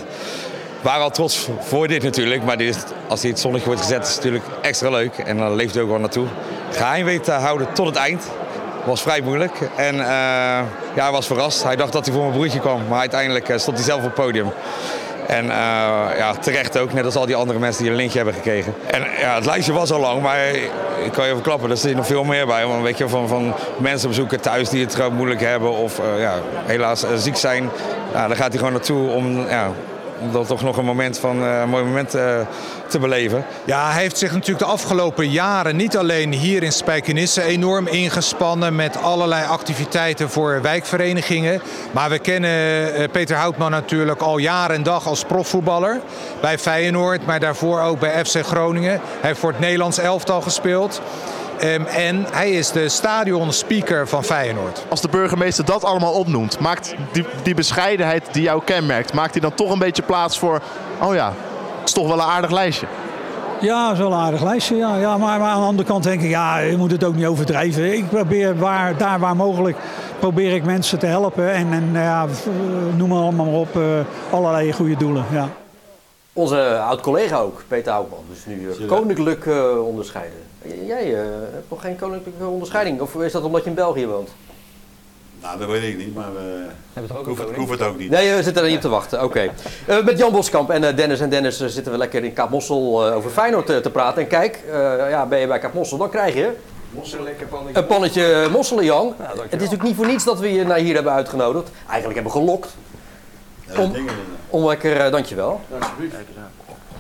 Waren 0.85 1.03
al 1.03 1.09
trots 1.09 1.49
voor 1.59 1.87
dit 1.87 2.03
natuurlijk, 2.03 2.43
maar 2.43 2.57
dit 2.57 2.85
als 3.07 3.23
het 3.23 3.39
zonnetje 3.39 3.67
wordt 3.67 3.81
gezet 3.81 4.01
is 4.01 4.07
het 4.07 4.15
natuurlijk 4.15 4.45
extra 4.61 4.89
leuk. 4.89 5.17
En 5.17 5.37
dan 5.37 5.55
leeft 5.55 5.73
hij 5.73 5.83
ook 5.83 5.89
wel 5.89 5.99
naartoe. 5.99 6.27
Geheim 6.71 7.05
weet 7.05 7.23
te 7.23 7.31
houden 7.31 7.73
tot 7.73 7.85
het 7.85 7.95
eind. 7.95 8.23
was 8.83 9.01
vrij 9.01 9.21
moeilijk. 9.21 9.69
En 9.75 9.95
uh, 9.95 10.01
ja, 10.95 11.03
hij 11.03 11.11
was 11.11 11.27
verrast. 11.27 11.63
Hij 11.63 11.75
dacht 11.75 11.91
dat 11.91 12.05
hij 12.05 12.13
voor 12.13 12.23
mijn 12.23 12.35
broertje 12.35 12.59
kwam, 12.59 12.81
maar 12.89 12.99
uiteindelijk 12.99 13.49
uh, 13.49 13.57
stond 13.57 13.77
hij 13.77 13.85
zelf 13.85 13.99
op 13.99 14.05
het 14.05 14.13
podium. 14.13 14.51
En 15.27 15.45
uh, 15.45 15.51
ja, 16.17 16.33
terecht 16.41 16.77
ook, 16.77 16.93
net 16.93 17.05
als 17.05 17.15
al 17.15 17.25
die 17.25 17.35
andere 17.35 17.59
mensen 17.59 17.81
die 17.81 17.91
een 17.91 17.97
lintje 17.97 18.17
hebben 18.17 18.35
gekregen. 18.35 18.73
En 18.85 19.03
ja, 19.19 19.35
het 19.35 19.45
lijstje 19.45 19.73
was 19.73 19.91
al 19.91 19.99
lang, 19.99 20.21
maar 20.21 20.47
ik 21.03 21.11
kan 21.11 21.25
je 21.25 21.31
even 21.31 21.43
klappen, 21.43 21.69
er 21.69 21.77
zit 21.77 21.95
nog 21.95 22.05
veel 22.05 22.23
meer 22.23 22.45
bij. 22.45 22.65
Want 22.65 22.83
weet 22.83 22.97
je, 22.97 23.09
van, 23.09 23.27
van 23.27 23.53
mensen 23.77 24.07
bezoeken 24.07 24.41
thuis 24.41 24.69
die 24.69 24.85
het 24.85 25.09
moeilijk 25.11 25.41
hebben 25.41 25.71
of 25.71 26.01
ja, 26.17 26.33
helaas 26.65 27.05
ziek 27.15 27.35
zijn. 27.35 27.69
Daar 28.11 28.35
gaat 28.35 28.49
hij 28.49 28.57
gewoon 28.57 28.73
naartoe 28.73 29.09
om 29.09 29.47
ja, 29.49 29.71
om 30.25 30.31
dan 30.31 30.45
toch 30.45 30.61
nog 30.61 30.77
een, 30.77 30.85
moment 30.85 31.19
van, 31.19 31.41
een 31.41 31.69
mooi 31.69 31.83
moment 31.83 32.15
uh, 32.15 32.39
te 32.87 32.99
beleven. 32.99 33.45
Ja, 33.65 33.91
hij 33.91 34.01
heeft 34.01 34.17
zich 34.17 34.31
natuurlijk 34.31 34.59
de 34.59 34.71
afgelopen 34.71 35.29
jaren 35.29 35.75
niet 35.75 35.97
alleen 35.97 36.33
hier 36.33 36.63
in 36.63 36.71
Spijkenisse 36.71 37.41
enorm 37.41 37.87
ingespannen 37.87 38.75
met 38.75 39.01
allerlei 39.01 39.45
activiteiten 39.45 40.29
voor 40.29 40.61
wijkverenigingen. 40.61 41.61
Maar 41.91 42.09
we 42.09 42.19
kennen 42.19 42.51
uh, 42.99 43.07
Peter 43.11 43.35
Houtman 43.35 43.71
natuurlijk 43.71 44.21
al 44.21 44.37
jaren 44.37 44.75
en 44.75 44.83
dag 44.83 45.07
als 45.07 45.23
profvoetballer 45.23 46.01
bij 46.41 46.57
Feyenoord, 46.57 47.25
maar 47.25 47.39
daarvoor 47.39 47.81
ook 47.81 47.99
bij 47.99 48.25
FC 48.25 48.45
Groningen. 48.45 48.91
Hij 48.91 49.29
heeft 49.29 49.39
voor 49.39 49.51
het 49.51 49.59
Nederlands 49.59 49.97
elftal 49.97 50.41
gespeeld. 50.41 51.01
Um, 51.63 51.85
en 51.85 52.25
hij 52.31 52.51
is 52.51 52.71
de 52.71 52.89
stadionspeaker 52.89 54.07
van 54.07 54.23
Feyenoord. 54.23 54.85
Als 54.89 55.01
de 55.01 55.07
burgemeester 55.07 55.65
dat 55.65 55.83
allemaal 55.83 56.13
opnoemt, 56.13 56.59
maakt 56.59 56.95
die, 57.11 57.25
die 57.43 57.53
bescheidenheid 57.53 58.23
die 58.31 58.43
jou 58.43 58.61
kenmerkt, 58.65 59.13
maakt 59.13 59.31
hij 59.31 59.41
dan 59.41 59.53
toch 59.53 59.71
een 59.71 59.79
beetje 59.79 60.03
plaats 60.03 60.39
voor, 60.39 60.61
oh 61.01 61.13
ja, 61.13 61.27
het 61.79 61.87
is 61.87 61.93
toch 61.93 62.07
wel 62.07 62.17
een 62.17 62.25
aardig 62.25 62.51
lijstje. 62.51 62.87
Ja, 63.61 63.83
dat 63.83 63.93
is 63.93 63.99
wel 63.99 64.11
een 64.11 64.19
aardig 64.19 64.43
lijstje. 64.43 64.75
Ja. 64.75 64.95
Ja, 64.95 65.17
maar, 65.17 65.39
maar 65.39 65.49
aan 65.49 65.59
de 65.59 65.67
andere 65.67 65.87
kant 65.87 66.03
denk 66.03 66.21
ik, 66.21 66.29
ja, 66.29 66.57
je 66.57 66.77
moet 66.77 66.91
het 66.91 67.03
ook 67.03 67.15
niet 67.15 67.25
overdrijven. 67.25 67.93
Ik 67.93 68.09
probeer 68.09 68.57
waar, 68.57 68.97
daar 68.97 69.19
waar 69.19 69.35
mogelijk, 69.35 69.77
probeer 70.19 70.53
ik 70.53 70.63
mensen 70.63 70.99
te 70.99 71.05
helpen. 71.05 71.51
En, 71.51 71.67
en 71.71 71.89
ja, 71.93 72.25
noem 72.95 73.09
maar 73.09 73.17
allemaal 73.17 73.45
maar 73.45 73.55
op, 73.55 73.75
uh, 73.75 73.83
allerlei 74.29 74.73
goede 74.73 74.97
doelen. 74.97 75.25
Ja. 75.31 75.49
Onze 76.37 76.77
oud-collega 76.77 77.37
ook, 77.37 77.63
Peter 77.67 77.91
Houtman. 77.91 78.19
Dus 78.29 78.45
nu 78.45 78.67
uh, 78.79 78.87
koninklijk 78.87 79.45
uh, 79.45 79.85
onderscheiden. 79.85 80.39
Jij 80.85 81.07
uh, 81.07 81.17
hebt 81.53 81.69
nog 81.69 81.81
geen 81.81 81.95
koninklijke 81.95 82.45
onderscheiding? 82.45 83.01
Of 83.01 83.15
is 83.15 83.31
dat 83.31 83.43
omdat 83.43 83.63
je 83.63 83.69
in 83.69 83.75
België 83.75 84.07
woont? 84.07 84.29
Nou, 85.41 85.59
dat 85.59 85.67
weet 85.67 85.83
ik 85.83 85.97
niet, 85.97 86.15
maar 86.15 86.29
ik 86.93 87.25
hoef 87.25 87.39
het, 87.39 87.55
hoef 87.55 87.69
het 87.69 87.81
ook 87.81 87.97
niet. 87.97 88.09
Nee, 88.09 88.35
we 88.35 88.43
zitten 88.43 88.63
er 88.63 88.67
niet 88.67 88.77
op 88.77 88.81
te 88.81 88.89
wachten. 88.89 89.23
Oké. 89.23 89.25
Okay. 89.27 89.99
Uh, 89.99 90.05
met 90.05 90.17
Jan 90.17 90.31
Boskamp 90.31 90.69
en 90.69 90.83
uh, 90.83 90.95
Dennis 90.95 91.19
en 91.19 91.29
Dennis 91.29 91.57
zitten 91.57 91.91
we 91.91 91.97
lekker 91.97 92.23
in 92.23 92.33
Kaapmossel 92.33 93.05
over 93.13 93.29
Feyenoord 93.29 93.65
te 93.65 93.89
praten. 93.91 94.21
En 94.21 94.27
kijk, 94.27 94.63
ja, 95.09 95.25
ben 95.25 95.39
je 95.39 95.47
bij 95.47 95.59
Kaapmossel, 95.59 95.97
dan 95.97 96.09
krijg 96.09 96.35
je... 96.35 96.51
Pannetje. 97.49 97.79
Een 97.79 97.85
pannetje 97.85 98.47
mosselen, 98.51 98.85
Jan. 98.85 99.13
Ja, 99.19 99.25
het 99.25 99.43
is 99.43 99.49
natuurlijk 99.51 99.83
niet 99.83 99.95
voor 99.95 100.07
niets 100.07 100.23
dat 100.23 100.39
we 100.39 100.53
je 100.53 100.65
naar 100.65 100.77
hier 100.77 100.93
hebben 100.93 101.13
uitgenodigd. 101.13 101.69
Eigenlijk 101.87 102.13
hebben 102.19 102.33
we 102.33 102.39
gelokt. 102.39 102.75
Om, 103.77 103.95
om 104.49 104.65
lekker, 104.65 105.11
dankjewel. 105.11 105.61
Alsjeblieft. 105.79 106.15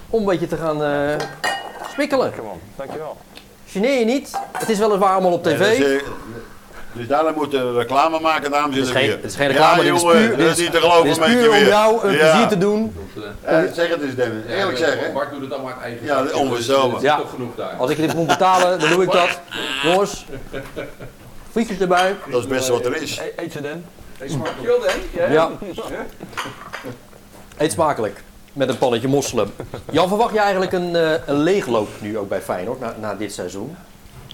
Om 0.09 0.19
een 0.19 0.25
beetje 0.25 0.47
te 0.47 0.57
gaan 0.57 0.81
spikkelen. 1.91 2.33
Dankjewel. 2.75 3.17
Geneer 3.67 3.99
je 3.99 4.05
niet. 4.05 4.31
Het 4.57 4.69
is 4.69 4.77
weliswaar 4.79 5.11
allemaal 5.13 5.31
op 5.31 5.43
tv. 5.43 5.59
Nee, 5.59 5.77
dus, 5.79 6.01
dus 6.93 7.07
daarom 7.07 7.33
moeten 7.35 7.73
we 7.73 7.79
reclame 7.79 8.19
maken, 8.19 8.51
dames 8.51 8.75
en 8.77 8.81
heren. 8.85 8.95
geen, 9.01 9.09
het 9.09 9.23
is 9.23 9.35
geen 9.35 9.47
reclame, 9.47 9.77
ja, 9.77 9.83
dit 9.83 9.95
is 9.95 10.01
jongen, 10.01 10.27
puur, 10.27 10.37
dit 10.37 10.47
is 10.47 10.57
niet 10.57 10.71
te 10.71 10.79
geloven 10.79 11.03
dit 11.03 11.11
is 11.11 11.19
met 11.19 11.27
je 11.29 11.35
puur 11.35 11.47
om 11.49 11.55
weer. 11.55 11.67
jou 11.67 12.07
een 12.07 12.13
Ja. 12.13 12.29
plezier 12.31 12.47
te 12.47 12.57
doen. 12.57 12.95
Eh, 13.41 13.59
zeg 13.73 13.89
het 13.89 14.01
eens, 14.01 14.15
Dennis. 14.15 14.43
Eerlijk 14.49 14.77
zeggen. 14.77 15.13
Bart 15.13 15.31
doet 15.31 15.41
het 15.41 15.51
allemaal 15.53 15.71
uit 15.71 15.81
eigen 15.81 16.05
Ja, 16.05 16.23
onverzomen. 16.39 16.93
Dus, 16.93 17.01
Ja. 17.03 17.15
is 17.15 17.21
toch 17.21 17.29
genoeg 17.29 17.55
daar. 17.55 17.73
Als 17.77 17.89
ik 17.89 17.97
dit 17.97 18.13
moet 18.13 18.27
betalen, 18.27 18.79
dan 18.79 18.89
doe 18.89 19.03
ik 19.03 19.11
dat. 19.11 19.39
Jongens, 19.83 20.25
frietjes 21.51 21.79
erbij. 21.79 22.15
Dat 22.25 22.33
is 22.33 22.39
het 22.45 22.47
beste 22.53 22.71
wat 22.71 22.85
er 22.85 23.01
is. 23.01 23.17
E- 23.17 23.31
Eet 23.43 23.51
ze 23.51 23.61
den. 23.61 23.85
Wel, 24.17 24.79
denk 24.79 25.31
Ja. 25.31 25.51
Eet 27.57 27.71
smakelijk. 27.71 28.23
Met 28.53 28.69
een 28.69 28.77
pannetje 28.77 29.07
mosselen. 29.07 29.51
Jan, 29.91 30.07
verwacht 30.07 30.33
je 30.33 30.39
eigenlijk 30.39 30.71
een, 30.71 30.95
eh, 30.95 31.13
een 31.25 31.37
leegloop 31.39 31.89
nu 32.01 32.17
ook 32.17 32.29
bij 32.29 32.41
Feyenoord 32.41 32.79
na, 32.79 32.95
na 32.99 33.15
dit 33.15 33.33
seizoen? 33.33 33.75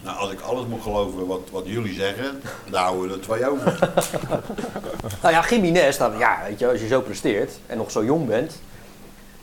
Nou, 0.04 0.17
als 0.17 0.32
ik 0.32 0.41
alles 0.41 0.65
moet 0.65 0.82
geloven 0.82 1.28
wat, 1.28 1.41
wat 1.52 1.63
jullie 1.65 1.94
zeggen, 1.94 2.41
dan 2.70 2.82
houden 2.82 3.08
we 3.08 3.13
er 3.13 3.22
twee 3.22 3.50
over. 3.50 3.80
Nou 5.22 5.34
ja, 5.34 5.46
Jiménez, 5.50 5.98
dan, 5.98 6.17
ja, 6.17 6.39
weet 6.48 6.60
je, 6.60 6.67
als 6.70 6.82
je 6.82 6.88
zo 6.88 7.02
presteert 7.02 7.52
en 7.67 7.78
nog 7.78 7.91
zo 7.91 8.04
jong 8.04 8.28
bent, 8.28 8.62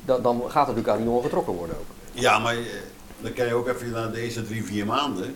dan, 0.05 0.23
dan 0.23 0.37
gaat 0.41 0.67
het 0.67 0.77
natuurlijk 0.77 0.89
aan 0.89 0.97
die 0.97 1.07
jongen 1.07 1.23
getrokken 1.23 1.53
worden 1.55 1.77
ook. 1.79 1.87
Ja, 2.13 2.39
maar 2.39 2.55
eh, 2.57 2.61
dan 3.21 3.33
kan 3.33 3.47
je 3.47 3.55
ook 3.55 3.69
even 3.69 3.91
naar 3.91 4.13
de 4.13 4.21
eerste 4.21 4.43
drie, 4.47 4.65
vier 4.65 4.87
maanden. 4.87 5.35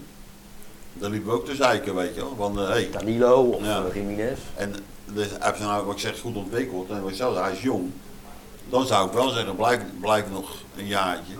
Dan 0.95 1.11
liepen 1.11 1.31
we 1.31 1.37
ook 1.37 1.45
te 1.47 1.55
zeiken, 1.55 1.95
weet 1.95 2.15
je 2.15 2.21
wel. 2.21 2.35
Van, 2.37 2.61
eh, 2.61 2.69
hey. 2.69 2.89
Danilo 2.93 3.43
of 3.43 3.65
Ja. 3.65 3.83
Jiménez. 3.95 4.39
En 4.57 4.75
dus, 5.15 5.27
hij 5.31 5.39
heeft 5.41 5.57
zich 5.57 5.67
nou, 5.67 5.85
wat 5.85 5.95
ik 5.95 6.01
zeg, 6.01 6.21
goed 6.21 6.37
ontwikkeld. 6.37 6.91
En 6.91 7.01
wat 7.03 7.11
ik 7.11 7.17
zelf, 7.17 7.39
hij 7.41 7.53
is 7.53 7.63
jong. 7.63 7.91
Dan 8.71 8.87
zou 8.87 9.07
ik 9.07 9.13
wel 9.13 9.29
zeggen, 9.29 9.57
blijf, 9.57 9.81
blijf 10.01 10.25
nog 10.33 10.51
een 10.77 10.87
jaartje. 10.87 11.35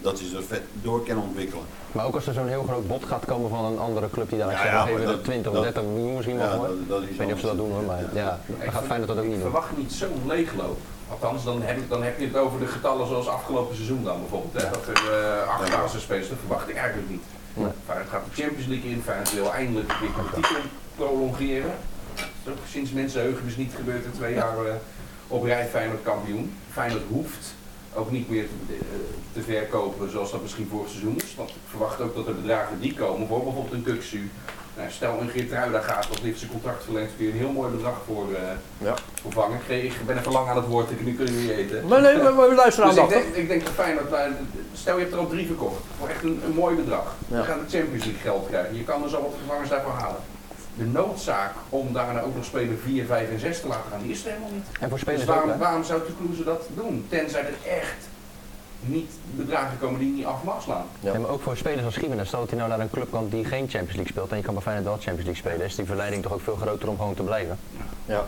Dat 0.00 0.18
hij 0.18 0.28
zich 0.28 0.44
vet 0.46 0.62
door 0.82 1.02
kan 1.06 1.16
ontwikkelen. 1.18 1.64
Maar 1.92 2.06
ook 2.06 2.14
als 2.14 2.26
er 2.26 2.34
zo'n 2.34 2.48
heel 2.48 2.62
groot 2.68 2.86
bod 2.88 3.04
gaat 3.04 3.24
komen 3.24 3.50
van 3.50 3.64
een 3.64 3.78
andere 3.78 4.10
club 4.10 4.28
die 4.28 4.38
dan 4.38 4.48
Ja, 4.50 4.64
ja, 4.64 4.72
ja, 4.72 4.84
maar 4.84 4.88
even 4.92 5.06
dat- 5.06 5.24
20 5.24 5.46
of 5.50 5.54
dat- 5.54 5.64
30 5.64 5.82
miljoen 5.82 6.14
misschien 6.14 6.36
Ja, 6.38 6.44
nog 6.44 6.54
hoor. 6.54 6.66
dat, 6.66 6.76
dat 6.88 7.02
Ik 7.02 7.08
weet 7.16 7.26
niet 7.26 7.34
of 7.34 7.40
ze 7.40 7.46
dat 7.46 7.56
doen 7.56 7.70
hoor, 7.72 7.82
maar 7.82 8.00
ja, 8.14 8.38
dan 8.46 8.72
gaat 8.72 8.84
Feyenoord 8.84 9.08
dat 9.08 9.16
ook 9.18 9.24
niet 9.24 9.32
Ik 9.34 9.40
doen. 9.42 9.50
verwacht 9.50 9.76
niet 9.76 9.92
zo'n 9.92 10.22
leegloop. 10.26 10.78
Althans, 11.10 11.44
dan 11.44 11.62
heb, 11.62 11.76
ik, 11.76 11.88
dan 11.88 12.02
heb 12.02 12.18
je 12.18 12.26
het 12.26 12.36
over 12.36 12.58
de 12.60 12.66
getallen 12.66 13.06
zoals 13.06 13.28
afgelopen 13.28 13.74
seizoen 13.74 14.04
dan 14.04 14.20
bijvoorbeeld. 14.20 14.62
Hè? 14.62 14.70
Dat 14.70 14.86
er 14.86 15.02
uh, 15.44 15.48
acht 15.48 15.70
basisspelers, 15.70 16.28
dat 16.28 16.38
verwacht 16.38 16.68
ik 16.68 16.76
eigenlijk 16.76 17.10
niet. 17.10 17.22
Nee. 17.54 17.66
Feyenoord 17.86 18.10
gaat 18.10 18.22
de 18.34 18.42
Champions 18.42 18.66
League 18.66 18.90
in, 18.90 19.02
Feyenoord 19.04 19.34
wil 19.34 19.52
eindelijk 19.52 19.90
een 19.92 19.98
keer 19.98 20.24
de 20.24 20.30
titel 20.34 20.56
prolongeren. 20.96 21.72
Is 22.44 22.70
sinds 22.70 22.90
mensenheugen 22.92 23.44
dus 23.44 23.56
niet 23.56 23.72
gebeurd 23.76 24.04
in 24.04 24.10
twee 24.12 24.34
jaar 24.34 24.66
eh, 24.66 24.72
op 25.28 25.44
rij 25.44 25.66
Feyenoord 25.66 26.02
kampioen. 26.02 26.52
Feyenoord 26.72 27.02
hoeft 27.08 27.54
ook 27.94 28.10
niet 28.10 28.30
meer 28.30 28.46
te, 28.66 28.74
eh, 28.74 28.80
te 29.32 29.40
verkopen 29.42 30.10
zoals 30.10 30.30
dat 30.30 30.42
misschien 30.42 30.68
vorig 30.70 30.88
seizoen 30.90 31.16
is. 31.24 31.34
Want 31.36 31.48
ik 31.50 31.56
verwacht 31.70 32.00
ook 32.00 32.14
dat 32.14 32.26
de 32.26 32.32
bedragen 32.32 32.80
die 32.80 32.94
komen 32.94 33.28
voor 33.28 33.42
bijvoorbeeld 33.44 33.74
een 33.74 33.82
Kuksu, 33.82 34.30
Nou, 34.76 34.90
stel 34.90 35.20
een 35.20 35.28
Geertruida 35.28 35.80
gaat 35.80 36.10
of 36.10 36.20
heeft 36.20 36.38
zijn 36.38 36.50
contract 36.50 36.84
verlengd, 36.84 37.10
kun 37.16 37.26
je 37.26 37.30
een 37.32 37.38
heel 37.38 37.50
mooi 37.52 37.70
bedrag 37.70 37.94
voor, 38.06 38.26
eh 38.34 38.40
Ja. 38.78 38.94
voor 39.22 39.32
vangen. 39.32 39.58
Ik, 39.66 39.82
ik 39.82 40.06
ben 40.06 40.18
even 40.18 40.32
lang 40.32 40.48
aan 40.48 40.56
het 40.56 40.66
woord, 40.66 40.90
ik- 40.90 41.04
nu 41.04 41.14
kunnen 41.14 41.34
we 41.34 41.40
niet 41.40 41.50
eten. 41.50 41.86
Maar 41.86 42.00
nee, 42.02 42.16
we, 42.16 42.32
we 42.48 42.54
luisteren 42.62 42.88
Dus 42.88 42.98
ik 42.98 43.02
aandachtig. 43.04 43.32
denk, 43.32 43.42
ik 43.42 43.48
denk 43.48 43.64
dat 43.64 43.72
fijn 43.74 43.96
dat 43.96 44.08
wij, 44.10 44.30
stel 44.72 44.94
je 44.96 45.00
hebt 45.00 45.12
er 45.12 45.18
al 45.18 45.26
drie 45.28 45.46
verkocht, 45.46 45.80
voor 45.98 46.08
echt 46.08 46.22
een, 46.22 46.40
een 46.44 46.52
mooi 46.52 46.76
bedrag. 46.76 47.14
Ja. 47.28 47.36
Je 47.38 47.44
gaat 47.44 47.70
de 47.70 47.76
Champions 47.78 48.04
League 48.04 48.22
geld 48.22 48.46
krijgen, 48.48 48.76
je 48.76 48.84
kan 48.84 49.02
dus 49.02 49.14
al 49.14 49.22
wat 49.22 49.34
vervangers 49.38 49.68
daarvoor 49.70 49.92
halen. 49.92 50.20
De 50.78 50.84
noodzaak 50.84 51.52
om 51.68 51.92
daarna 51.92 52.20
ook 52.20 52.34
nog 52.34 52.44
speler 52.44 52.76
4, 52.76 53.06
5 53.06 53.30
en 53.30 53.38
6 53.38 53.60
te 53.60 53.66
laten 53.66 53.90
gaan, 53.90 54.02
die 54.02 54.10
is 54.10 54.24
er 54.24 54.30
helemaal 54.30 54.50
niet. 54.52 54.66
En 54.80 54.88
voor 54.88 54.98
Dus 54.98 55.00
spelers 55.00 55.22
ook, 55.22 55.34
waarom, 55.34 55.58
waarom 55.58 55.84
zou 55.84 56.00
Toulouse 56.16 56.44
dat 56.44 56.68
doen? 56.74 57.06
Tenzij 57.08 57.40
er 57.40 57.70
echt 57.80 57.96
niet 58.80 59.10
bedragen 59.36 59.78
komen 59.78 59.98
die 59.98 60.08
je 60.08 60.14
niet 60.14 60.24
af 60.24 60.42
mag 60.42 60.62
slaan. 60.62 60.86
Ja. 61.00 61.12
Ja, 61.12 61.18
maar 61.18 61.30
ook 61.30 61.42
voor 61.42 61.56
spelers 61.56 61.84
als 61.84 61.96
Gimenez, 61.96 62.26
stel 62.28 62.40
dat 62.40 62.48
hij 62.50 62.58
nou 62.58 62.70
naar 62.70 62.80
een 62.80 62.90
club 62.90 63.10
kan 63.10 63.28
die 63.28 63.44
geen 63.44 63.68
Champions 63.68 63.94
League 63.94 64.08
speelt 64.08 64.30
en 64.30 64.36
je 64.36 64.42
kan 64.42 64.54
bij 64.54 64.62
Feyenoord 64.62 64.86
wel 64.86 64.94
Champions 64.94 65.24
League 65.24 65.42
spelen, 65.42 65.66
is 65.66 65.74
die 65.74 65.84
verleiding 65.84 66.22
toch 66.22 66.32
ook 66.32 66.40
veel 66.40 66.56
groter 66.56 66.88
om 66.88 66.96
gewoon 66.96 67.14
te 67.14 67.22
blijven. 67.22 67.58
Ja. 68.06 68.24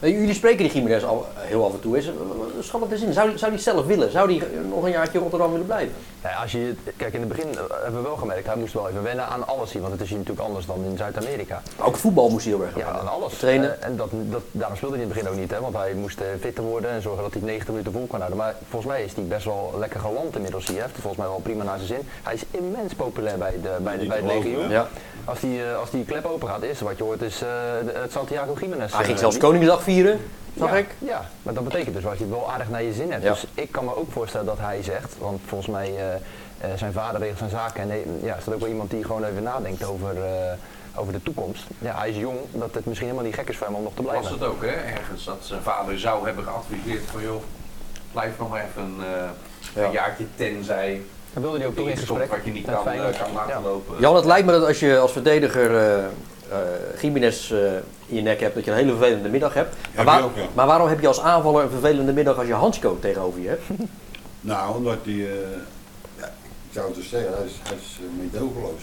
Eh, 0.00 0.10
Jullie 0.10 0.34
spreken 0.34 0.64
die 0.64 0.72
Jiménez 0.72 1.04
al 1.04 1.26
heel 1.36 1.64
af 1.64 1.72
en 1.72 1.80
toe. 1.80 1.96
Is, 1.96 2.06
eh, 2.06 2.12
schat 2.60 2.80
het 2.80 2.92
eens 2.92 3.02
in. 3.02 3.12
Zou, 3.12 3.38
zou 3.38 3.50
die 3.50 3.60
zelf 3.60 3.86
willen? 3.86 4.10
Zou 4.10 4.28
die 4.28 4.42
nog 4.68 4.84
een 4.84 4.90
jaartje 4.90 5.14
in 5.14 5.20
Rotterdam 5.20 5.50
willen 5.50 5.66
blijven? 5.66 5.94
Ja, 6.22 6.32
als 6.42 6.52
je, 6.52 6.74
kijk, 6.96 7.14
in 7.14 7.20
het 7.20 7.28
begin 7.28 7.48
eh, 7.50 7.58
hebben 7.82 8.02
we 8.02 8.08
wel 8.08 8.16
gemerkt, 8.16 8.46
hij 8.46 8.56
moest 8.56 8.72
wel 8.72 8.88
even 8.88 9.02
wennen 9.02 9.26
aan 9.26 9.46
alles 9.46 9.72
hier, 9.72 9.80
want 9.80 9.92
het 9.92 10.02
is 10.02 10.08
hier 10.08 10.18
natuurlijk 10.18 10.46
anders 10.46 10.66
dan 10.66 10.84
in 10.84 10.96
Zuid-Amerika. 10.96 11.62
Ook 11.78 11.96
voetbal 11.96 12.28
moest 12.30 12.44
hij 12.44 12.54
heel 12.54 12.64
erg 12.64 12.76
Ja, 12.76 12.86
aan 12.86 13.08
alles. 13.08 13.38
Trainen. 13.38 13.80
Eh, 13.80 13.86
en 13.86 13.96
dat, 13.96 14.08
dat, 14.12 14.42
daarom 14.50 14.76
speelde 14.76 14.94
hij 14.94 15.04
in 15.04 15.10
het 15.10 15.18
begin 15.18 15.32
ook 15.34 15.40
niet, 15.40 15.50
hè, 15.50 15.60
want 15.60 15.74
hij 15.74 15.94
moest 15.94 16.20
eh, 16.20 16.26
fitter 16.40 16.64
worden 16.64 16.90
en 16.90 17.02
zorgen 17.02 17.22
dat 17.22 17.32
hij 17.32 17.42
90 17.42 17.68
minuten 17.68 17.92
vol 17.92 18.06
kan 18.06 18.18
houden. 18.18 18.38
Maar 18.38 18.54
volgens 18.68 18.92
mij 18.92 19.04
is 19.04 19.14
hij 19.14 19.24
best 19.24 19.44
wel 19.44 19.74
lekker 19.78 20.00
geland 20.00 20.34
inmiddels 20.36 20.66
hier. 20.66 20.74
Hij 20.74 20.84
heeft 20.84 20.94
het 20.96 21.04
volgens 21.04 21.22
mij 21.22 21.32
wel 21.32 21.40
prima 21.42 21.64
naar 21.64 21.76
zijn 21.78 21.88
zin. 21.88 22.08
Hij 22.22 22.34
is 22.34 22.44
immens 22.50 22.94
populair 22.94 23.38
bij, 23.38 23.54
de, 23.62 23.76
bij, 23.82 23.98
de, 23.98 24.06
bij 24.06 24.16
het 24.16 24.26
legioen. 24.26 24.68
Ja. 24.68 24.88
Als 25.30 25.40
die, 25.40 25.64
eh, 25.64 25.76
als 25.78 25.90
die 25.90 26.04
klep 26.04 26.24
open 26.24 26.48
gaat, 26.48 26.62
eerste 26.62 26.84
wat 26.84 26.96
je 26.98 27.02
hoort 27.04 27.22
is 27.22 27.34
eh, 27.34 27.48
de- 27.84 27.92
het 27.98 28.12
Santiago 28.12 28.54
Gimenez. 28.54 28.92
Hij 28.92 29.04
ging 29.04 29.14
eh, 29.14 29.20
zelfs 29.20 29.34
lied. 29.34 29.44
Koningsdag 29.44 29.82
vieren, 29.82 30.20
zag 30.58 30.70
ja, 30.70 30.76
ik. 30.76 30.86
Ja, 30.98 31.24
maar 31.42 31.54
dat 31.54 31.64
betekent 31.64 31.94
dus 31.94 32.04
dat 32.04 32.18
je 32.18 32.28
wel 32.28 32.50
aardig 32.52 32.68
naar 32.68 32.82
je 32.82 32.92
zin 32.92 33.10
hebt. 33.12 33.22
Ja. 33.22 33.30
Dus 33.30 33.46
ik 33.54 33.72
kan 33.72 33.84
me 33.84 33.96
ook 33.96 34.12
voorstellen 34.12 34.46
dat 34.46 34.58
hij 34.58 34.82
zegt, 34.82 35.14
want 35.18 35.40
volgens 35.46 35.70
mij 35.70 35.96
eh, 35.96 36.14
eh, 36.14 36.20
zijn 36.76 36.92
vader 36.92 37.20
regelt 37.20 37.38
zijn 37.38 37.50
zaken 37.50 37.82
en 37.82 37.90
eh, 37.90 37.98
ja, 38.22 38.34
is 38.36 38.44
dat 38.44 38.54
ook 38.54 38.60
wel 38.60 38.68
iemand 38.68 38.90
die 38.90 39.04
gewoon 39.04 39.24
even 39.24 39.42
nadenkt 39.42 39.84
over, 39.84 40.22
eh, 40.24 40.52
over 40.94 41.12
de 41.12 41.22
toekomst. 41.22 41.62
Ja, 41.78 41.98
hij 41.98 42.10
is 42.10 42.16
jong, 42.16 42.38
dat 42.52 42.74
het 42.74 42.86
misschien 42.86 43.08
helemaal 43.08 43.28
niet 43.28 43.38
gek 43.38 43.48
is 43.48 43.56
voor 43.56 43.66
hem 43.66 43.76
om 43.76 43.82
nog 43.82 43.94
te 43.94 44.02
Was 44.02 44.10
blijven. 44.10 44.32
het 44.32 44.42
ook, 44.48 44.62
hè? 44.62 44.68
Ergens 44.98 45.24
dat 45.24 45.38
zijn 45.40 45.62
vader 45.62 45.98
zou 45.98 46.26
hebben 46.26 46.44
geadviseerd 46.44 47.02
van 47.10 47.22
joh, 47.22 47.42
blijf 48.12 48.38
nog 48.38 48.56
even 48.56 48.94
eh, 48.98 49.28
Ja. 49.74 49.84
een 49.84 49.92
jaartje 49.92 50.24
tenzij 50.36 51.00
Dan 51.32 51.42
wilde 51.42 51.58
hij 51.58 51.66
ook 51.66 51.74
toch 51.76 51.88
in 51.88 51.96
gesprek 51.96 52.30
wat 52.30 52.38
je 52.44 52.50
niet 52.50 52.64
kan, 52.64 52.74
eh, 52.74 53.18
kan 53.20 53.32
laten 53.34 53.48
Ja. 53.54 53.60
lopen. 53.60 54.00
Jan, 54.00 54.16
het 54.16 54.24
lijkt 54.24 54.46
me 54.46 54.52
dat 54.52 54.66
als 54.66 54.80
je 54.80 54.98
als 54.98 55.12
verdediger 55.12 55.76
eh 55.76 56.04
eh, 56.50 57.00
Jiménez 57.02 57.50
eh, 57.50 57.72
in 58.06 58.16
je 58.16 58.20
nek 58.22 58.40
hebt, 58.40 58.54
dat 58.54 58.64
je 58.64 58.70
een 58.70 58.76
hele 58.76 58.90
vervelende 58.90 59.28
middag 59.28 59.54
hebt. 59.54 59.74
Maar, 59.74 59.90
Heb 59.94 60.04
waar- 60.06 60.18
je 60.18 60.24
ook, 60.24 60.36
ja. 60.36 60.46
maar 60.54 60.66
waarom 60.66 60.88
heb 60.88 61.00
je 61.00 61.06
als 61.06 61.20
aanvaller 61.20 61.62
een 61.62 61.70
vervelende 61.70 62.12
middag 62.12 62.36
als 62.38 62.46
je 62.46 62.52
Hansko 62.52 62.98
tegenover 63.00 63.40
je 63.40 63.48
hebt? 63.48 63.62
Nou, 64.40 64.76
omdat 64.76 64.96
hij, 65.04 65.12
eh, 65.14 65.34
ja, 66.18 66.24
ik 66.26 66.70
zou 66.72 66.86
het 66.86 66.94
dus 66.94 67.08
zeggen, 67.08 67.32
hij 67.36 67.44
is, 67.46 67.52
hij 67.62 67.76
is 67.76 67.98
meedogenloos. 68.18 68.82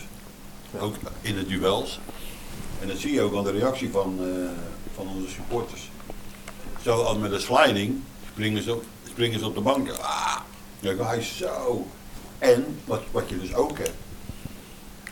Ook 0.80 0.94
in 1.22 1.36
de 1.36 1.46
duels. 1.46 2.00
En 2.82 2.88
dat 2.88 2.98
zie 2.98 3.14
je 3.14 3.22
ook 3.22 3.36
aan 3.36 3.44
de 3.44 3.52
reactie 3.52 3.90
van, 3.92 4.20
eh, 4.22 4.50
van 4.96 5.08
onze 5.16 5.30
supporters. 5.32 5.90
Zo 6.82 7.02
als 7.02 7.18
met 7.18 7.32
een 7.32 7.40
sliding 7.42 8.02
springen 8.32 8.64
ze 8.64 8.74
op, 8.74 8.84
springen 9.10 9.40
ze 9.40 9.46
op 9.46 9.56
de 9.56 9.62
bank. 9.62 9.90
Ah, 10.02 10.36
ja, 10.80 10.94
hij 11.06 11.18
is 11.18 11.38
zo. 11.38 11.86
En 12.40 12.80
wat, 12.86 13.02
wat 13.12 13.30
je 13.30 13.40
dus 13.40 13.54
ook 13.54 13.78
hebt, 13.78 13.94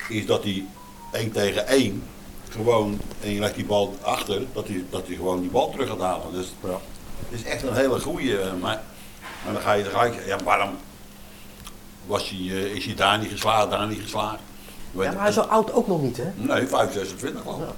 is 0.09 0.25
dat 0.25 0.43
hij 0.43 0.65
1 1.11 1.31
tegen 1.31 1.67
1 1.67 2.03
gewoon, 2.49 2.99
en 3.21 3.29
je 3.33 3.39
legt 3.39 3.55
die 3.55 3.65
bal 3.65 3.95
achter, 4.01 4.41
dat 4.53 4.67
hij, 4.67 4.83
dat 4.89 5.07
hij 5.07 5.15
gewoon 5.15 5.41
die 5.41 5.49
bal 5.49 5.69
terug 5.71 5.87
gaat 5.89 5.99
halen. 5.99 6.31
Dus 6.33 6.53
Ja. 6.63 6.69
het 7.29 7.39
is 7.39 7.43
echt 7.43 7.63
een 7.63 7.75
hele 7.75 7.99
goede. 7.99 8.53
Maar, 8.61 8.81
maar 9.43 9.53
dan 9.53 9.61
ga 9.61 9.73
je 9.73 9.83
gelijk, 9.83 10.25
ja, 10.25 10.37
waarom 10.43 10.69
was 12.05 12.29
hij, 12.29 12.39
eh, 12.39 12.75
is 12.75 12.85
hij 12.85 12.95
daar 12.95 13.19
niet 13.19 13.31
geslaagd, 13.31 13.69
daar 13.69 13.87
niet 13.87 14.01
geslaagd? 14.01 14.39
Ja, 14.91 15.11
maar 15.11 15.19
hij 15.19 15.27
is 15.29 15.33
zo 15.35 15.41
oud 15.41 15.73
ook 15.73 15.87
nog 15.87 16.01
niet, 16.01 16.17
hè? 16.17 16.31
Nee, 16.35 16.67
5, 16.67 16.93
26 16.93 17.41
geloof 17.41 17.59
ik. 17.59 17.65
Ja. 17.67 17.73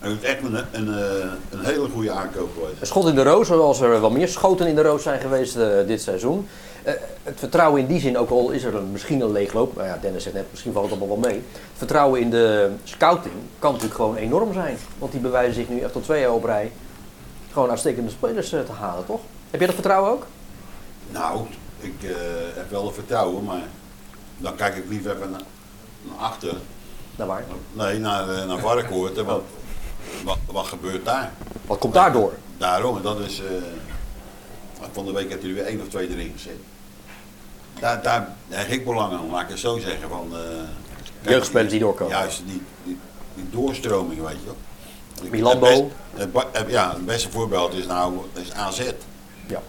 En 0.00 0.10
het 0.10 0.22
is 0.22 0.28
echt 0.28 0.42
een, 0.42 0.54
een, 0.72 0.98
eh, 0.98 1.30
een 1.50 1.64
hele 1.64 1.88
goede 1.88 2.10
aankoop 2.10 2.50
geweest. 2.54 2.80
Een 2.80 2.86
schot 2.86 3.08
in 3.08 3.14
de 3.14 3.22
roos, 3.22 3.46
zoals 3.46 3.80
er 3.80 4.00
wel 4.00 4.10
meer 4.10 4.28
schoten 4.28 4.66
in 4.66 4.74
de 4.74 4.82
roos 4.82 5.02
zijn 5.02 5.20
geweest 5.20 5.56
eh, 5.56 5.68
dit 5.86 6.02
seizoen. 6.02 6.48
Eh, 6.82 6.94
het 7.22 7.38
vertrouwen 7.38 7.80
in 7.80 7.86
die 7.86 8.00
zin, 8.00 8.18
ook 8.18 8.30
al 8.30 8.50
is 8.50 8.64
er 8.64 8.74
een, 8.74 8.92
misschien 8.92 9.20
een 9.20 9.32
leegloop, 9.32 9.76
nou 9.76 9.88
ja, 9.88 9.98
Dennis 10.00 10.22
zegt 10.22 10.34
net, 10.34 10.44
misschien 10.50 10.72
valt 10.72 10.90
het 10.90 10.98
allemaal 10.98 11.20
wel 11.20 11.30
mee. 11.30 11.42
Het 11.52 11.78
vertrouwen 11.78 12.20
in 12.20 12.30
de 12.30 12.70
scouting 12.84 13.34
kan 13.58 13.72
natuurlijk 13.72 14.00
gewoon 14.00 14.16
enorm 14.16 14.52
zijn. 14.52 14.76
Want 14.98 15.12
die 15.12 15.20
bewijzen 15.20 15.54
zich 15.54 15.68
nu 15.68 15.80
echt 15.80 15.94
al 15.94 16.00
twee 16.00 16.20
jaar 16.20 16.32
op 16.32 16.44
rij 16.44 16.72
gewoon 17.52 17.70
uitstekende 17.70 18.10
spelers 18.10 18.48
te 18.48 18.64
halen, 18.78 19.06
toch? 19.06 19.20
Heb 19.50 19.58
jij 19.58 19.66
dat 19.66 19.74
vertrouwen 19.74 20.10
ook? 20.10 20.26
Nou, 21.10 21.46
ik 21.80 21.94
heb 22.54 22.70
wel 22.70 22.84
het 22.84 22.94
vertrouwen, 22.94 23.44
maar 23.44 23.62
dan 24.38 24.54
kijk 24.54 24.76
ik 24.76 24.84
liever 24.88 25.16
even 25.16 25.30
naar, 25.30 25.40
naar 26.02 26.18
achter. 26.18 26.54
Nou 27.16 27.30
waar? 27.30 27.44
Nee, 27.72 27.98
naar, 27.98 28.46
naar 28.46 28.58
Varkenoord. 28.58 29.18
en 29.18 29.26
Wat, 30.46 30.66
gebeurt 30.66 31.04
daar? 31.04 31.32
Wat 31.66 31.78
komt 31.78 31.94
daardoor? 31.94 32.32
Daarom, 32.58 32.96
en 32.96 33.02
dat 33.02 33.20
is. 33.20 33.40
eh, 33.40 33.46
van 34.92 35.04
de 35.06 35.12
week 35.12 35.28
heeft 35.28 35.40
hij 35.42 35.50
er 35.50 35.56
weer 35.56 35.64
één 35.66 35.80
of 35.80 35.88
twee 35.88 36.08
erin 36.08 36.32
gezet. 36.36 36.56
Daar, 37.80 38.02
daar 38.02 38.36
heb 38.48 38.68
ik 38.68 38.84
belang 38.84 39.12
aan, 39.12 39.30
laat 39.30 39.42
ik 39.42 39.48
het 39.48 39.58
zo 39.58 39.78
zeggen. 39.78 40.08
Van, 40.08 40.28
eh, 40.32 41.30
Jeugdspelers 41.30 41.70
die 41.70 41.80
doorkomen. 41.80 42.12
Juist, 42.16 42.42
die, 42.46 42.62
die, 42.84 42.98
die 43.34 43.44
doorstroming, 43.50 44.20
weet 44.20 44.36
je 44.40 44.44
wel. 44.44 45.30
Milambo. 45.30 45.90
Het 46.14 46.32
best- 46.32 46.46
ja, 46.68 46.90
het 46.92 47.06
beste 47.06 47.30
voorbeeld 47.30 47.74
is 47.74 47.86
nou 47.86 48.14
is 48.32 48.52
AZ. 48.52 48.80
Ja. 49.46 49.62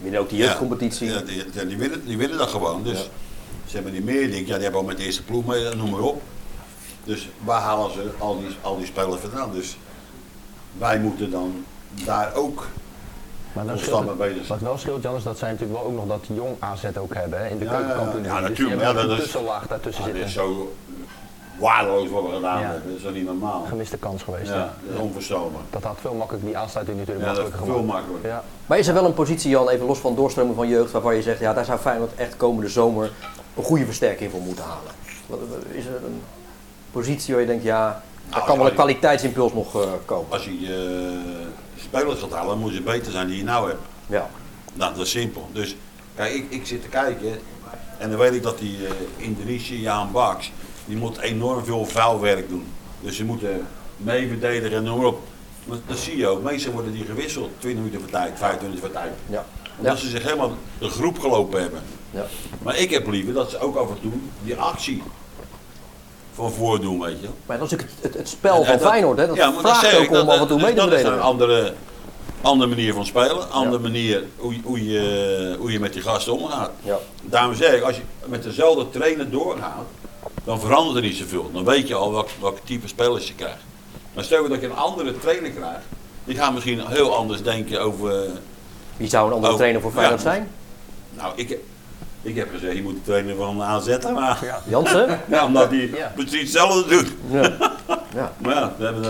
Winnen 0.00 0.20
ook 0.20 0.28
die 0.28 0.38
jeugdcompetitie. 0.38 1.08
Ja, 1.10 1.20
die, 1.20 1.44
die, 1.52 1.66
die 1.66 1.76
willen, 1.76 2.06
die 2.06 2.16
willen 2.18 2.38
dat 2.38 2.48
gewoon. 2.48 2.82
Dus 2.82 2.98
Ja. 2.98 3.04
ze 3.66 3.74
hebben 3.74 3.92
die 3.92 4.02
meer 4.02 4.30
dingen, 4.30 4.46
ja, 4.46 4.54
die 4.54 4.62
hebben 4.62 4.80
al 4.80 4.86
met 4.86 4.96
de 4.96 5.04
eerste 5.04 5.22
ploeg 5.22 5.46
mee, 5.46 5.74
noem 5.74 5.90
maar 5.90 6.00
op. 6.00 6.22
Dus 7.08 7.28
waar 7.44 7.60
halen 7.60 7.92
ze 7.92 8.10
al 8.18 8.38
die, 8.38 8.56
al 8.60 8.76
die 8.76 8.86
spelers 8.86 9.20
vandaan? 9.20 9.50
Dus 9.52 9.78
wij 10.78 10.98
moeten 10.98 11.30
dan 11.30 11.64
daar 12.04 12.34
ook 12.34 12.66
Maar 13.52 13.66
dan 13.66 13.78
scheelt 13.78 14.16
bezig 14.18 14.34
zijn. 14.36 14.46
wat 14.48 14.58
wel 14.68 14.78
scheelt, 14.78 15.02
Jan, 15.02 15.16
is 15.16 15.22
dat 15.22 15.38
zij 15.38 15.50
natuurlijk 15.50 15.78
wel 15.80 15.88
ook 15.88 15.94
nog 15.96 16.06
dat 16.06 16.20
jong 16.36 16.56
AZ 16.58 16.84
ook 16.98 17.14
hebben 17.14 17.38
hè, 17.38 17.46
in 17.48 17.58
de 17.58 17.64
Ja, 17.64 17.72
ja, 17.72 17.78
ja. 17.78 17.84
keukenkampioen. 17.86 18.24
Ja, 18.24 18.40
Dus 18.40 18.48
natuurlijk. 18.48 18.80
Ja, 18.80 18.88
ook 18.88 18.94
dat 18.94 19.04
een 19.04 19.10
is- 19.10 19.20
tussenlaag 19.22 19.66
daartussen 19.66 20.04
zitten. 20.04 20.22
is 20.22 20.32
zo 20.32 20.72
waardeloos 21.58 22.08
wat 22.10 22.22
we 22.22 22.30
gedaan 22.34 22.60
Ja. 22.60 22.66
hebben. 22.70 22.92
Dat 23.02 23.10
is 23.10 23.16
niet 23.16 23.26
normaal? 23.26 23.64
Gemiste 23.68 23.96
kans 23.96 24.22
geweest. 24.22 24.48
Ja, 24.50 24.72
dat 24.96 25.10
is. 25.16 25.28
Dat 25.70 25.82
had 25.82 25.96
veel 26.00 26.14
makkelijker 26.14 26.48
die 26.48 26.58
aansluiting 26.58 26.98
natuurlijk 26.98 27.26
Ja, 27.26 27.32
dat 27.32 27.42
makkelijker 27.42 27.72
veel 27.74 27.80
gemaakt. 27.80 27.98
makkelijker. 28.06 28.30
Ja. 28.30 28.44
Maar 28.66 28.78
is 28.78 28.86
er 28.88 28.94
wel 28.94 29.04
een 29.04 29.14
positie, 29.14 29.50
Jan, 29.50 29.68
even 29.68 29.86
los 29.86 29.98
van 29.98 30.14
doorstromen 30.14 30.54
van 30.54 30.68
jeugd, 30.68 30.90
waarvan 30.92 31.14
je 31.14 31.22
zegt, 31.22 31.40
ja, 31.40 31.52
daar 31.52 31.64
zou 31.64 31.78
Feyenoord 31.78 32.14
echt 32.14 32.36
komende 32.36 32.68
zomer 32.68 33.10
een 33.56 33.62
goede 33.64 33.84
versterking 33.84 34.30
voor 34.30 34.40
moeten 34.40 34.64
halen? 34.64 34.92
Is 35.70 35.86
er 35.86 35.94
een 36.04 36.22
positie 36.90 37.32
waar 37.34 37.42
je 37.42 37.48
denkt, 37.48 37.64
ja, 37.64 37.80
daar 37.88 38.02
Nou, 38.30 38.44
kan 38.46 38.56
wel 38.56 38.64
een 38.64 38.70
je- 38.70 38.76
kwaliteitsimpuls 38.76 39.52
nog 39.52 39.82
eh, 39.82 39.90
komen? 40.04 40.32
Als 40.32 40.44
je 40.44 40.50
eh, 40.50 41.82
spelers 41.82 42.20
gaat 42.20 42.30
halen, 42.32 42.48
dan 42.48 42.58
moeten 42.58 42.76
ze 42.78 42.82
beter 42.84 43.12
zijn 43.12 43.26
die 43.26 43.36
je 43.36 43.44
nou 43.44 43.68
hebt. 43.68 43.80
Ja. 44.06 44.30
Nou, 44.74 44.94
dat 44.94 45.04
is 45.04 45.10
simpel. 45.10 45.48
Dus 45.52 45.76
kijk, 46.14 46.32
ik, 46.34 46.44
ik 46.48 46.66
zit 46.66 46.82
te 46.82 46.88
kijken 46.88 47.38
en 47.98 48.10
dan 48.10 48.18
weet 48.18 48.34
ik 48.34 48.42
dat 48.42 48.58
die 48.58 48.76
eh 48.86 48.92
Indonesië, 49.16 49.80
Jaan 49.80 50.12
Baks, 50.12 50.52
die 50.84 50.96
moet 50.96 51.18
enorm 51.18 51.64
veel 51.64 51.84
vuilwerk 51.86 52.48
doen. 52.48 52.66
Dus 53.00 53.16
ze 53.16 53.24
moeten 53.24 53.66
mee 53.96 54.28
verdedigen 54.28 54.76
en 54.76 54.82
noem 54.82 54.96
maar 54.96 55.06
op. 55.06 55.20
Maar 55.64 55.78
dat 55.86 55.98
zie 55.98 56.16
je 56.16 56.26
ook. 56.26 56.42
Meestal 56.42 56.72
worden 56.72 56.92
die 56.92 57.04
gewisseld 57.04 57.50
20 57.58 57.80
minuten 57.82 58.00
voor 58.00 58.10
tijd, 58.10 58.38
25 58.38 58.60
minuten 58.62 58.80
voor 58.80 58.90
tijd. 58.90 59.12
Ja. 59.26 59.44
Omdat 59.78 59.92
Ja. 59.98 60.04
ze 60.04 60.08
zich 60.10 60.22
helemaal 60.22 60.52
de 60.78 60.88
groep 60.88 61.18
gelopen 61.18 61.60
hebben. 61.60 61.80
Ja. 62.10 62.26
Maar 62.62 62.76
ik 62.78 62.90
heb 62.90 63.06
liever 63.06 63.32
dat 63.34 63.50
ze 63.50 63.58
ook 63.58 63.76
af 63.76 63.88
en 63.88 64.00
toe 64.00 64.12
die 64.44 64.56
actie 64.56 65.02
van 66.38 66.52
voordoen, 66.52 67.00
weet 67.00 67.20
je. 67.20 67.28
Maar 67.46 67.58
dat 67.58 67.66
is 67.66 67.72
natuurlijk 67.72 67.98
het, 68.00 68.10
het, 68.12 68.14
het 68.20 68.28
spel 68.28 68.56
En- 68.58 68.64
van 68.66 68.78
dat- 68.78 68.88
Feyenoord, 68.88 69.18
hè? 69.18 69.26
Dat 69.26 69.36
ja, 69.36 69.50
maar 69.50 69.60
vraagt 69.60 69.94
ook 69.96 70.02
ik, 70.02 70.08
om 70.08 70.14
dat- 70.14 70.28
af 70.28 70.40
en 70.40 70.46
toe 70.46 70.60
mee 70.60 70.74
te 70.74 70.74
Dat 70.74 70.92
is 70.92 71.02
een 71.02 71.20
andere, 71.20 71.72
andere 72.40 72.68
manier 72.70 72.94
van 72.94 73.06
spelen, 73.06 73.50
andere 73.50 73.82
manier 73.82 74.24
hoe, 74.36 74.54
je- 74.54 74.60
hoe, 74.64 74.86
je, 74.86 75.56
hoe 75.58 75.72
je 75.72 75.80
met 75.80 75.92
die 75.92 76.02
gasten 76.02 76.32
omgaat. 76.32 76.70
Ja. 76.82 76.98
Daarom 77.22 77.54
zeg 77.54 77.72
ik, 77.74 77.82
als 77.82 77.96
je 77.96 78.02
met 78.26 78.42
dezelfde 78.42 78.90
trainer 78.90 79.30
doorgaat, 79.30 79.86
dan 80.44 80.60
verandert 80.60 80.96
er 80.96 81.02
niet 81.02 81.16
zoveel. 81.16 81.50
Dan 81.52 81.64
weet 81.64 81.88
je 81.88 81.94
al 81.94 82.12
welk, 82.12 82.28
welk 82.40 82.58
type 82.64 82.88
spelers 82.88 83.28
je 83.28 83.34
krijgt. 83.34 83.62
Maar 84.14 84.24
stel 84.24 84.42
je 84.42 84.48
dat 84.48 84.60
je 84.60 84.66
een 84.66 84.76
andere 84.76 85.18
trainer 85.18 85.50
krijgt, 85.50 85.84
die 86.24 86.36
gaat 86.36 86.52
misschien 86.54 86.80
heel 86.86 87.16
anders 87.16 87.42
denken 87.42 87.80
over... 87.82 88.26
Wie 88.96 89.08
zou 89.08 89.26
een 89.28 89.32
andere 89.34 89.54
trainer 89.56 89.80
voor 89.80 89.92
Feyenoord 89.92 90.22
ja. 90.22 90.30
zijn? 90.30 90.48
Nou, 91.10 91.32
ik, 91.36 91.58
ik 92.22 92.36
heb 92.36 92.48
gezegd, 92.52 92.76
je 92.76 92.82
moet 92.82 92.94
de 92.94 93.02
trainer 93.02 93.36
van 93.36 93.62
AZ 93.62 93.86
hebben. 93.86 94.12
Maar, 94.12 94.60
Jansen? 94.68 95.20
ja, 95.28 95.44
omdat 95.46 95.68
hij 95.70 95.90
Ja. 95.96 96.12
precies 96.14 96.40
hetzelfde 96.40 96.88
doet. 96.96 97.12
Ja. 97.30 97.40
ja. 98.14 98.32
Maar 98.38 98.54
ja, 98.54 98.72
we 98.78 98.84
hebben 98.84 99.02
de, 99.02 99.08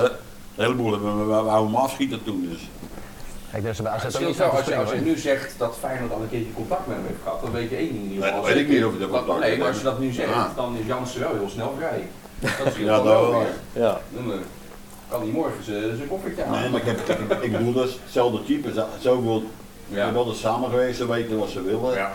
een 0.57 0.65
heleboel 0.65 0.93
hebben 0.93 1.19
we, 1.29 1.35
we, 1.35 1.43
we 1.43 1.51
hem 1.51 1.75
afschieten 1.75 2.25
toen. 2.25 2.49
Dus. 2.51 2.69
Dat 3.63 3.77
ze 3.77 3.83
bij 3.83 3.93
AZ 3.93 4.05
ook 4.17 4.21
niet 4.27 4.37
gaan 4.37 4.51
als 4.51 4.65
je, 4.65 4.75
als 4.77 4.83
je 4.83 4.87
springen, 4.87 5.05
nu 5.15 5.19
zegt 5.19 5.55
dat 5.59 5.77
Feyenoord 5.81 6.13
al 6.13 6.21
een 6.21 6.29
keertje 6.29 6.53
contact 6.53 6.87
met 6.87 6.97
hem 6.97 7.07
heeft 7.07 7.19
gehad, 7.23 7.43
dan 7.43 7.53
weet 7.53 7.71
je 7.71 7.77
één 7.77 7.93
ding 7.93 8.05
in 8.05 8.11
ieder 8.13 8.25
Nee, 8.25 8.35
dat 8.41 8.45
weet 8.47 8.57
ik 8.57 8.69
niet 8.69 8.85
of 8.85 8.93
je 8.93 8.99
dat 8.99 9.11
contact 9.11 9.39
Nee, 9.41 9.59
maar 9.59 9.69
als 9.69 9.77
je 9.77 9.83
dat 9.83 9.99
nu 9.99 10.13
zegt, 10.13 10.29
Ja. 10.29 10.53
dan 10.57 10.77
is 10.81 10.87
Jansen 10.87 11.21
wel 11.21 11.33
heel 11.33 11.49
snel 11.49 11.75
vrij. 11.79 12.09
Dat 12.39 12.67
is 12.67 12.77
Ja, 12.79 12.85
ja, 12.85 12.97
dat 12.97 13.05
wel 13.05 13.31
weer. 13.39 13.47
Ja. 13.73 14.01
Dan 14.15 14.33
eh, 14.33 14.39
kan 15.11 15.21
hij 15.21 15.31
morgen 15.31 15.65
zijn 15.65 16.09
koffertje 16.09 16.45
aan. 16.45 16.61
Nee, 16.61 16.69
maar 16.71 16.81
ik, 16.81 16.87
heb, 16.87 16.99
ik, 17.31 17.43
ik 17.43 17.53
bedoel, 17.53 17.73
dat 17.73 17.89
is 17.89 17.99
hetzelfde 18.05 18.45
type. 18.45 18.73
zo- 18.73 18.87
Zoveel, 18.99 19.43
Ja. 19.89 20.07
ja. 20.07 20.13
wel 20.13 20.27
eens 20.29 20.41
samen 20.41 20.71
geweest, 20.71 20.97
ze 20.99 21.07
weten 21.07 21.39
wat 21.39 21.49
ze 21.49 21.63
willen. 21.63 21.95
Ja. 21.95 22.13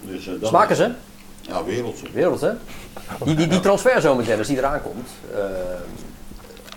Dus, 0.00 0.26
eh, 0.26 0.32
dat 0.40 0.48
Smaken 0.48 0.70
is- 0.70 0.76
ze? 0.76 0.92
Ja, 1.40 1.64
wereldse. 1.64 2.04
Wereld, 2.12 2.40
hè? 2.40 2.52
Die, 3.24 3.34
die, 3.34 3.46
die 3.46 3.60
transfer 3.60 4.00
zo 4.00 4.14
meteen, 4.14 4.38
als 4.38 4.46
die 4.46 4.56
eraan 4.56 4.82
komt, 4.82 5.08
eh, 5.34 5.40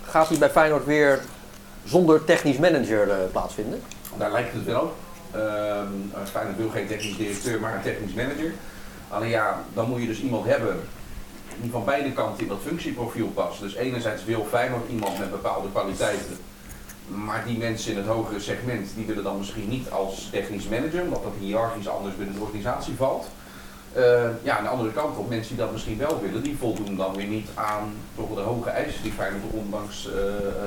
gaat 0.02 0.28
die 0.28 0.38
bij 0.38 0.50
Feyenoord 0.50 0.84
weer 0.84 1.20
zonder 1.84 2.24
technisch 2.24 2.56
manager 2.58 3.10
eh, 3.10 3.16
plaatsvinden? 3.32 3.82
Daar 4.18 4.32
lijkt 4.32 4.52
het 4.54 4.64
wel. 4.64 4.94
Ehm 5.34 5.86
Feyenoord 6.30 6.56
wil 6.56 6.68
geen 6.70 6.86
technisch 6.86 7.16
directeur, 7.16 7.60
maar 7.60 7.74
een 7.74 7.82
technisch 7.82 8.12
manager. 8.14 8.52
Alleen 9.08 9.28
ja, 9.28 9.62
dan 9.74 9.88
moet 9.88 10.00
je 10.00 10.06
dus 10.06 10.20
iemand 10.20 10.46
hebben 10.46 10.80
die 11.60 11.70
van 11.70 11.84
beide 11.84 12.12
kanten 12.12 12.42
in 12.42 12.48
dat 12.48 12.58
functieprofiel 12.66 13.26
past. 13.26 13.60
Dus 13.60 13.74
enerzijds 13.74 14.24
wil 14.24 14.46
Feyenoord 14.50 14.88
iemand 14.90 15.18
met 15.18 15.30
bepaalde 15.30 15.68
kwaliteiten. 15.70 16.36
Maar 17.14 17.44
die 17.46 17.58
mensen 17.58 17.90
in 17.90 17.96
het 17.96 18.06
hogere 18.06 18.40
segment, 18.40 18.90
die 18.94 19.06
willen 19.06 19.24
dan 19.24 19.38
misschien 19.38 19.68
niet 19.68 19.90
als 19.90 20.28
technisch 20.30 20.68
manager, 20.68 21.02
omdat 21.02 21.22
dat 21.22 21.32
hiërarchisch 21.38 21.88
anders 21.88 22.16
binnen 22.16 22.34
de 22.34 22.40
organisatie 22.40 22.94
valt. 22.94 23.26
Eh, 23.92 24.28
ja, 24.42 24.56
aan 24.56 24.64
de 24.64 24.70
andere 24.70 24.92
kant 24.92 25.16
op, 25.16 25.28
mensen 25.28 25.54
die 25.54 25.64
dat 25.64 25.72
misschien 25.72 25.98
wel 25.98 26.20
willen, 26.20 26.42
die 26.42 26.56
voldoen 26.56 26.96
dan 26.96 27.14
weer 27.14 27.26
niet 27.26 27.48
aan 27.54 27.92
toch 28.16 28.34
de 28.34 28.40
hoge 28.40 28.70
eisen 28.70 29.02
die 29.02 29.12
Feyenoord 29.12 29.52
ondanks 29.52 30.08
eh, 30.08 30.14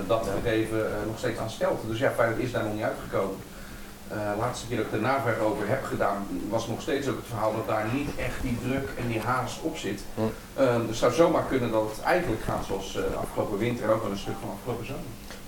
dat 0.08 0.28
gegeven 0.42 0.86
eh, 0.86 1.06
nog 1.08 1.18
steeds 1.18 1.40
aan 1.40 1.50
stelt. 1.50 1.80
Dus 1.88 2.00
ja, 2.00 2.12
Feyenoord 2.12 2.42
is 2.42 2.52
daar 2.52 2.64
nog 2.64 2.74
niet 2.74 2.84
uitgekomen. 2.84 3.38
Eh, 4.08 4.18
laatste 4.40 4.68
keer 4.68 4.78
dat 4.78 4.86
ik 4.86 4.92
de 4.92 5.00
navraag 5.00 5.40
over 5.40 5.68
heb 5.68 5.84
gedaan, 5.84 6.28
was 6.50 6.68
nog 6.68 6.82
steeds 6.82 7.08
ook 7.08 7.16
het 7.16 7.26
verhaal 7.28 7.54
dat 7.56 7.68
daar 7.68 7.86
niet 7.94 8.10
echt 8.18 8.42
die 8.42 8.58
druk 8.68 8.90
en 9.02 9.08
die 9.08 9.20
haast 9.20 9.58
op 9.62 9.78
zit. 9.78 10.02
Hm. 10.16 10.22
Eh, 10.54 10.76
dus 10.76 10.88
het 10.88 10.98
zou 10.98 11.14
zomaar 11.14 11.44
kunnen 11.50 11.72
dat 11.72 11.90
het 11.90 12.02
eigenlijk 12.02 12.44
gaat 12.44 12.66
zoals 12.68 12.88
eh, 12.96 13.02
de 13.12 13.18
afgelopen 13.18 13.58
winter 13.58 13.86
en 13.86 13.92
ook 13.92 14.02
wel 14.02 14.12
een 14.12 14.18
stuk 14.18 14.36
van 14.42 14.50
afgelopen 14.50 14.86
zomer. 14.86 15.04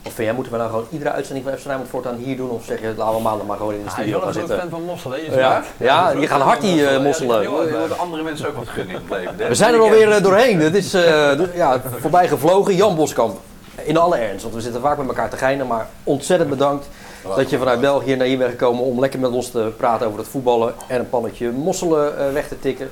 Of 0.07 0.13
vind 0.13 0.27
jij, 0.27 0.33
moeten 0.33 0.51
we 0.53 0.57
nou 0.57 0.69
gewoon 0.69 0.87
iedere 0.91 1.11
uitzending 1.11 1.45
van 1.47 1.57
FC 1.57 1.65
Rijnmond 1.65 1.89
voortaan 1.89 2.15
hier 2.15 2.37
doen? 2.37 2.49
Of 2.49 2.65
zeg 2.65 2.81
je, 2.81 2.93
laten 2.97 3.15
we 3.15 3.21
maandag 3.21 3.47
maar 3.47 3.57
gewoon 3.57 3.73
in 3.73 3.79
de 3.79 3.85
is 3.85 3.91
studio 3.91 4.11
wel 4.11 4.19
gaan 4.19 4.27
een 4.27 4.33
groot 4.33 4.47
zitten? 4.47 4.69
fan 4.69 4.79
van 4.79 4.87
mosselen, 4.87 5.19
hè? 5.19 5.25
Je 5.25 5.31
Ja, 5.37 5.63
ja, 5.77 6.07
het. 6.07 6.17
die 6.17 6.27
gaan 6.27 6.41
hard 6.41 6.61
die 6.61 6.87
eh, 6.87 7.03
mosselen. 7.03 7.41
Je 7.41 7.65
willen 7.71 7.97
andere 7.97 8.23
mensen 8.23 8.47
ook 8.47 8.55
wat 8.55 8.67
gunnen 8.67 8.95
in 8.95 9.01
het 9.01 9.09
leven. 9.09 9.47
We 9.47 9.55
zijn 9.55 9.73
er 9.73 9.79
alweer 9.79 10.11
eh, 10.11 10.23
doorheen. 10.23 10.59
Het 10.59 10.75
is 10.75 10.93
eh, 10.93 11.55
ja, 11.63 11.81
voorbij 11.99 12.27
gevlogen. 12.27 12.75
Jan 12.75 12.95
Boskamp, 12.95 13.39
in 13.83 13.97
alle 13.97 14.17
ernst, 14.17 14.41
want 14.41 14.55
we 14.55 14.61
zitten 14.61 14.81
vaak 14.81 14.97
met 14.97 15.07
elkaar 15.07 15.29
te 15.29 15.37
geinen. 15.37 15.67
Maar 15.67 15.87
ontzettend 16.03 16.49
bedankt 16.49 16.89
dat 17.35 17.49
je 17.49 17.57
vanuit 17.57 17.79
België 17.81 18.15
naar 18.15 18.27
hier 18.27 18.37
bent 18.37 18.49
gekomen 18.51 18.83
om 18.83 18.99
lekker 18.99 19.19
met 19.19 19.31
ons 19.31 19.49
te 19.51 19.71
praten 19.77 20.07
over 20.07 20.19
het 20.19 20.27
voetballen. 20.27 20.73
En 20.87 20.99
een 20.99 21.09
pannetje 21.09 21.51
mosselen 21.51 22.19
eh, 22.19 22.33
weg 22.33 22.47
te 22.47 22.59
tikken. 22.59 22.89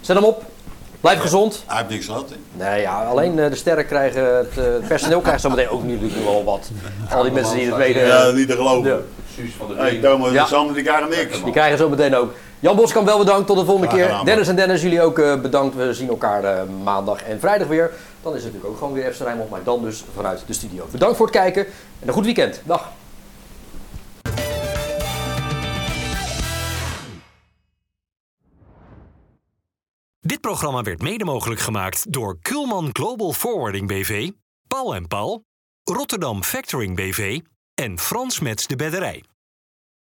Zet 0.00 0.16
hem 0.16 0.24
op. 0.24 0.42
Blijf 1.00 1.20
gezond. 1.20 1.62
Hij 1.66 1.76
heeft 1.76 1.90
niks 1.90 2.06
gehad. 2.06 2.30
hè. 2.30 2.64
Nee, 2.64 2.80
ja, 2.80 3.04
alleen 3.04 3.38
eh, 3.38 3.50
de 3.50 3.56
sterren 3.56 3.86
krijgen, 3.86 4.36
het, 4.36 4.58
eh, 4.58 4.64
het 4.64 4.88
personeel 4.88 5.20
krijgt 5.20 5.40
zometeen 5.40 5.68
ook 5.68 5.82
natuurlijk 5.84 6.24
wel 6.24 6.44
wat. 6.44 6.70
Al 7.14 7.22
die 7.22 7.32
mensen 7.32 7.56
die 7.56 7.66
het 7.66 7.76
weten. 7.76 8.06
Ja, 8.06 8.30
niet 8.30 8.48
te 8.48 8.54
geloven. 8.56 8.90
Ja. 8.90 8.96
Suus 9.34 9.52
van 9.58 9.68
de 9.68 9.74
Hey. 9.74 9.98
Thomas 10.00 10.32
Ja. 10.32 10.40
en 10.42 10.48
Sander, 10.48 10.74
die 10.74 10.84
krijgen 10.84 11.08
niks. 11.08 11.42
Die 11.44 11.52
krijgen 11.52 11.78
zo 11.78 11.88
meteen 11.88 12.16
ook. 12.16 12.32
Jan 12.60 12.76
Boskamp, 12.76 13.06
wel 13.06 13.18
bedankt. 13.18 13.46
Tot 13.46 13.58
de 13.58 13.64
volgende 13.64 13.94
keer. 13.94 14.20
Dennis 14.24 14.48
en 14.48 14.56
Dennis, 14.56 14.82
jullie 14.82 15.02
ook 15.02 15.18
eh, 15.18 15.40
bedankt. 15.40 15.76
We 15.76 15.94
zien 15.94 16.08
elkaar 16.08 16.44
eh, 16.44 16.62
maandag 16.82 17.22
en 17.22 17.40
vrijdag 17.40 17.68
weer. 17.68 17.90
Dan 18.22 18.34
is 18.34 18.42
het 18.44 18.52
natuurlijk 18.52 18.72
ook 18.72 18.78
gewoon 18.78 18.92
weer 18.92 19.12
FC 19.12 19.20
Rijnmond, 19.20 19.50
maar 19.50 19.60
dan 19.64 19.82
dus 19.82 20.04
vanuit 20.16 20.42
de 20.46 20.52
studio. 20.52 20.86
Bedankt 20.90 21.16
voor 21.16 21.26
het 21.26 21.34
kijken 21.34 21.66
en 22.00 22.08
een 22.08 22.14
goed 22.14 22.24
weekend. 22.24 22.60
Dag. 22.64 22.88
Dit 30.30 30.40
programma 30.40 30.82
werd 30.82 31.02
mede 31.02 31.24
mogelijk 31.24 31.60
gemaakt 31.60 32.12
door 32.12 32.38
Kulman 32.40 32.88
Global 32.92 33.32
Forwarding 33.32 33.88
BV, 33.88 34.30
Paul 34.68 34.94
en 34.94 35.06
Paul, 35.06 35.44
Rotterdam 35.84 36.42
Factoring 36.42 36.96
BV 36.96 37.40
en 37.74 37.98
Frans 37.98 38.40
Mets 38.40 38.66
de 38.66 38.76
Bedderij. 38.76 39.29